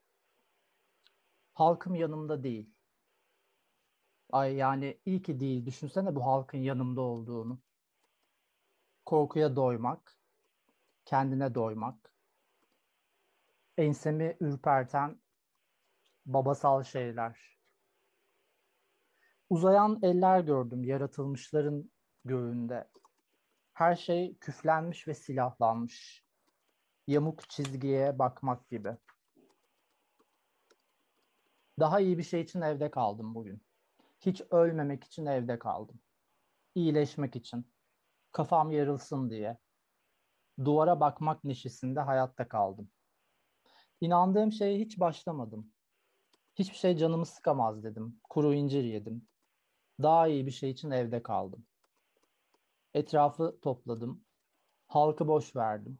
[1.53, 2.75] Halkım yanımda değil.
[4.31, 5.65] Ay yani iyi ki değil.
[5.65, 7.59] Düşünsene bu halkın yanımda olduğunu.
[9.05, 10.17] Korkuya doymak,
[11.05, 12.13] kendine doymak,
[13.77, 15.21] ensemi ürperten
[16.25, 17.58] babasal şeyler.
[19.49, 21.91] Uzayan eller gördüm yaratılmışların
[22.25, 22.89] göğünde.
[23.73, 26.25] Her şey küflenmiş ve silahlanmış.
[27.07, 28.97] Yamuk çizgiye bakmak gibi.
[31.79, 33.61] Daha iyi bir şey için evde kaldım bugün.
[34.19, 35.99] Hiç ölmemek için evde kaldım.
[36.75, 37.65] İyileşmek için.
[38.31, 39.57] Kafam yarılsın diye.
[40.65, 42.91] Duvara bakmak neşesinde hayatta kaldım.
[44.01, 45.71] İnandığım şeye hiç başlamadım.
[46.55, 48.19] Hiçbir şey canımı sıkamaz dedim.
[48.29, 49.27] Kuru incir yedim.
[50.01, 51.65] Daha iyi bir şey için evde kaldım.
[52.93, 54.25] Etrafı topladım.
[54.87, 55.99] Halkı boş verdim.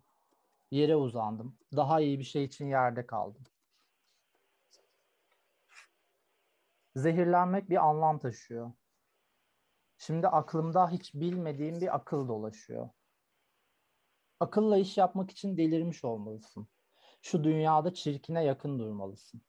[0.72, 1.58] Yere uzandım.
[1.76, 3.44] Daha iyi bir şey için yerde kaldım.
[6.96, 8.72] Zehirlenmek bir anlam taşıyor.
[9.98, 12.90] Şimdi aklımda hiç bilmediğim bir akıl dolaşıyor.
[14.40, 16.68] Akılla iş yapmak için delirmiş olmalısın.
[17.22, 19.42] Şu dünyada çirkine yakın durmalısın.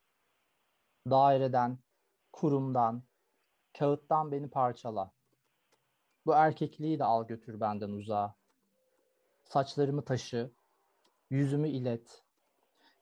[1.09, 1.79] Daireden,
[2.31, 3.03] kurumdan,
[3.77, 5.11] kağıttan beni parçala.
[6.25, 8.35] Bu erkekliği de al götür benden uzağa.
[9.43, 10.51] Saçlarımı taşı,
[11.29, 12.23] yüzümü ilet.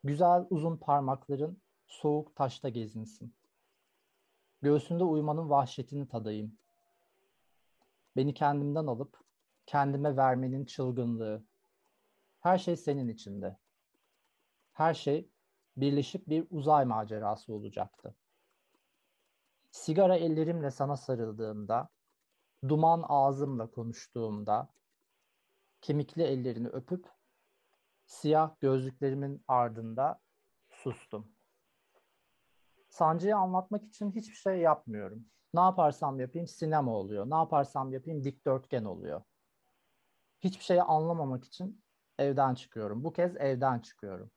[0.03, 3.33] Güzel uzun parmakların soğuk taşta gezinsin.
[4.61, 6.57] Göğsünde uyumanın vahşetini tadayım.
[8.15, 9.19] Beni kendimden alıp
[9.65, 11.43] kendime vermenin çılgınlığı.
[12.39, 13.57] Her şey senin içinde.
[14.73, 15.29] Her şey
[15.77, 18.15] birleşip bir uzay macerası olacaktı.
[19.71, 21.89] Sigara ellerimle sana sarıldığımda,
[22.67, 24.69] duman ağzımla konuştuğumda,
[25.81, 27.05] kemikli ellerini öpüp
[28.05, 30.19] siyah gözlüklerimin ardında
[30.69, 31.31] sustum.
[32.89, 35.25] Sancıyı anlatmak için hiçbir şey yapmıyorum.
[35.53, 37.29] Ne yaparsam yapayım sinema oluyor.
[37.29, 39.21] Ne yaparsam yapayım dikdörtgen oluyor.
[40.39, 41.83] Hiçbir şeyi anlamamak için
[42.17, 43.03] evden çıkıyorum.
[43.03, 44.31] Bu kez evden çıkıyorum.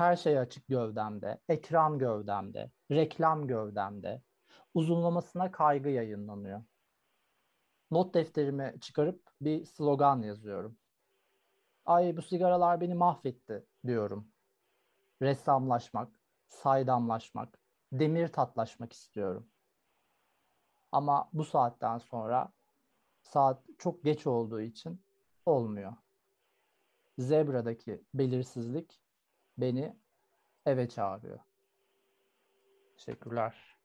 [0.00, 4.22] Her şey açık gövdemde, ekran gövdemde, reklam gövdemde.
[4.74, 6.62] Uzunlamasına kaygı yayınlanıyor.
[7.90, 10.78] Not defterimi çıkarıp bir slogan yazıyorum.
[11.84, 14.28] Ay bu sigaralar beni mahvetti diyorum.
[15.22, 17.58] Ressamlaşmak, saydamlaşmak,
[17.92, 19.50] demir tatlaşmak istiyorum.
[20.92, 22.52] Ama bu saatten sonra
[23.22, 25.04] saat çok geç olduğu için
[25.46, 25.92] olmuyor.
[27.18, 29.00] Zebra'daki belirsizlik
[29.60, 29.96] beni
[30.66, 31.40] eve çağırıyor.
[32.96, 33.76] Teşekkürler.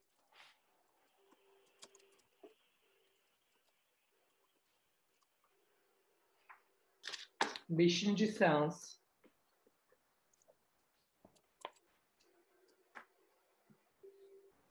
[7.70, 8.96] Beşinci seans.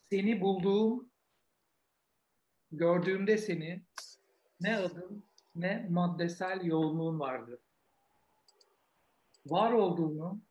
[0.09, 1.11] Seni bulduğum,
[2.71, 3.83] gördüğümde seni
[4.59, 5.25] ne adım
[5.55, 7.61] ne maddesel yoğunluğun vardı.
[9.45, 10.41] Var olduğunu,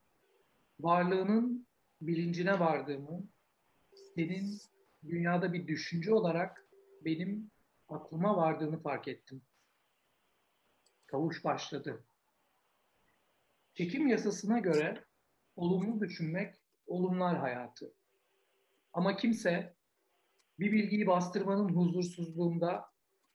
[0.80, 1.66] varlığının
[2.00, 3.28] bilincine vardığımı,
[4.14, 4.60] senin
[5.08, 6.66] dünyada bir düşünce olarak
[7.04, 7.50] benim
[7.88, 9.42] aklıma vardığını fark ettim.
[11.06, 12.04] Kavuş başladı.
[13.74, 15.04] Çekim yasasına göre
[15.56, 16.54] olumlu düşünmek
[16.86, 17.94] olumlar hayatı.
[18.92, 19.74] Ama kimse
[20.58, 22.84] bir bilgiyi bastırmanın huzursuzluğunda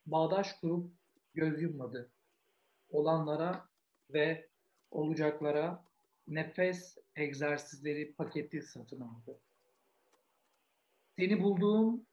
[0.05, 0.93] bağdaş kurup
[1.33, 2.11] göz yummadı.
[2.89, 3.69] Olanlara
[4.09, 4.49] ve
[4.91, 5.88] olacaklara
[6.29, 9.39] nefes egzersizleri paketi satın aldı.
[11.17, 12.05] Seni bulduğum,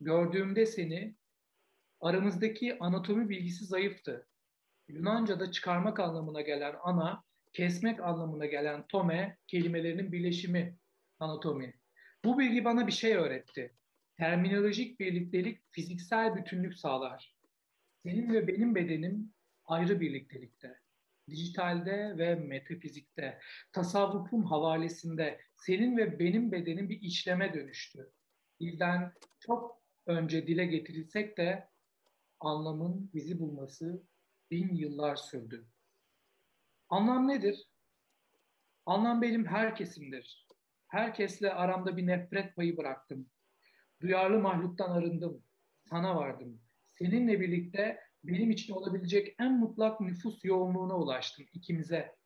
[0.00, 1.14] gördüğümde seni
[2.00, 4.28] aramızdaki anatomi bilgisi zayıftı.
[4.88, 10.76] Yunanca'da çıkarmak anlamına gelen ana kesmek anlamına gelen tome kelimelerinin birleşimi
[11.18, 11.74] anatomi.
[12.24, 13.74] Bu bilgi bana bir şey öğretti.
[14.16, 17.36] Terminolojik birliktelik fiziksel bütünlük sağlar.
[18.02, 19.32] Senin ve benim bedenim
[19.64, 20.83] ayrı birliktelikte.
[21.28, 23.38] Dijitalde ve metafizikte,
[23.72, 28.12] tasavvufun havalesinde senin ve benim bedenim bir işleme dönüştü.
[28.60, 31.68] Dilden çok önce dile getirilsek de
[32.40, 34.02] anlamın bizi bulması
[34.50, 35.66] bin yıllar sürdü.
[36.88, 37.68] Anlam nedir?
[38.86, 40.46] Anlam benim herkesimdir.
[40.88, 43.30] Herkesle aramda bir nefret payı bıraktım.
[44.00, 45.42] Duyarlı mahluktan arındım.
[45.84, 46.60] Sana vardım.
[46.98, 52.16] Seninle birlikte benim için olabilecek en mutlak nüfus yoğunluğuna ulaştım ikimize.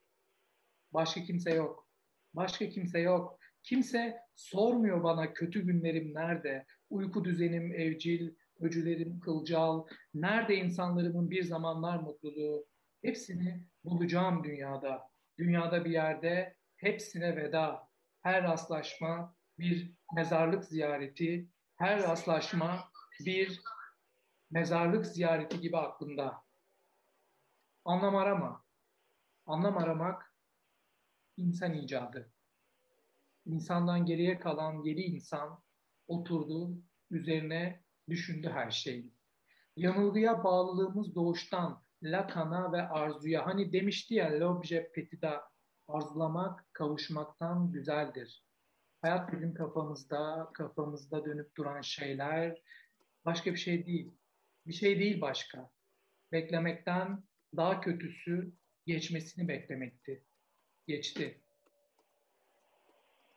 [0.93, 1.89] Başka kimse yok.
[2.35, 3.39] Başka kimse yok.
[3.63, 9.85] Kimse sormuyor bana kötü günlerim nerede, uyku düzenim evcil, öcülerim kılcal,
[10.15, 12.67] nerede insanlarımın bir zamanlar mutluluğu,
[13.03, 15.11] Hepsini bulacağım dünyada.
[15.39, 17.89] Dünyada bir yerde hepsine veda.
[18.23, 23.61] Her rastlaşma bir mezarlık ziyareti, her rastlaşma bir
[24.51, 26.43] mezarlık ziyareti gibi aklımda.
[27.85, 28.65] Anlam arama.
[29.47, 30.35] Anlam aramak
[31.37, 32.33] insan icadı.
[33.47, 35.63] İnsandan geriye kalan yedi insan
[36.09, 36.79] oturdu,
[37.11, 39.13] üzerine düşündü her şeyi.
[39.77, 43.47] Yanılgıya bağlılığımız doğuştan, Lakan'a ve arzuya.
[43.47, 45.51] Hani demişti ya l'obje petita
[45.89, 48.45] arzulamak kavuşmaktan güzeldir.
[49.03, 52.63] Hayat bizim kafamızda, kafamızda dönüp duran şeyler
[53.25, 54.13] başka bir şey değil.
[54.69, 55.71] Bir şey değil başka.
[56.33, 57.23] Beklemekten
[57.57, 58.53] daha kötüsü
[58.87, 60.25] geçmesini beklemekti.
[60.87, 61.41] Geçti.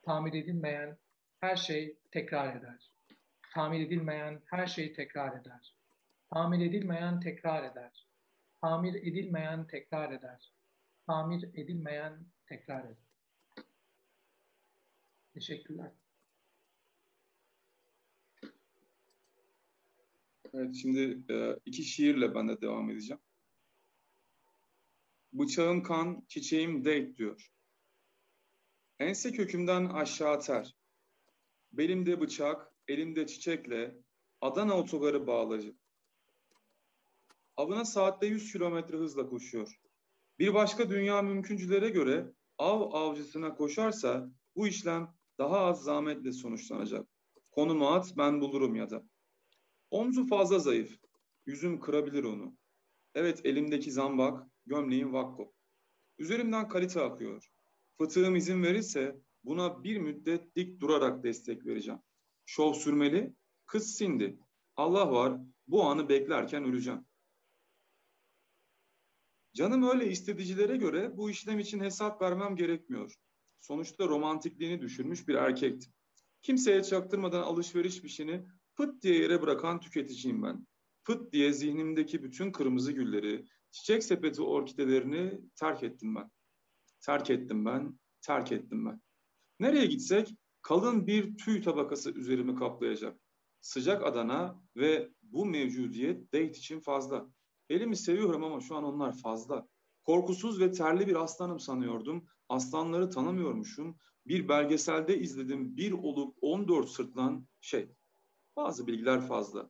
[0.03, 0.97] Tamir edilmeyen
[1.39, 2.91] her şey tekrar eder.
[3.53, 5.75] Tamir edilmeyen her şey tekrar eder.
[6.33, 8.07] Tamir edilmeyen tekrar eder.
[8.61, 10.53] Tamir edilmeyen tekrar eder.
[11.07, 12.97] Tamir edilmeyen tekrar eder.
[15.33, 15.91] Teşekkürler.
[20.53, 23.21] Evet, şimdi e, iki şiirle ben de devam edeceğim.
[25.33, 27.51] Bıçağım kan, çiçeğim date diyor.
[28.99, 30.75] Ense kökümden aşağı ter.
[31.71, 33.97] Belimde bıçak, elimde çiçekle
[34.41, 35.75] Adana otogarı bağlacı.
[37.57, 39.79] Avına saatte 100 kilometre hızla koşuyor.
[40.39, 47.07] Bir başka dünya mümküncülere göre av avcısına koşarsa bu işlem daha az zahmetle sonuçlanacak.
[47.51, 49.03] Konumu at ben bulurum ya da.
[49.91, 50.97] Omzu fazla zayıf.
[51.45, 52.57] Yüzüm kırabilir onu.
[53.15, 55.53] Evet elimdeki zambak, gömleğim vakko.
[56.17, 57.51] Üzerimden kalite akıyor.
[57.97, 61.99] Fıtığım izin verirse buna bir müddet dik durarak destek vereceğim.
[62.45, 63.33] Şov sürmeli,
[63.65, 64.39] kız sindi.
[64.75, 67.05] Allah var, bu anı beklerken öleceğim.
[69.53, 73.15] Canım öyle istedicilere göre bu işlem için hesap vermem gerekmiyor.
[73.59, 75.93] Sonuçta romantikliğini düşürmüş bir erkektim.
[76.41, 78.45] Kimseye çaktırmadan alışveriş işini
[78.81, 80.67] fıt diye yere bırakan tüketiciyim ben.
[81.03, 86.31] Fıt diye zihnimdeki bütün kırmızı gülleri, Çiçek sepeti orkidelerini terk ettim ben.
[87.01, 89.01] Terk ettim ben, terk ettim ben.
[89.59, 93.19] Nereye gitsek kalın bir tüy tabakası üzerimi kaplayacak.
[93.61, 97.27] Sıcak Adana ve bu mevcudiyet date için fazla.
[97.69, 99.67] Elimi seviyorum ama şu an onlar fazla.
[100.03, 102.25] Korkusuz ve terli bir aslanım sanıyordum.
[102.49, 103.97] Aslanları tanımıyormuşum.
[104.27, 105.77] Bir belgeselde izledim.
[105.77, 107.91] Bir olup 14 sırtlan şey.
[108.55, 109.69] Bazı bilgiler fazla.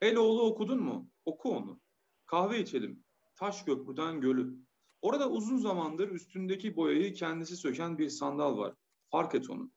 [0.00, 1.10] Eloğlu okudun mu?
[1.24, 1.80] Oku onu.
[2.26, 3.04] Kahve içelim.
[3.34, 4.56] Taş köprüden gölü.
[5.02, 8.74] Orada uzun zamandır üstündeki boyayı kendisi söken bir sandal var.
[9.10, 9.70] Fark et onu.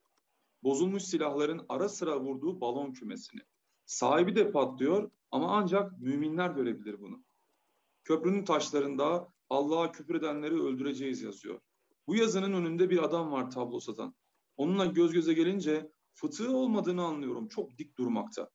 [0.62, 3.40] Bozulmuş silahların ara sıra vurduğu balon kümesini.
[3.86, 7.24] Sahibi de patlıyor ama ancak müminler görebilir bunu.
[8.04, 11.60] Köprünün taşlarında Allah'a küfür edenleri öldüreceğiz yazıyor.
[12.06, 14.14] Bu yazının önünde bir adam var tablo satan.
[14.56, 17.48] Onunla göz göze gelince fıtığı olmadığını anlıyorum.
[17.48, 18.50] Çok dik durmakta.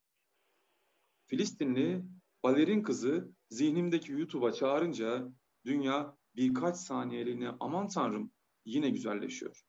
[1.27, 2.03] Filistinli
[2.43, 5.31] balerin kızı zihnimdeki YouTube'a çağırınca
[5.65, 8.31] dünya birkaç saniyeliğine aman tanrım
[8.65, 9.63] yine güzelleşiyor.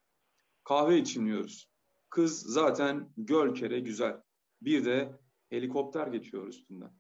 [0.64, 1.70] Kahve içimliyoruz.
[2.10, 4.22] Kız zaten göl kere güzel.
[4.62, 6.92] Bir de helikopter geçiyor üstünden.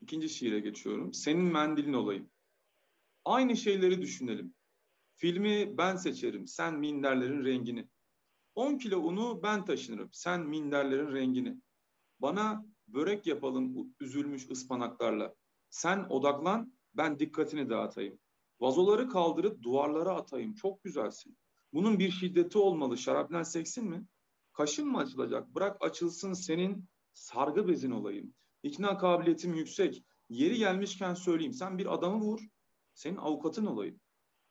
[0.00, 1.12] İkinci şiire geçiyorum.
[1.12, 2.30] Senin mendilin olayım.
[3.24, 4.54] Aynı şeyleri düşünelim.
[5.14, 7.88] Filmi ben seçerim, sen minderlerin rengini.
[8.54, 11.56] 10 kilo unu ben taşınırım, sen minderlerin rengini.
[12.18, 15.34] Bana börek yapalım üzülmüş ıspanaklarla.
[15.70, 18.18] Sen odaklan, ben dikkatini dağıtayım.
[18.60, 21.36] Vazoları kaldırıp duvarlara atayım, çok güzelsin.
[21.72, 24.06] Bunun bir şiddeti olmalı, şarapnel seksin mi?
[24.52, 25.54] Kaşın mı açılacak?
[25.54, 28.34] Bırak açılsın senin sargı bezin olayım.
[28.62, 30.04] İkna kabiliyetim yüksek.
[30.28, 31.52] Yeri gelmişken söyleyeyim.
[31.52, 32.40] Sen bir adamı vur,
[32.94, 34.00] senin avukatın olayım.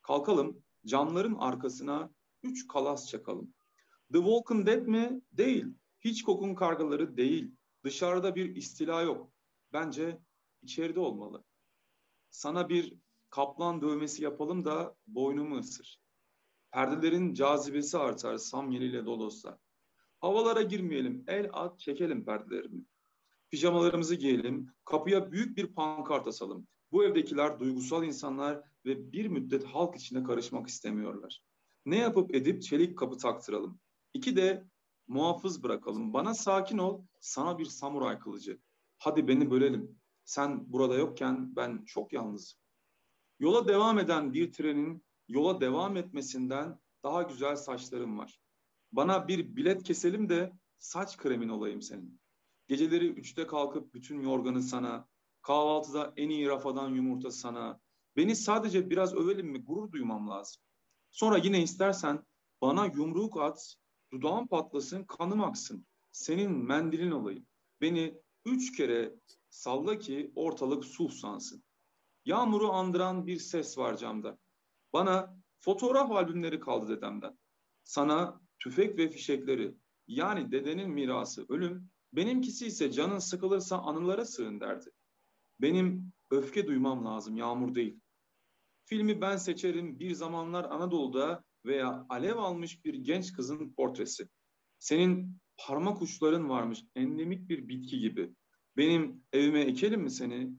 [0.02, 2.12] Kalkalım, camların arkasına
[2.44, 3.54] üç kalas çakalım.
[4.14, 5.22] The Walking Dead mi?
[5.32, 5.66] Değil.
[6.00, 7.52] Hiç kokun kargaları değil.
[7.84, 9.32] Dışarıda bir istila yok.
[9.74, 10.20] Bence
[10.62, 11.44] içeride olmalı.
[12.30, 12.94] Sana bir
[13.30, 16.00] kaplan dövmesi yapalım da boynumu ısır.
[16.72, 19.60] Perdelerin cazibesi artar samyeliyle dolozla.
[20.20, 22.82] Havalara girmeyelim, el at çekelim perdelerini.
[23.50, 26.68] Pijamalarımızı giyelim, kapıya büyük bir pankart asalım.
[26.92, 31.44] Bu evdekiler duygusal insanlar ve bir müddet halk içine karışmak istemiyorlar.
[31.86, 33.80] Ne yapıp edip çelik kapı taktıralım.
[34.14, 34.64] İki de
[35.08, 36.14] muhafız bırakalım.
[36.14, 38.60] Bana sakin ol, sana bir samuray kılıcı.
[38.98, 40.00] Hadi beni bölelim.
[40.24, 42.60] Sen burada yokken ben çok yalnızım.
[43.40, 48.42] Yola devam eden bir trenin yola devam etmesinden daha güzel saçlarım var.
[48.92, 52.22] Bana bir bilet keselim de saç kremin olayım senin.
[52.68, 55.08] Geceleri üçte kalkıp bütün yorganı sana,
[55.42, 57.80] kahvaltıda en iyi rafadan yumurta sana.
[58.16, 60.62] Beni sadece biraz övelim mi gurur duymam lazım.
[61.12, 62.26] Sonra yine istersen
[62.62, 63.76] bana yumruk at,
[64.14, 65.86] dudağım patlasın, kanım aksın.
[66.12, 67.46] Senin mendilin olayım.
[67.82, 69.16] Beni üç kere
[69.50, 71.64] salla ki ortalık sulh sansın.
[72.26, 74.38] Yağmuru andıran bir ses var camda.
[74.94, 77.40] Bana fotoğraf albümleri kaldı dedemden.
[77.84, 79.76] Sana tüfek ve fişekleri
[80.08, 84.92] yani dedenin mirası ölüm, benimkisi ise canın sıkılırsa anılara sığın derdi.
[85.62, 88.00] Benim öfke duymam lazım, yağmur değil.
[88.86, 94.28] Filmi ben seçerim bir zamanlar Anadolu'da veya alev almış bir genç kızın portresi.
[94.80, 98.30] Senin parmak uçların varmış, endemik bir bitki gibi.
[98.78, 100.52] Benim evime ekelim mi seni?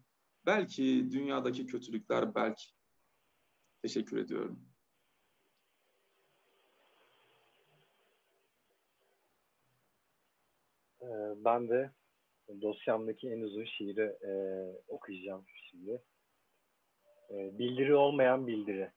[0.47, 2.65] Belki dünyadaki kötülükler belki.
[3.83, 4.73] Teşekkür ediyorum.
[11.03, 11.07] Ee,
[11.45, 11.93] ben de
[12.63, 14.33] dosyamdaki en uzun şiiri e,
[14.89, 16.03] okuyacağım şimdi.
[17.31, 18.93] E, bildiri olmayan bildiri.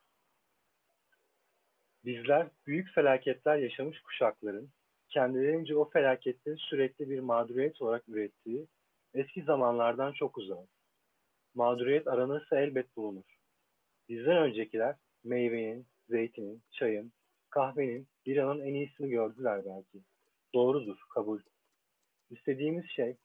[2.05, 4.69] Bizler büyük felaketler yaşamış kuşakların
[5.09, 8.67] kendilerince o felaketleri sürekli bir mağduriyet olarak ürettiği
[9.13, 10.69] eski zamanlardan çok uzak.
[11.55, 13.23] Mağduriyet aranırsa elbet bulunur.
[14.09, 17.11] Bizden öncekiler meyvenin, zeytinin, çayın,
[17.49, 20.05] kahvenin, biranın en iyisini gördüler belki.
[20.53, 21.41] Doğrudur, kabul.
[22.29, 23.15] İstediğimiz şey,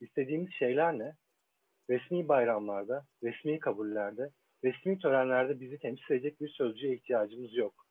[0.00, 1.12] istediğimiz şeyler ne?
[1.90, 4.30] Resmi bayramlarda, resmi kabullerde,
[4.64, 7.85] resmi törenlerde bizi temsil edecek bir sözcüye ihtiyacımız yok.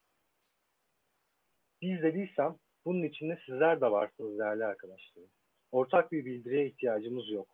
[1.81, 5.29] Biz dediysem bunun içinde sizler de varsınız değerli arkadaşlarım.
[5.71, 7.47] Ortak bir bildiriye ihtiyacımız yok.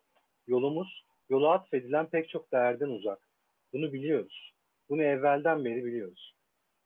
[0.48, 3.19] Yolumuz, yola atfedilen pek çok değerden uzak.
[3.73, 4.53] Bunu biliyoruz.
[4.89, 6.35] Bunu evvelden beri biliyoruz.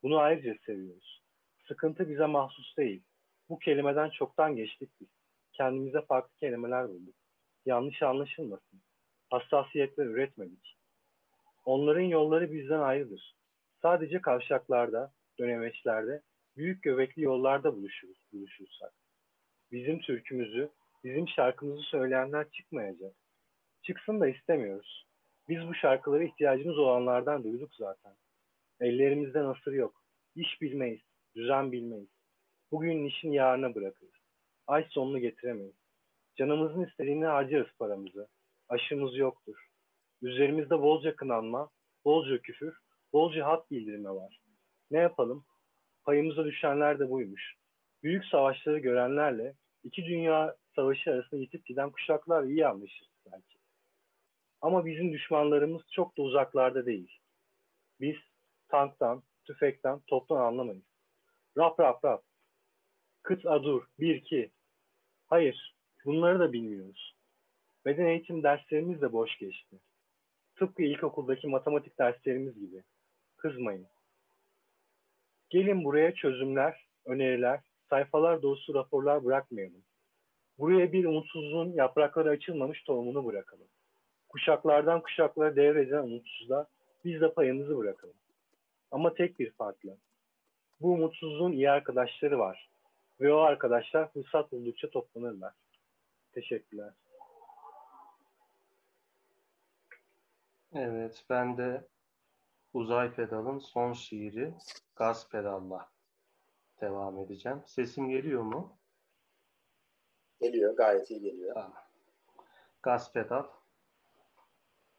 [0.03, 1.21] Bunu ayrıca seviyoruz.
[1.67, 3.03] Sıkıntı bize mahsus değil.
[3.49, 5.07] Bu kelimeden çoktan geçtik biz.
[5.53, 7.15] Kendimize farklı kelimeler bulduk.
[7.65, 8.81] Yanlış anlaşılmasın.
[9.29, 10.77] Hassasiyetler üretmedik.
[11.65, 13.35] Onların yolları bizden ayrıdır.
[13.81, 16.21] Sadece kavşaklarda, dönemeçlerde,
[16.57, 18.93] büyük göbekli yollarda buluşuruz, buluşursak.
[19.71, 20.69] Bizim türkümüzü,
[21.03, 23.13] bizim şarkımızı söyleyenler çıkmayacak.
[23.83, 25.05] Çıksın da istemiyoruz.
[25.49, 28.13] Biz bu şarkılara ihtiyacımız olanlardan duyduk zaten.
[28.79, 30.01] Ellerimizde nasır yok.
[30.35, 31.01] İş bilmeyiz,
[31.35, 32.09] düzen bilmeyiz.
[32.71, 34.13] Bugün işin yarına bırakırız.
[34.67, 35.75] Ay sonunu getiremeyiz.
[36.35, 38.27] Canımızın istediğini harcarız paramızı.
[38.69, 39.67] Aşımız yoktur.
[40.21, 41.69] Üzerimizde bolca kınanma,
[42.05, 42.77] bolca küfür,
[43.13, 44.39] bolca hat bildirme var.
[44.91, 45.45] Ne yapalım?
[46.05, 47.55] Payımıza düşenler de buymuş.
[48.03, 53.59] Büyük savaşları görenlerle iki dünya savaşı arasında yitip giden kuşaklar iyi anlaşır belki.
[54.61, 57.19] Ama bizim düşmanlarımız çok da uzaklarda değil.
[57.99, 58.15] Biz
[58.67, 60.85] tanktan, tüfekten, toptan anlamayız.
[61.57, 62.23] Rap rap rap.
[63.23, 64.51] Kıt adur, bir iki.
[65.27, 65.75] Hayır,
[66.05, 67.15] bunları da bilmiyoruz.
[67.85, 69.79] Beden eğitim derslerimiz de boş geçti.
[70.55, 72.83] Tıpkı ilkokuldaki matematik derslerimiz gibi.
[73.37, 73.87] Kızmayın.
[75.49, 77.59] Gelin buraya çözümler, öneriler,
[77.89, 79.83] sayfalar dolusu raporlar bırakmayalım.
[80.59, 83.67] Buraya bir umutsuzluğun yaprakları açılmamış tohumunu bırakalım.
[84.29, 86.67] Kuşaklardan kuşaklara devredilen umutsuzluğa
[87.05, 88.15] biz de payımızı bırakalım.
[88.91, 89.97] Ama tek bir farkla.
[90.81, 92.69] Bu umutsuzluğun iyi arkadaşları var.
[93.21, 95.53] Ve o arkadaşlar fırsat buldukça toplanırlar.
[96.33, 96.93] Teşekkürler.
[100.73, 101.81] Evet, ben de
[102.75, 104.53] Uzay Pedal'ın son şiiri
[104.95, 105.91] Gaz Pedal'la
[106.81, 107.61] devam edeceğim.
[107.65, 108.79] Sesim geliyor mu?
[110.41, 111.53] Geliyor, gayet iyi geliyor.
[111.53, 111.73] Tamam.
[112.83, 113.43] Gaz Pedal.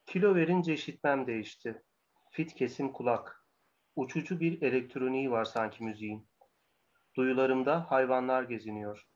[0.07, 1.83] Kilo verince işitmem değişti.
[2.31, 3.47] Fit kesim kulak.
[3.97, 6.29] Uçucu bir elektroniği var sanki müziğin.
[7.17, 9.09] Duyularımda hayvanlar geziniyor.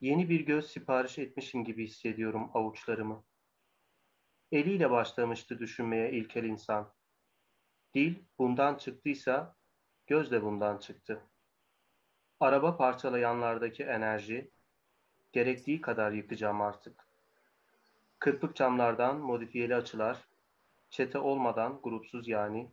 [0.00, 3.24] Yeni bir göz sipariş etmişim gibi hissediyorum avuçlarımı.
[4.52, 6.97] Eliyle başlamıştı düşünmeye ilkel insan.
[7.94, 9.54] Dil bundan çıktıysa
[10.06, 11.22] göz de bundan çıktı.
[12.40, 14.50] Araba parçalayanlardaki enerji
[15.32, 17.04] gerektiği kadar yıkacağım artık.
[18.18, 20.28] Kırpık camlardan modifiyeli açılar,
[20.90, 22.70] çete olmadan grupsuz yani,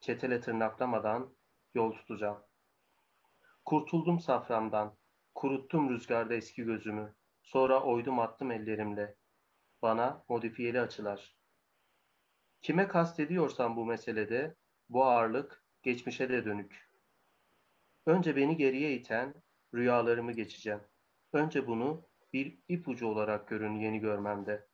[0.00, 1.28] çetele tırnaklamadan
[1.74, 2.38] yol tutacağım.
[3.64, 4.94] Kurtuldum saframdan,
[5.34, 9.14] kuruttum rüzgarda eski gözümü, sonra oydum attım ellerimle.
[9.82, 11.37] Bana modifiyeli açılar.
[12.62, 14.54] Kime kastediyorsan bu meselede,
[14.88, 16.88] bu ağırlık geçmişe de dönük.
[18.06, 19.34] Önce beni geriye iten
[19.74, 20.80] rüyalarımı geçeceğim.
[21.32, 24.66] Önce bunu bir ipucu olarak görün yeni görmemde.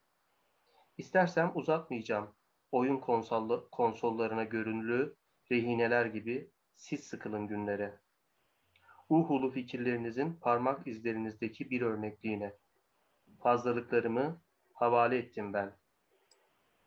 [0.98, 2.35] İstersem uzatmayacağım.
[2.73, 5.16] Oyun konsollu, konsollarına görünülü
[5.52, 8.01] rehineler gibi siz sıkılın günlere.
[9.09, 12.55] Uhulu fikirlerinizin parmak izlerinizdeki bir örnekliğine.
[13.43, 14.43] Fazlalıklarımı
[14.73, 15.84] havale ettim ben.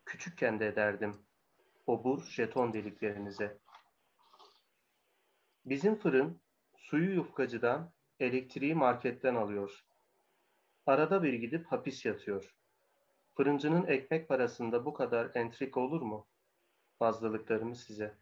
[0.07, 1.15] Küçükken de ederdim.
[1.88, 3.57] Obur jeton deliklerinize.
[5.65, 6.41] Bizim fırın
[6.77, 9.85] suyu yufkacıdan, elektriği marketten alıyor.
[10.85, 12.55] Arada bir gidip hapis yatıyor.
[13.35, 16.27] Fırıncının ekmek parasında bu kadar entrik olur mu?
[16.99, 18.17] Fazlalıklarımı size.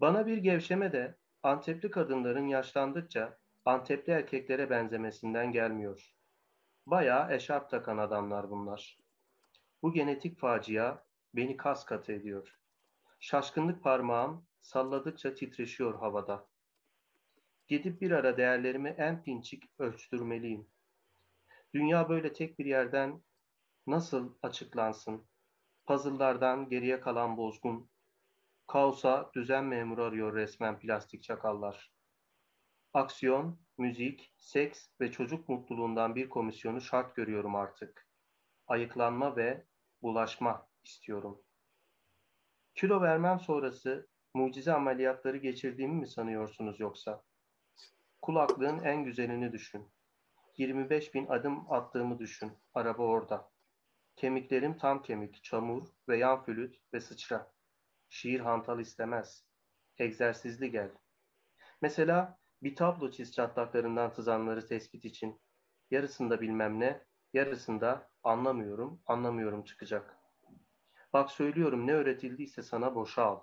[0.00, 6.14] Bana bir gevşeme de Antepli kadınların yaşlandıkça Antepli erkeklere benzemesinden gelmiyor.
[6.86, 9.00] Bayağı eşarp takan adamlar bunlar.
[9.82, 11.04] Bu genetik facia
[11.34, 12.58] beni kas katı ediyor.
[13.20, 16.48] Şaşkınlık parmağım salladıkça titreşiyor havada.
[17.68, 20.68] Gidip bir ara değerlerimi en pinçik ölçtürmeliyim.
[21.74, 23.22] Dünya böyle tek bir yerden
[23.86, 25.26] nasıl açıklansın?
[25.86, 27.90] Puzzle'lardan geriye kalan bozgun.
[28.66, 31.92] Kaosa düzen memuru arıyor resmen plastik çakallar.
[32.92, 38.08] Aksiyon, müzik, seks ve çocuk mutluluğundan bir komisyonu şart görüyorum artık.
[38.66, 39.66] Ayıklanma ve
[40.02, 41.42] bulaşma istiyorum.
[42.74, 47.24] Kilo vermem sonrası mucize ameliyatları geçirdiğimi mi sanıyorsunuz yoksa?
[48.22, 49.88] Kulaklığın en güzelini düşün.
[50.56, 52.52] 25 bin adım attığımı düşün.
[52.74, 53.50] Araba orada.
[54.16, 57.52] Kemiklerim tam kemik, çamur ve yan flüt ve sıçra.
[58.08, 59.46] Şiir hantal istemez.
[59.98, 60.90] Egzersizli gel.
[61.82, 65.40] Mesela bir tablo çiz çatlaklarından tızanları tespit için.
[65.90, 70.16] Yarısında bilmem ne, yarısında anlamıyorum, anlamıyorum çıkacak.
[71.12, 73.40] Bak söylüyorum ne öğretildiyse sana boşal.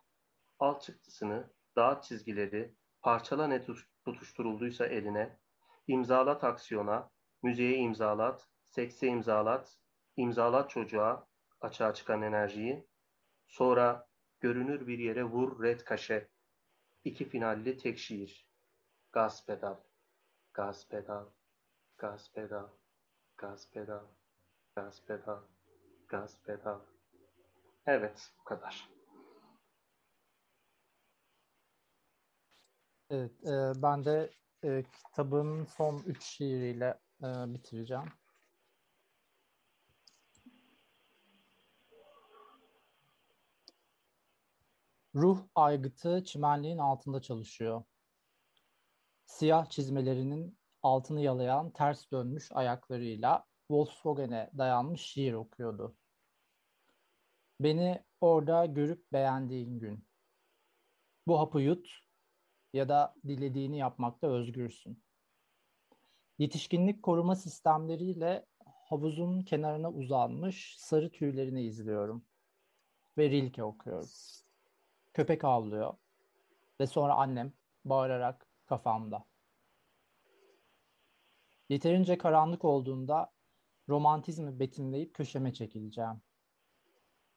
[0.60, 3.66] Al çıktısını, dağıt çizgileri, parçala ne
[4.06, 5.40] tutuşturulduysa eline,
[5.88, 7.10] imzalat aksiyona,
[7.44, 9.78] müziğe imzalat, sekse imzalat,
[10.16, 11.28] imzalat çocuğa,
[11.62, 12.88] açığa çıkan enerjiyi,
[13.48, 14.08] sonra
[14.40, 16.30] görünür bir yere vur red kaşe.
[17.04, 18.48] İki finalli tek şiir.
[19.12, 19.78] Gaz pedal,
[20.54, 21.26] gaz pedal,
[21.98, 22.68] gaz pedal,
[23.38, 24.06] gaz pedal,
[24.76, 25.40] gaz pedal,
[26.08, 26.80] gaz pedal.
[27.86, 28.90] Evet, bu kadar.
[33.10, 34.32] Evet, e, ben de
[34.64, 38.12] e, kitabın son üç şiiriyle e, bitireceğim.
[45.16, 47.84] Ruh aygıtı çimenliğin altında çalışıyor.
[49.26, 50.58] Siyah çizmelerinin
[50.88, 55.96] altını yalayan ters dönmüş ayaklarıyla Volkswagen'e dayanmış şiir okuyordu.
[57.60, 60.08] Beni orada görüp beğendiğin gün.
[61.28, 61.90] Bu hapı yut
[62.74, 65.04] ya da dilediğini yapmakta özgürsün.
[66.40, 68.46] Yetişkinlik koruma sistemleriyle
[68.90, 72.26] havuzun kenarına uzanmış sarı tüylerini izliyorum.
[73.18, 74.10] Ve Rilke okuyorum.
[75.14, 75.94] Köpek avlıyor.
[76.80, 77.54] Ve sonra annem
[77.86, 79.26] bağırarak kafamda.
[81.70, 83.32] Yeterince karanlık olduğunda
[83.90, 86.22] romantizmi betimleyip köşeme çekileceğim.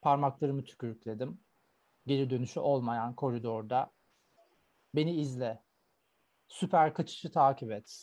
[0.00, 1.40] Parmaklarımı tükürükledim.
[2.06, 3.92] Geri dönüşü olmayan koridorda.
[4.94, 5.62] Beni izle.
[6.48, 8.02] Süper kaçışı takip et.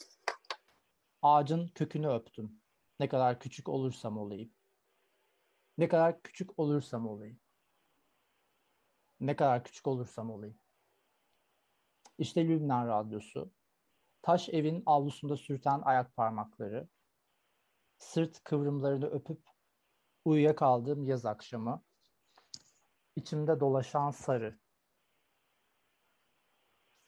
[1.22, 2.62] Ağacın kökünü öptüm.
[3.00, 4.54] Ne kadar küçük olursam olayım.
[5.78, 7.40] Ne kadar küçük olursam olayım.
[9.20, 10.60] Ne kadar küçük olursam olayım.
[12.18, 13.52] İşte Lübnan Radyosu.
[14.28, 16.88] Taş evin avlusunda sürten ayak parmakları.
[17.98, 19.42] Sırt kıvrımlarını öpüp
[20.26, 21.84] uyuyakaldığım yaz akşamı.
[23.16, 24.60] İçimde dolaşan sarı.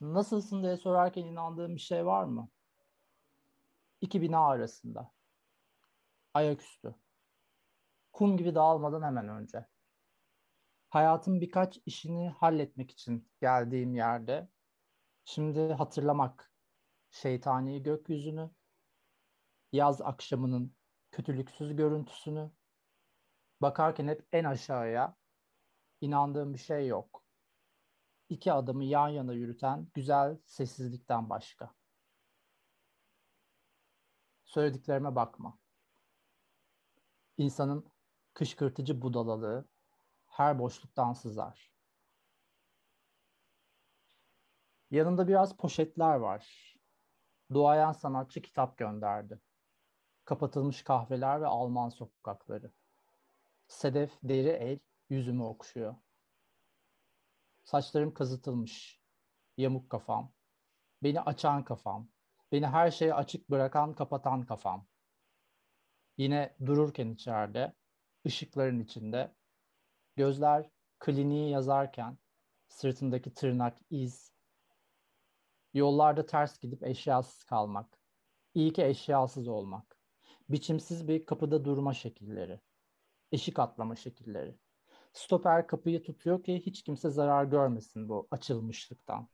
[0.02, 2.50] Nasılsın diye sorarken inandığım bir şey var mı?
[4.02, 5.12] İki bina arasında.
[6.34, 6.96] Ayaküstü.
[8.14, 9.66] Kum gibi dağılmadan hemen önce.
[10.90, 14.50] Hayatın birkaç işini halletmek için geldiğim yerde
[15.26, 16.49] şimdi hatırlamak
[17.12, 18.52] şeytani gökyüzünü,
[19.72, 20.76] yaz akşamının
[21.12, 22.52] kötülüksüz görüntüsünü,
[23.62, 25.16] bakarken hep en aşağıya
[26.02, 27.24] inandığım bir şey yok.
[28.30, 31.76] İki adamı yan yana yürüten güzel sessizlikten başka.
[34.44, 35.60] Söylediklerime bakma.
[37.38, 37.92] İnsanın
[38.34, 39.70] kışkırtıcı budalalığı
[40.28, 41.74] her boşluktan sızar.
[44.92, 46.76] Yanında biraz poşetler var.
[47.54, 49.40] Duayen sanatçı kitap gönderdi.
[50.26, 52.72] Kapatılmış kahveler ve Alman sokakları.
[53.68, 55.96] Sedef deri el yüzümü okşuyor.
[57.64, 59.00] Saçlarım kazıtılmış.
[59.58, 60.32] Yamuk kafam.
[61.04, 62.10] Beni açan kafam.
[62.52, 64.88] Beni her şeye açık bırakan, kapatan kafam.
[66.18, 67.74] Yine dururken içeride,
[68.26, 69.36] ışıkların içinde,
[70.16, 70.70] gözler
[71.00, 72.18] kliniği yazarken,
[72.68, 74.32] sırtındaki tırnak iz,
[75.74, 78.00] yollarda ters gidip eşyasız kalmak,
[78.54, 80.00] iyi ki eşyasız olmak,
[80.50, 82.62] biçimsiz bir kapıda durma şekilleri,
[83.32, 84.56] eşik atlama şekilleri.
[85.14, 89.28] Stoper kapıyı tutuyor ki hiç kimse zarar görmesin bu açılmışlıktan.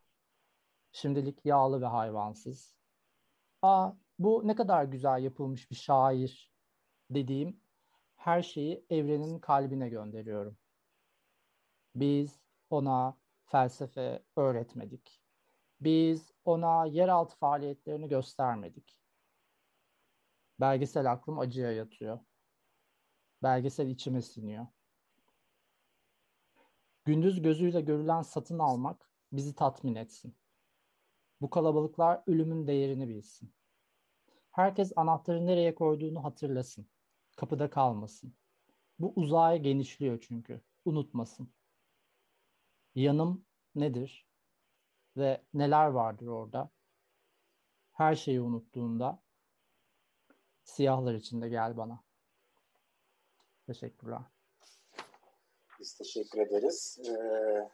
[0.91, 2.75] Şimdilik yağlı ve hayvansız.
[3.61, 6.51] Aa bu ne kadar güzel yapılmış bir şair
[7.09, 7.59] dediğim
[8.15, 10.57] her şeyi evrenin kalbine gönderiyorum.
[11.95, 12.39] Biz
[12.69, 15.24] ona felsefe öğretmedik.
[15.85, 18.97] Biz ona yeraltı faaliyetlerini göstermedik.
[20.59, 22.19] Belgesel aklım acıya yatıyor.
[23.43, 24.67] Belgesel içime siniyor.
[27.05, 30.35] Gündüz gözüyle görülen satın almak bizi tatmin etsin.
[31.41, 33.53] Bu kalabalıklar ölümün değerini bilsin.
[34.51, 36.89] Herkes anahtarı nereye koyduğunu hatırlasın.
[37.37, 38.35] Kapıda kalmasın.
[38.99, 40.61] Bu uzaya genişliyor çünkü.
[40.85, 41.53] Unutmasın.
[42.95, 43.45] Yanım
[43.75, 44.27] nedir?
[45.17, 46.69] Ve neler vardır orada?
[47.91, 49.23] Her şeyi unuttuğunda
[50.63, 52.03] siyahlar içinde gel bana.
[53.67, 54.21] Teşekkürler.
[55.79, 56.99] Biz teşekkür ederiz.
[57.07, 57.69] Ee,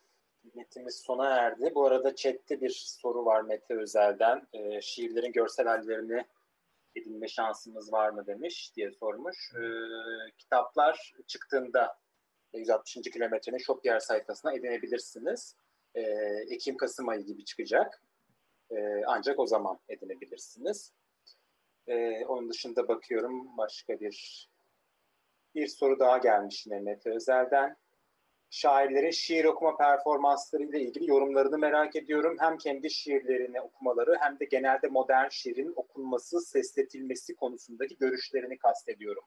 [0.55, 1.71] metimiz sona erdi.
[1.75, 4.47] Bu arada chatte bir soru var Mete Özel'den.
[4.53, 6.25] Ee, şiirlerin görsel hallerini
[6.95, 9.53] edinme şansımız var mı demiş diye sormuş.
[9.55, 9.61] Ee,
[10.37, 11.99] kitaplar çıktığında
[12.53, 12.93] 160.
[12.93, 15.55] kilometrenin Shopier sayfasına edinebilirsiniz.
[15.95, 16.01] Ee,
[16.49, 18.01] Ekim-Kasım ayı gibi çıkacak.
[18.71, 20.93] Ee, ancak o zaman edinebilirsiniz.
[21.87, 24.47] Ee, onun dışında bakıyorum başka bir
[25.55, 27.77] bir soru daha gelmiş Mete Özel'den
[28.49, 32.35] şairlerin şiir okuma performansları ile ilgili yorumlarını merak ediyorum.
[32.39, 39.23] Hem kendi şiirlerini okumaları hem de genelde modern şiirin okunması, sesletilmesi konusundaki görüşlerini kastediyorum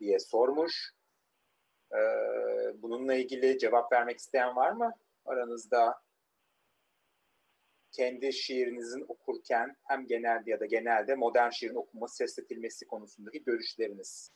[0.00, 0.92] diye sormuş.
[1.92, 1.96] Ee,
[2.82, 4.94] bununla ilgili cevap vermek isteyen var mı
[5.24, 5.94] aranızda?
[7.92, 14.32] Kendi şiirinizin okurken hem genelde ya da genelde modern şiirin okunması, sesletilmesi konusundaki görüşleriniz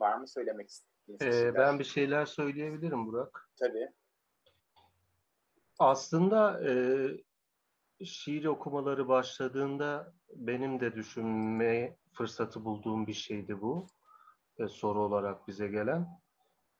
[0.00, 0.96] var mı söylemek isteyen?
[1.20, 3.50] Ee, ben bir şeyler söyleyebilirim Burak.
[3.56, 3.88] Tabii.
[5.78, 6.74] Aslında e,
[8.04, 13.86] şiir okumaları başladığında benim de düşünme fırsatı bulduğum bir şeydi bu.
[14.58, 16.08] E, soru olarak bize gelen.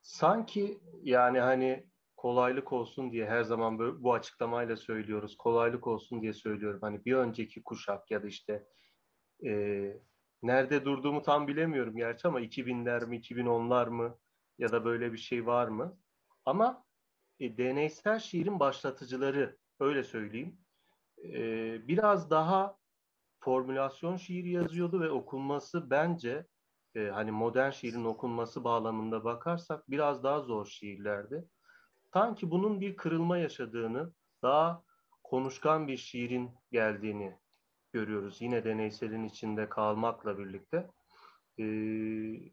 [0.02, 1.86] Sanki yani hani
[2.27, 5.36] kolaylık olsun diye her zaman böyle, bu açıklamayla söylüyoruz.
[5.36, 6.78] Kolaylık olsun diye söylüyorum.
[6.82, 8.66] Hani bir önceki kuşak ya da işte
[9.44, 9.53] e,
[10.43, 14.19] nerede durduğumu tam bilemiyorum gerçi ama 2000'ler mi 2010'lar mı
[14.59, 15.98] ya da böyle bir şey var mı?
[16.44, 16.85] Ama
[17.40, 20.59] e, deneysel şiirin başlatıcıları öyle söyleyeyim.
[21.24, 21.39] E,
[21.89, 22.78] biraz daha
[23.40, 26.47] formülasyon şiiri yazıyordu ve okunması bence
[26.94, 31.48] e, hani modern şiirin okunması bağlamında bakarsak biraz daha zor şiirlerdi.
[32.17, 34.13] Sanki bunun bir kırılma yaşadığını,
[34.43, 34.85] daha
[35.25, 37.39] konuşkan bir şiirin geldiğini
[37.93, 38.43] görüyoruz.
[38.43, 40.91] Yine deneyselin içinde kalmakla birlikte.
[41.59, 42.53] Ee,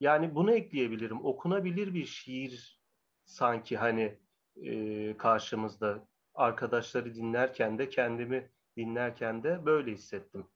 [0.00, 1.24] yani bunu ekleyebilirim.
[1.24, 2.82] Okunabilir bir şiir
[3.24, 4.18] sanki hani
[4.56, 6.08] e, karşımızda.
[6.34, 10.46] Arkadaşları dinlerken de kendimi dinlerken de böyle hissettim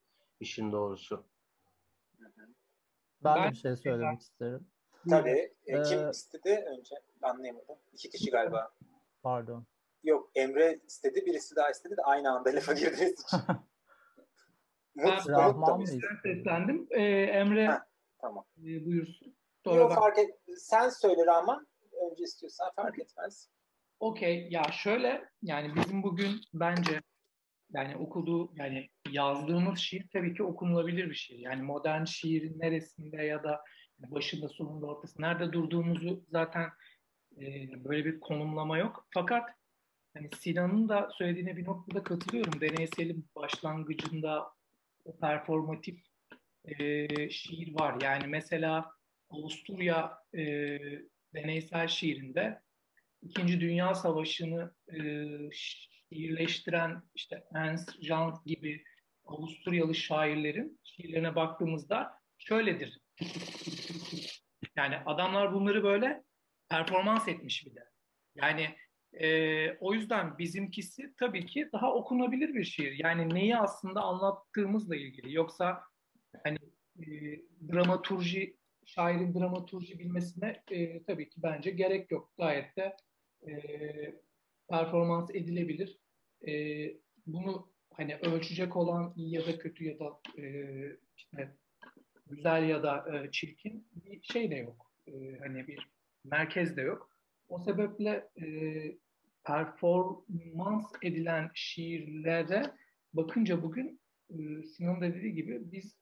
[0.40, 1.26] işin doğrusu.
[2.20, 2.54] Ben,
[3.24, 4.16] ben de bir şey söylemek ben...
[4.16, 4.66] isterim.
[5.08, 5.52] Tabii.
[5.66, 6.94] E, kim ee, istedi önce?
[7.22, 7.76] Anlayamadım.
[7.92, 8.70] İki kişi galiba.
[9.22, 9.66] Pardon.
[10.02, 13.38] Yok Emre istedi, birisi daha istedi de aynı anda lafa girdiniz için.
[14.96, 15.84] ben Rahman
[16.22, 16.86] seslendim.
[16.90, 17.86] Ee, Emre ha,
[18.20, 18.44] tamam.
[18.58, 19.36] E, buyursun.
[19.64, 20.30] Sonra Yok fark et.
[20.56, 21.66] Sen söyle Rahman.
[22.10, 23.50] Önce istiyorsan fark etmez.
[24.00, 24.48] Okey.
[24.50, 27.00] Ya şöyle yani bizim bugün bence
[27.72, 31.38] yani okuduğu yani yazdığımız şiir tabii ki okunulabilir bir şiir.
[31.38, 33.60] Yani modern şiirin neresinde ya da
[34.08, 36.70] başında sonunda ortası nerede durduğumuzu zaten
[37.36, 37.44] e,
[37.84, 39.06] böyle bir konumlama yok.
[39.10, 39.50] Fakat
[40.14, 42.60] hani Sinan'ın da söylediğine bir noktada katılıyorum.
[42.60, 44.52] Deneyselin başlangıcında
[45.04, 46.00] o performatif
[46.64, 48.02] e, şiir var.
[48.02, 48.90] Yani mesela
[49.30, 50.42] Avusturya e,
[51.34, 52.62] deneysel şiirinde
[53.22, 54.98] İkinci Dünya Savaşı'nı e,
[55.52, 58.84] şiirleştiren işte Ernst Jant gibi
[59.24, 63.00] Avusturyalı şairlerin şiirlerine baktığımızda şöyledir.
[64.80, 66.24] Yani adamlar bunları böyle
[66.68, 67.84] performans etmiş bir de.
[68.34, 68.76] Yani
[69.12, 69.28] e,
[69.76, 72.92] o yüzden bizimkisi tabii ki daha okunabilir bir şiir.
[73.04, 75.34] Yani neyi aslında anlattığımızla ilgili.
[75.34, 75.82] Yoksa
[76.44, 76.58] hani
[76.98, 77.06] e,
[77.72, 82.32] dramaturji, şairin dramaturji bilmesine e, tabii ki bence gerek yok.
[82.38, 82.96] Gayet de
[83.48, 83.52] e,
[84.68, 85.98] performans edilebilir.
[86.48, 86.52] E,
[87.26, 90.44] bunu hani ölçecek olan iyi ya da kötü ya da e,
[91.16, 91.56] işte
[92.30, 94.92] güzel ya da e, çirkin bir şey de yok.
[95.06, 95.88] E, hani bir
[96.24, 97.10] merkez de yok.
[97.48, 98.46] O sebeple e,
[99.44, 102.62] performans edilen şiirlere
[103.12, 104.00] bakınca bugün
[104.30, 105.96] e, Sinan da dediği gibi biz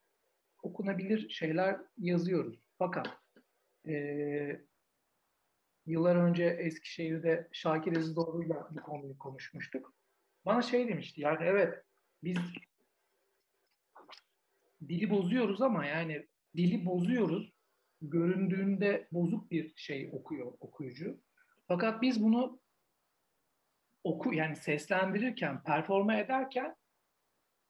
[0.63, 2.59] okunabilir şeyler yazıyoruz.
[2.79, 3.09] Fakat
[3.89, 4.61] e,
[5.87, 9.95] yıllar önce Eskişehir'de Şakir Ezidoğlu'yla bu konuyu konuşmuştuk.
[10.47, 11.85] Bana şey demişti yani evet
[12.25, 12.39] biz
[14.89, 16.27] dili bozuyoruz ama yani
[16.57, 17.53] dili bozuyoruz.
[18.03, 21.21] Göründüğünde bozuk bir şey okuyor okuyucu.
[21.69, 22.61] Fakat biz bunu
[24.05, 26.77] oku yani seslendirirken, performa ederken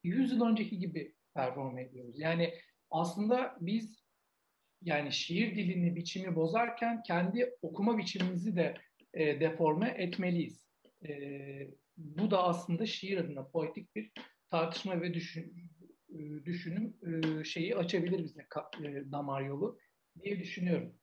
[0.04, 2.18] 100 yıl önceki gibi performa ediyoruz.
[2.18, 2.54] Yani
[2.90, 4.04] aslında biz
[4.82, 8.74] yani şiir dilini, biçimi bozarken kendi okuma biçimimizi de
[9.14, 10.68] e, deforme etmeliyiz.
[11.08, 11.10] E,
[11.96, 14.12] bu da aslında şiir adına poetik bir
[14.50, 15.70] tartışma ve düşün,
[16.44, 18.46] düşünüm e, şeyi açabilir bize
[18.84, 19.78] e, damar yolu
[20.22, 20.94] diye düşünüyorum.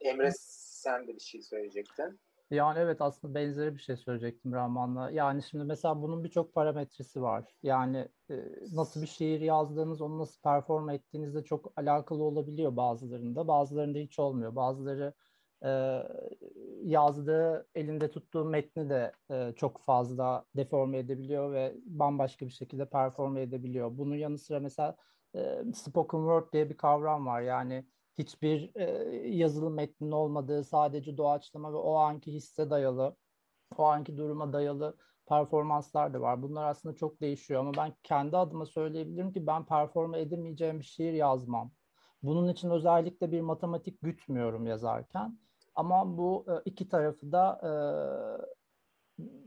[0.00, 2.20] Emre sen de bir şey söyleyecektin.
[2.50, 5.10] Yani evet aslında benzeri bir şey söyleyecektim Rahman'la.
[5.10, 7.44] Yani şimdi mesela bunun birçok parametresi var.
[7.62, 8.34] Yani e,
[8.72, 13.48] nasıl bir şiir yazdığınız, onu nasıl perform ettiğinizde çok alakalı olabiliyor bazılarında.
[13.48, 14.56] Bazılarında hiç olmuyor.
[14.56, 15.14] Bazıları
[15.64, 16.02] e,
[16.82, 23.42] yazdığı, elinde tuttuğu metni de e, çok fazla deforme edebiliyor ve bambaşka bir şekilde performe
[23.42, 23.98] edebiliyor.
[23.98, 24.96] Bunun yanı sıra mesela
[25.34, 27.40] e, spoken word diye bir kavram var.
[27.40, 27.86] Yani
[28.18, 28.84] hiçbir e,
[29.28, 33.16] yazılı metnin olmadığı, sadece doğaçlama ve o anki hisse dayalı,
[33.76, 34.96] o anki duruma dayalı
[35.28, 36.42] performanslar da var.
[36.42, 41.12] Bunlar aslında çok değişiyor ama ben kendi adıma söyleyebilirim ki ben performa edemeyeceğim bir şiir
[41.12, 41.72] yazmam.
[42.22, 45.38] Bunun için özellikle bir matematik gütmüyorum yazarken.
[45.80, 47.72] Ama bu e, iki tarafı da e,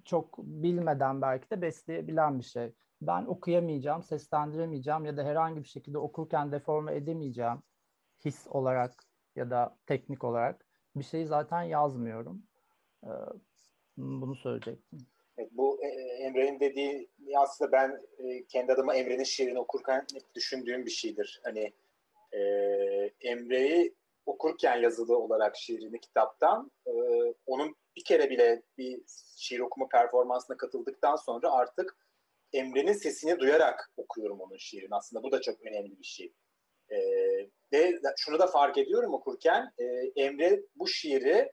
[0.06, 2.74] çok bilmeden belki de besleyebilen bir şey.
[3.02, 7.64] Ben okuyamayacağım, seslendiremeyeceğim ya da herhangi bir şekilde okurken deforme edemeyeceğim
[8.26, 8.94] his olarak
[9.36, 10.66] ya da teknik olarak
[10.96, 12.44] bir şey zaten yazmıyorum.
[13.04, 13.10] E,
[13.98, 15.00] bunu söyleyecektim.
[15.52, 15.80] Bu
[16.20, 18.02] Emre'nin dediği aslında ben
[18.50, 20.06] kendi adıma Emre'nin şiirini okurken
[20.36, 21.42] düşündüğüm bir şeydir.
[21.44, 21.74] Hani
[22.32, 22.40] e,
[23.22, 23.96] Emre'yi
[24.26, 26.92] okurken yazılı olarak şiirini kitaptan e,
[27.46, 29.02] onun bir kere bile bir
[29.38, 31.98] şiir okuma performansına katıldıktan sonra artık
[32.54, 34.96] Emre'nin sesini duyarak okuyorum onun şiirini.
[34.96, 36.34] Aslında bu da çok önemli bir şey.
[36.90, 36.98] E,
[37.74, 39.84] ve şunu da fark ediyorum okurken e,
[40.16, 41.52] Emre bu şiiri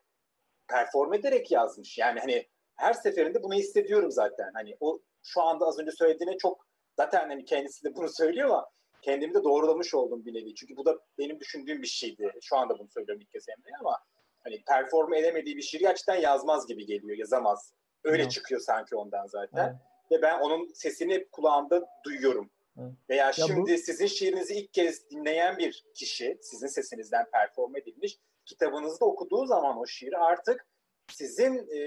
[0.69, 1.99] perform ederek yazmış.
[1.99, 4.51] Yani hani her seferinde bunu hissediyorum zaten.
[4.55, 6.67] Hani o şu anda az önce söylediğine çok
[6.97, 8.71] zaten hani kendisi de bunu söylüyor ama
[9.03, 10.55] kendimi de doğrulamış oldum bir nevi.
[10.55, 12.33] Çünkü bu da benim düşündüğüm bir şeydi.
[12.43, 13.99] Şu anda bunu söylüyorum ilk kez Emre'ye ama
[14.45, 17.73] hani perform edemediği bir şiiri gerçekten yazmaz gibi geliyor, yazamaz.
[18.05, 18.33] Öyle evet.
[18.33, 19.67] çıkıyor sanki ondan zaten.
[19.69, 19.77] Evet.
[20.11, 22.51] Ve ben onun sesini kulağımda duyuyorum.
[22.79, 22.93] Evet.
[23.11, 23.79] Veya ya şimdi bu...
[23.79, 29.87] sizin şiirinizi ilk kez dinleyen bir kişi, sizin sesinizden perform edilmiş, kitabınızda okuduğu zaman o
[29.87, 30.67] şiiri artık
[31.13, 31.81] sizin e,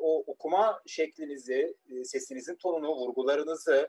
[0.00, 3.88] o okuma şeklinizi, e, sesinizin tonunu, vurgularınızı,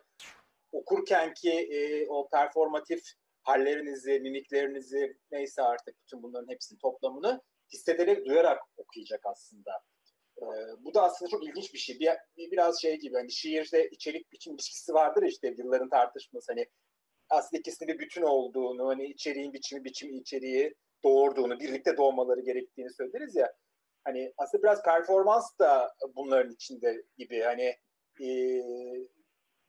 [0.72, 3.04] okurken ki e, o performatif
[3.44, 7.42] hallerinizi, mimiklerinizi neyse artık bütün bunların hepsinin toplamını
[7.74, 9.72] hissederek, duyarak okuyacak aslında.
[10.38, 10.46] E,
[10.80, 12.00] bu da aslında çok ilginç bir şey.
[12.00, 12.18] Bir,
[12.52, 16.66] biraz şey gibi hani şiirde içerik biçim ilişkisi vardır işte yılların tartışması hani
[17.30, 23.36] aslında ikisinin bir bütün olduğunu, hani içeriğin biçimi, biçimi içeriği doğurduğunu, birlikte doğmaları gerektiğini söyleriz
[23.36, 23.54] ya.
[24.04, 27.42] Hani aslında biraz performans da bunların içinde gibi.
[27.42, 27.76] Hani
[28.22, 28.28] e,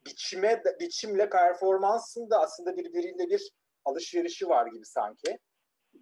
[0.07, 3.51] biçime biçimle performansın da aslında birbiriyle bir
[3.85, 5.39] alışverişi var gibi sanki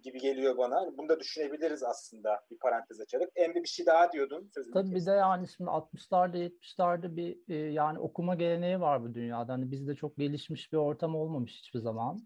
[0.03, 0.75] gibi geliyor bana.
[0.75, 3.29] Hani bunu da düşünebiliriz aslında bir parantez açarak.
[3.35, 4.49] Emre bir şey daha diyordun.
[4.53, 9.13] Sözünü Tabii bir de yani şimdi 60'larda 70'larda bir e, yani okuma geleneği var bu
[9.13, 9.53] dünyada.
[9.53, 12.19] Hani bizde çok gelişmiş bir ortam olmamış hiçbir zaman.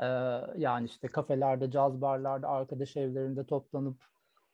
[0.00, 0.06] Ee,
[0.56, 4.04] yani işte kafelerde, caz barlarda, arkadaş evlerinde toplanıp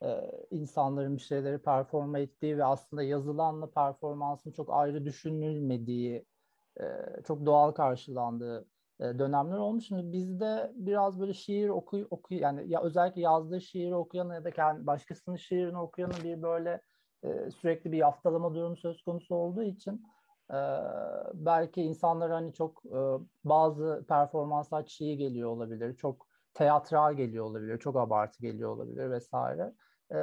[0.02, 6.24] e, insanların bir şeyleri performa ettiği ve aslında yazılanla performansın çok ayrı düşünülmediği,
[6.80, 6.84] e,
[7.26, 8.66] çok doğal karşılandığı
[9.00, 9.86] e, dönemler olmuş.
[9.86, 14.50] Şimdi bizde biraz böyle şiir oku, oku yani ya özellikle yazdığı şiiri okuyan ya da
[14.50, 16.80] kendi başkasının şiirini okuyanın bir böyle
[17.22, 20.02] e, sürekli bir yaftalama durumu söz konusu olduğu için
[20.50, 20.58] e,
[21.34, 23.00] belki insanlar hani çok e,
[23.44, 29.72] bazı performanslar çiğ geliyor olabilir, çok teatral geliyor olabilir, çok abartı geliyor olabilir vesaire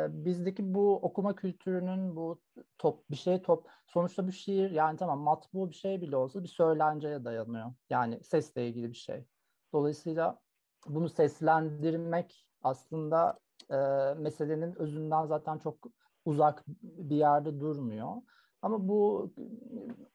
[0.09, 2.41] bizdeki bu okuma kültürünün bu
[2.77, 6.47] top bir şey top sonuçta bir şiir yani tamam matbu bir şey bile olsa bir
[6.47, 7.73] söylenceye dayanıyor.
[7.89, 9.25] Yani sesle ilgili bir şey.
[9.73, 10.39] Dolayısıyla
[10.87, 13.39] bunu seslendirmek aslında
[13.71, 13.75] e,
[14.17, 15.77] meselenin özünden zaten çok
[16.25, 18.15] uzak bir yerde durmuyor.
[18.61, 19.33] Ama bu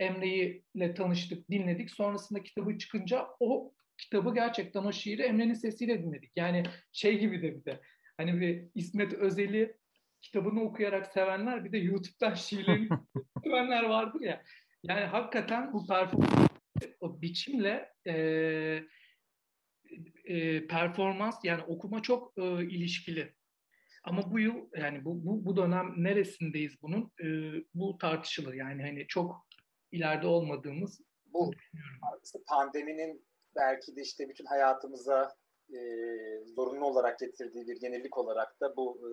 [0.00, 1.90] Emre'yi ile tanıştık, dinledik.
[1.90, 6.32] Sonrasında kitabı çıkınca o kitabı gerçekten o şiiri Emre'nin sesiyle dinledik.
[6.36, 6.62] Yani
[6.92, 7.80] şey gibi de bir de
[8.16, 9.76] hani bir İsmet Özel'i
[10.20, 12.88] kitabını okuyarak sevenler bir de YouTube'dan şiirlerini
[13.44, 14.42] sevenler vardır ya.
[14.82, 16.48] Yani hakikaten bu performans
[17.00, 18.12] o biçimle e,
[20.24, 23.34] e, performans yani okuma çok e, ilişkili.
[24.04, 27.12] Ama bu yıl yani bu, bu, bu dönem neresindeyiz bunun?
[27.20, 27.26] E,
[27.74, 28.54] bu tartışılır.
[28.54, 29.46] Yani hani çok
[29.92, 31.50] ileride olmadığımız bu
[32.24, 33.26] işte pandeminin
[33.56, 35.34] belki de işte bütün hayatımıza
[35.70, 35.78] e,
[36.44, 39.10] zorunlu olarak getirdiği bir yenilik olarak da bu e,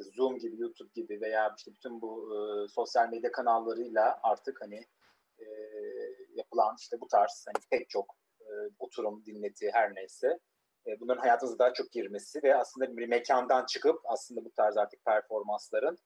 [0.00, 4.86] işte Zoom gibi, YouTube gibi veya işte bütün bu e, sosyal medya kanallarıyla artık hani
[5.38, 5.46] e,
[6.34, 10.38] yapılan işte bu tarz hani pek çok e, oturum, dinleti her neyse
[10.86, 15.04] e, bunların hayatınıza daha çok girmesi ve aslında bir mekandan çıkıp aslında bu tarz artık
[15.04, 15.98] performansların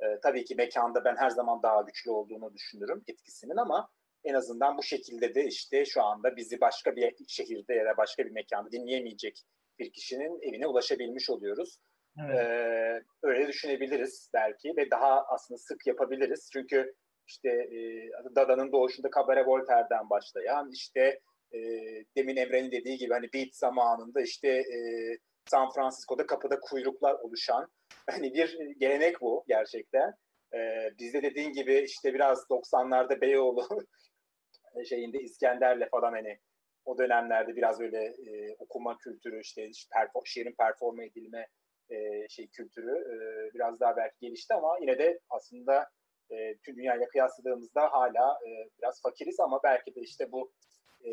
[0.00, 3.88] e, tabii ki mekanda ben her zaman daha güçlü olduğunu düşünürüm etkisinin ama
[4.24, 8.24] en azından bu şekilde de işte şu anda bizi başka bir şehirde ya da başka
[8.24, 9.42] bir mekanda dinleyemeyecek
[9.78, 11.78] bir kişinin evine ulaşabilmiş oluyoruz.
[12.20, 12.36] Evet.
[12.36, 16.50] Ee, öyle düşünebiliriz belki ve daha aslında sık yapabiliriz.
[16.52, 16.94] Çünkü
[17.26, 21.20] işte e, Dada'nın doğuşunda Kabare Voltaire'den başlayan işte
[21.52, 21.58] e,
[22.16, 24.78] demin Emre'nin dediği gibi hani Beat zamanında işte e,
[25.46, 27.68] San Francisco'da kapıda kuyruklar oluşan
[28.10, 30.12] hani bir gelenek bu gerçekten.
[30.54, 33.68] E, bizde dediğin gibi işte biraz 90'larda Beyoğlu
[34.88, 36.38] şeyinde İskender'le falan hani
[36.84, 41.46] o dönemlerde biraz böyle e, okuma kültürü işte, işte perform, şiirin performe edilme
[41.90, 43.16] e, şey kültürü e,
[43.54, 45.88] biraz daha belki gelişti ama yine de aslında
[46.30, 50.52] e, tüm dünyayla kıyasladığımızda hala e, biraz fakiriz ama belki de işte bu
[51.04, 51.10] e,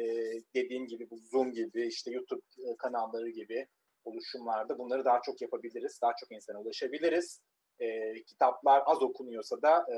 [0.56, 2.42] dediğim gibi bu Zoom gibi işte YouTube
[2.78, 3.68] kanalları gibi
[4.06, 6.00] oluşumlarda bunları daha çok yapabiliriz.
[6.02, 7.42] Daha çok insana ulaşabiliriz.
[7.80, 9.98] E, kitaplar az okunuyorsa da e,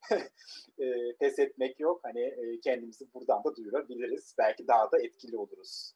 [0.84, 2.00] e, pes etmek yok.
[2.02, 4.34] Hani e, kendimizi buradan da duyurabiliriz.
[4.38, 5.92] Belki daha da etkili oluruz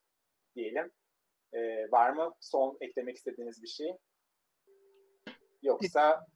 [0.56, 0.90] diyelim.
[1.52, 3.97] E, var mı son eklemek istediğiniz bir şey?
[5.62, 6.27] Yoksa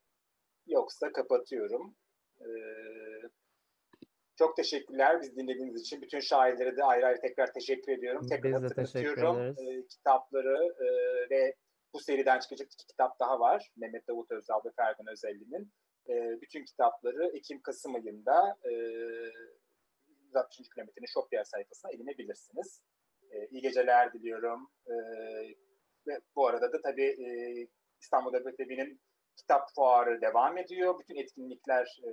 [0.67, 1.97] yoksa kapatıyorum.
[2.41, 2.49] E,
[4.39, 6.03] çok teşekkürler biz dinlediğiniz için.
[6.03, 8.27] Bütün şairlere de ayrı ayrı tekrar teşekkür ediyorum.
[8.27, 9.41] Tekrar Biz hatırlatıyorum.
[9.41, 10.87] E, kitapları e,
[11.31, 11.55] ve
[11.95, 13.71] bu seriden çıkacak iki kitap daha var.
[13.77, 15.73] Mehmet Davut Özdal ve Fergan Özelli'nin.
[16.09, 18.73] E, bütün kitapları Ekim-Kasım ayında e,
[20.35, 20.69] 160.
[20.75, 22.83] kilometrenin Shopier sayfasına edinebilirsiniz.
[23.35, 24.71] E, iyi geceler diliyorum.
[24.87, 24.95] E,
[26.07, 27.29] ve bu arada da tabii e,
[28.01, 28.99] İstanbul Devlet
[29.37, 30.99] kitap fuarı devam ediyor.
[31.01, 32.11] Bütün etkinlikler e,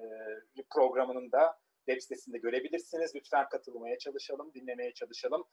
[0.69, 3.11] programının da web sitesinde görebilirsiniz.
[3.15, 5.43] Lütfen katılmaya çalışalım, dinlemeye çalışalım.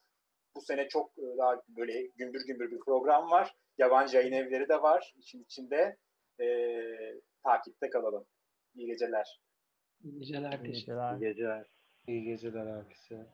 [0.56, 3.54] Bu sene çok e, daha böyle gümbür gümbür bir program var.
[3.78, 5.96] Yabancı yayın evleri de var için içinde.
[6.40, 6.46] E,
[7.44, 8.26] takipte kalalım.
[8.74, 9.40] İyi geceler.
[10.04, 10.58] İyi geceler.
[10.64, 11.14] İyi geceler.
[11.14, 11.66] İyi geceler.
[12.06, 13.26] İyi geceler herkese.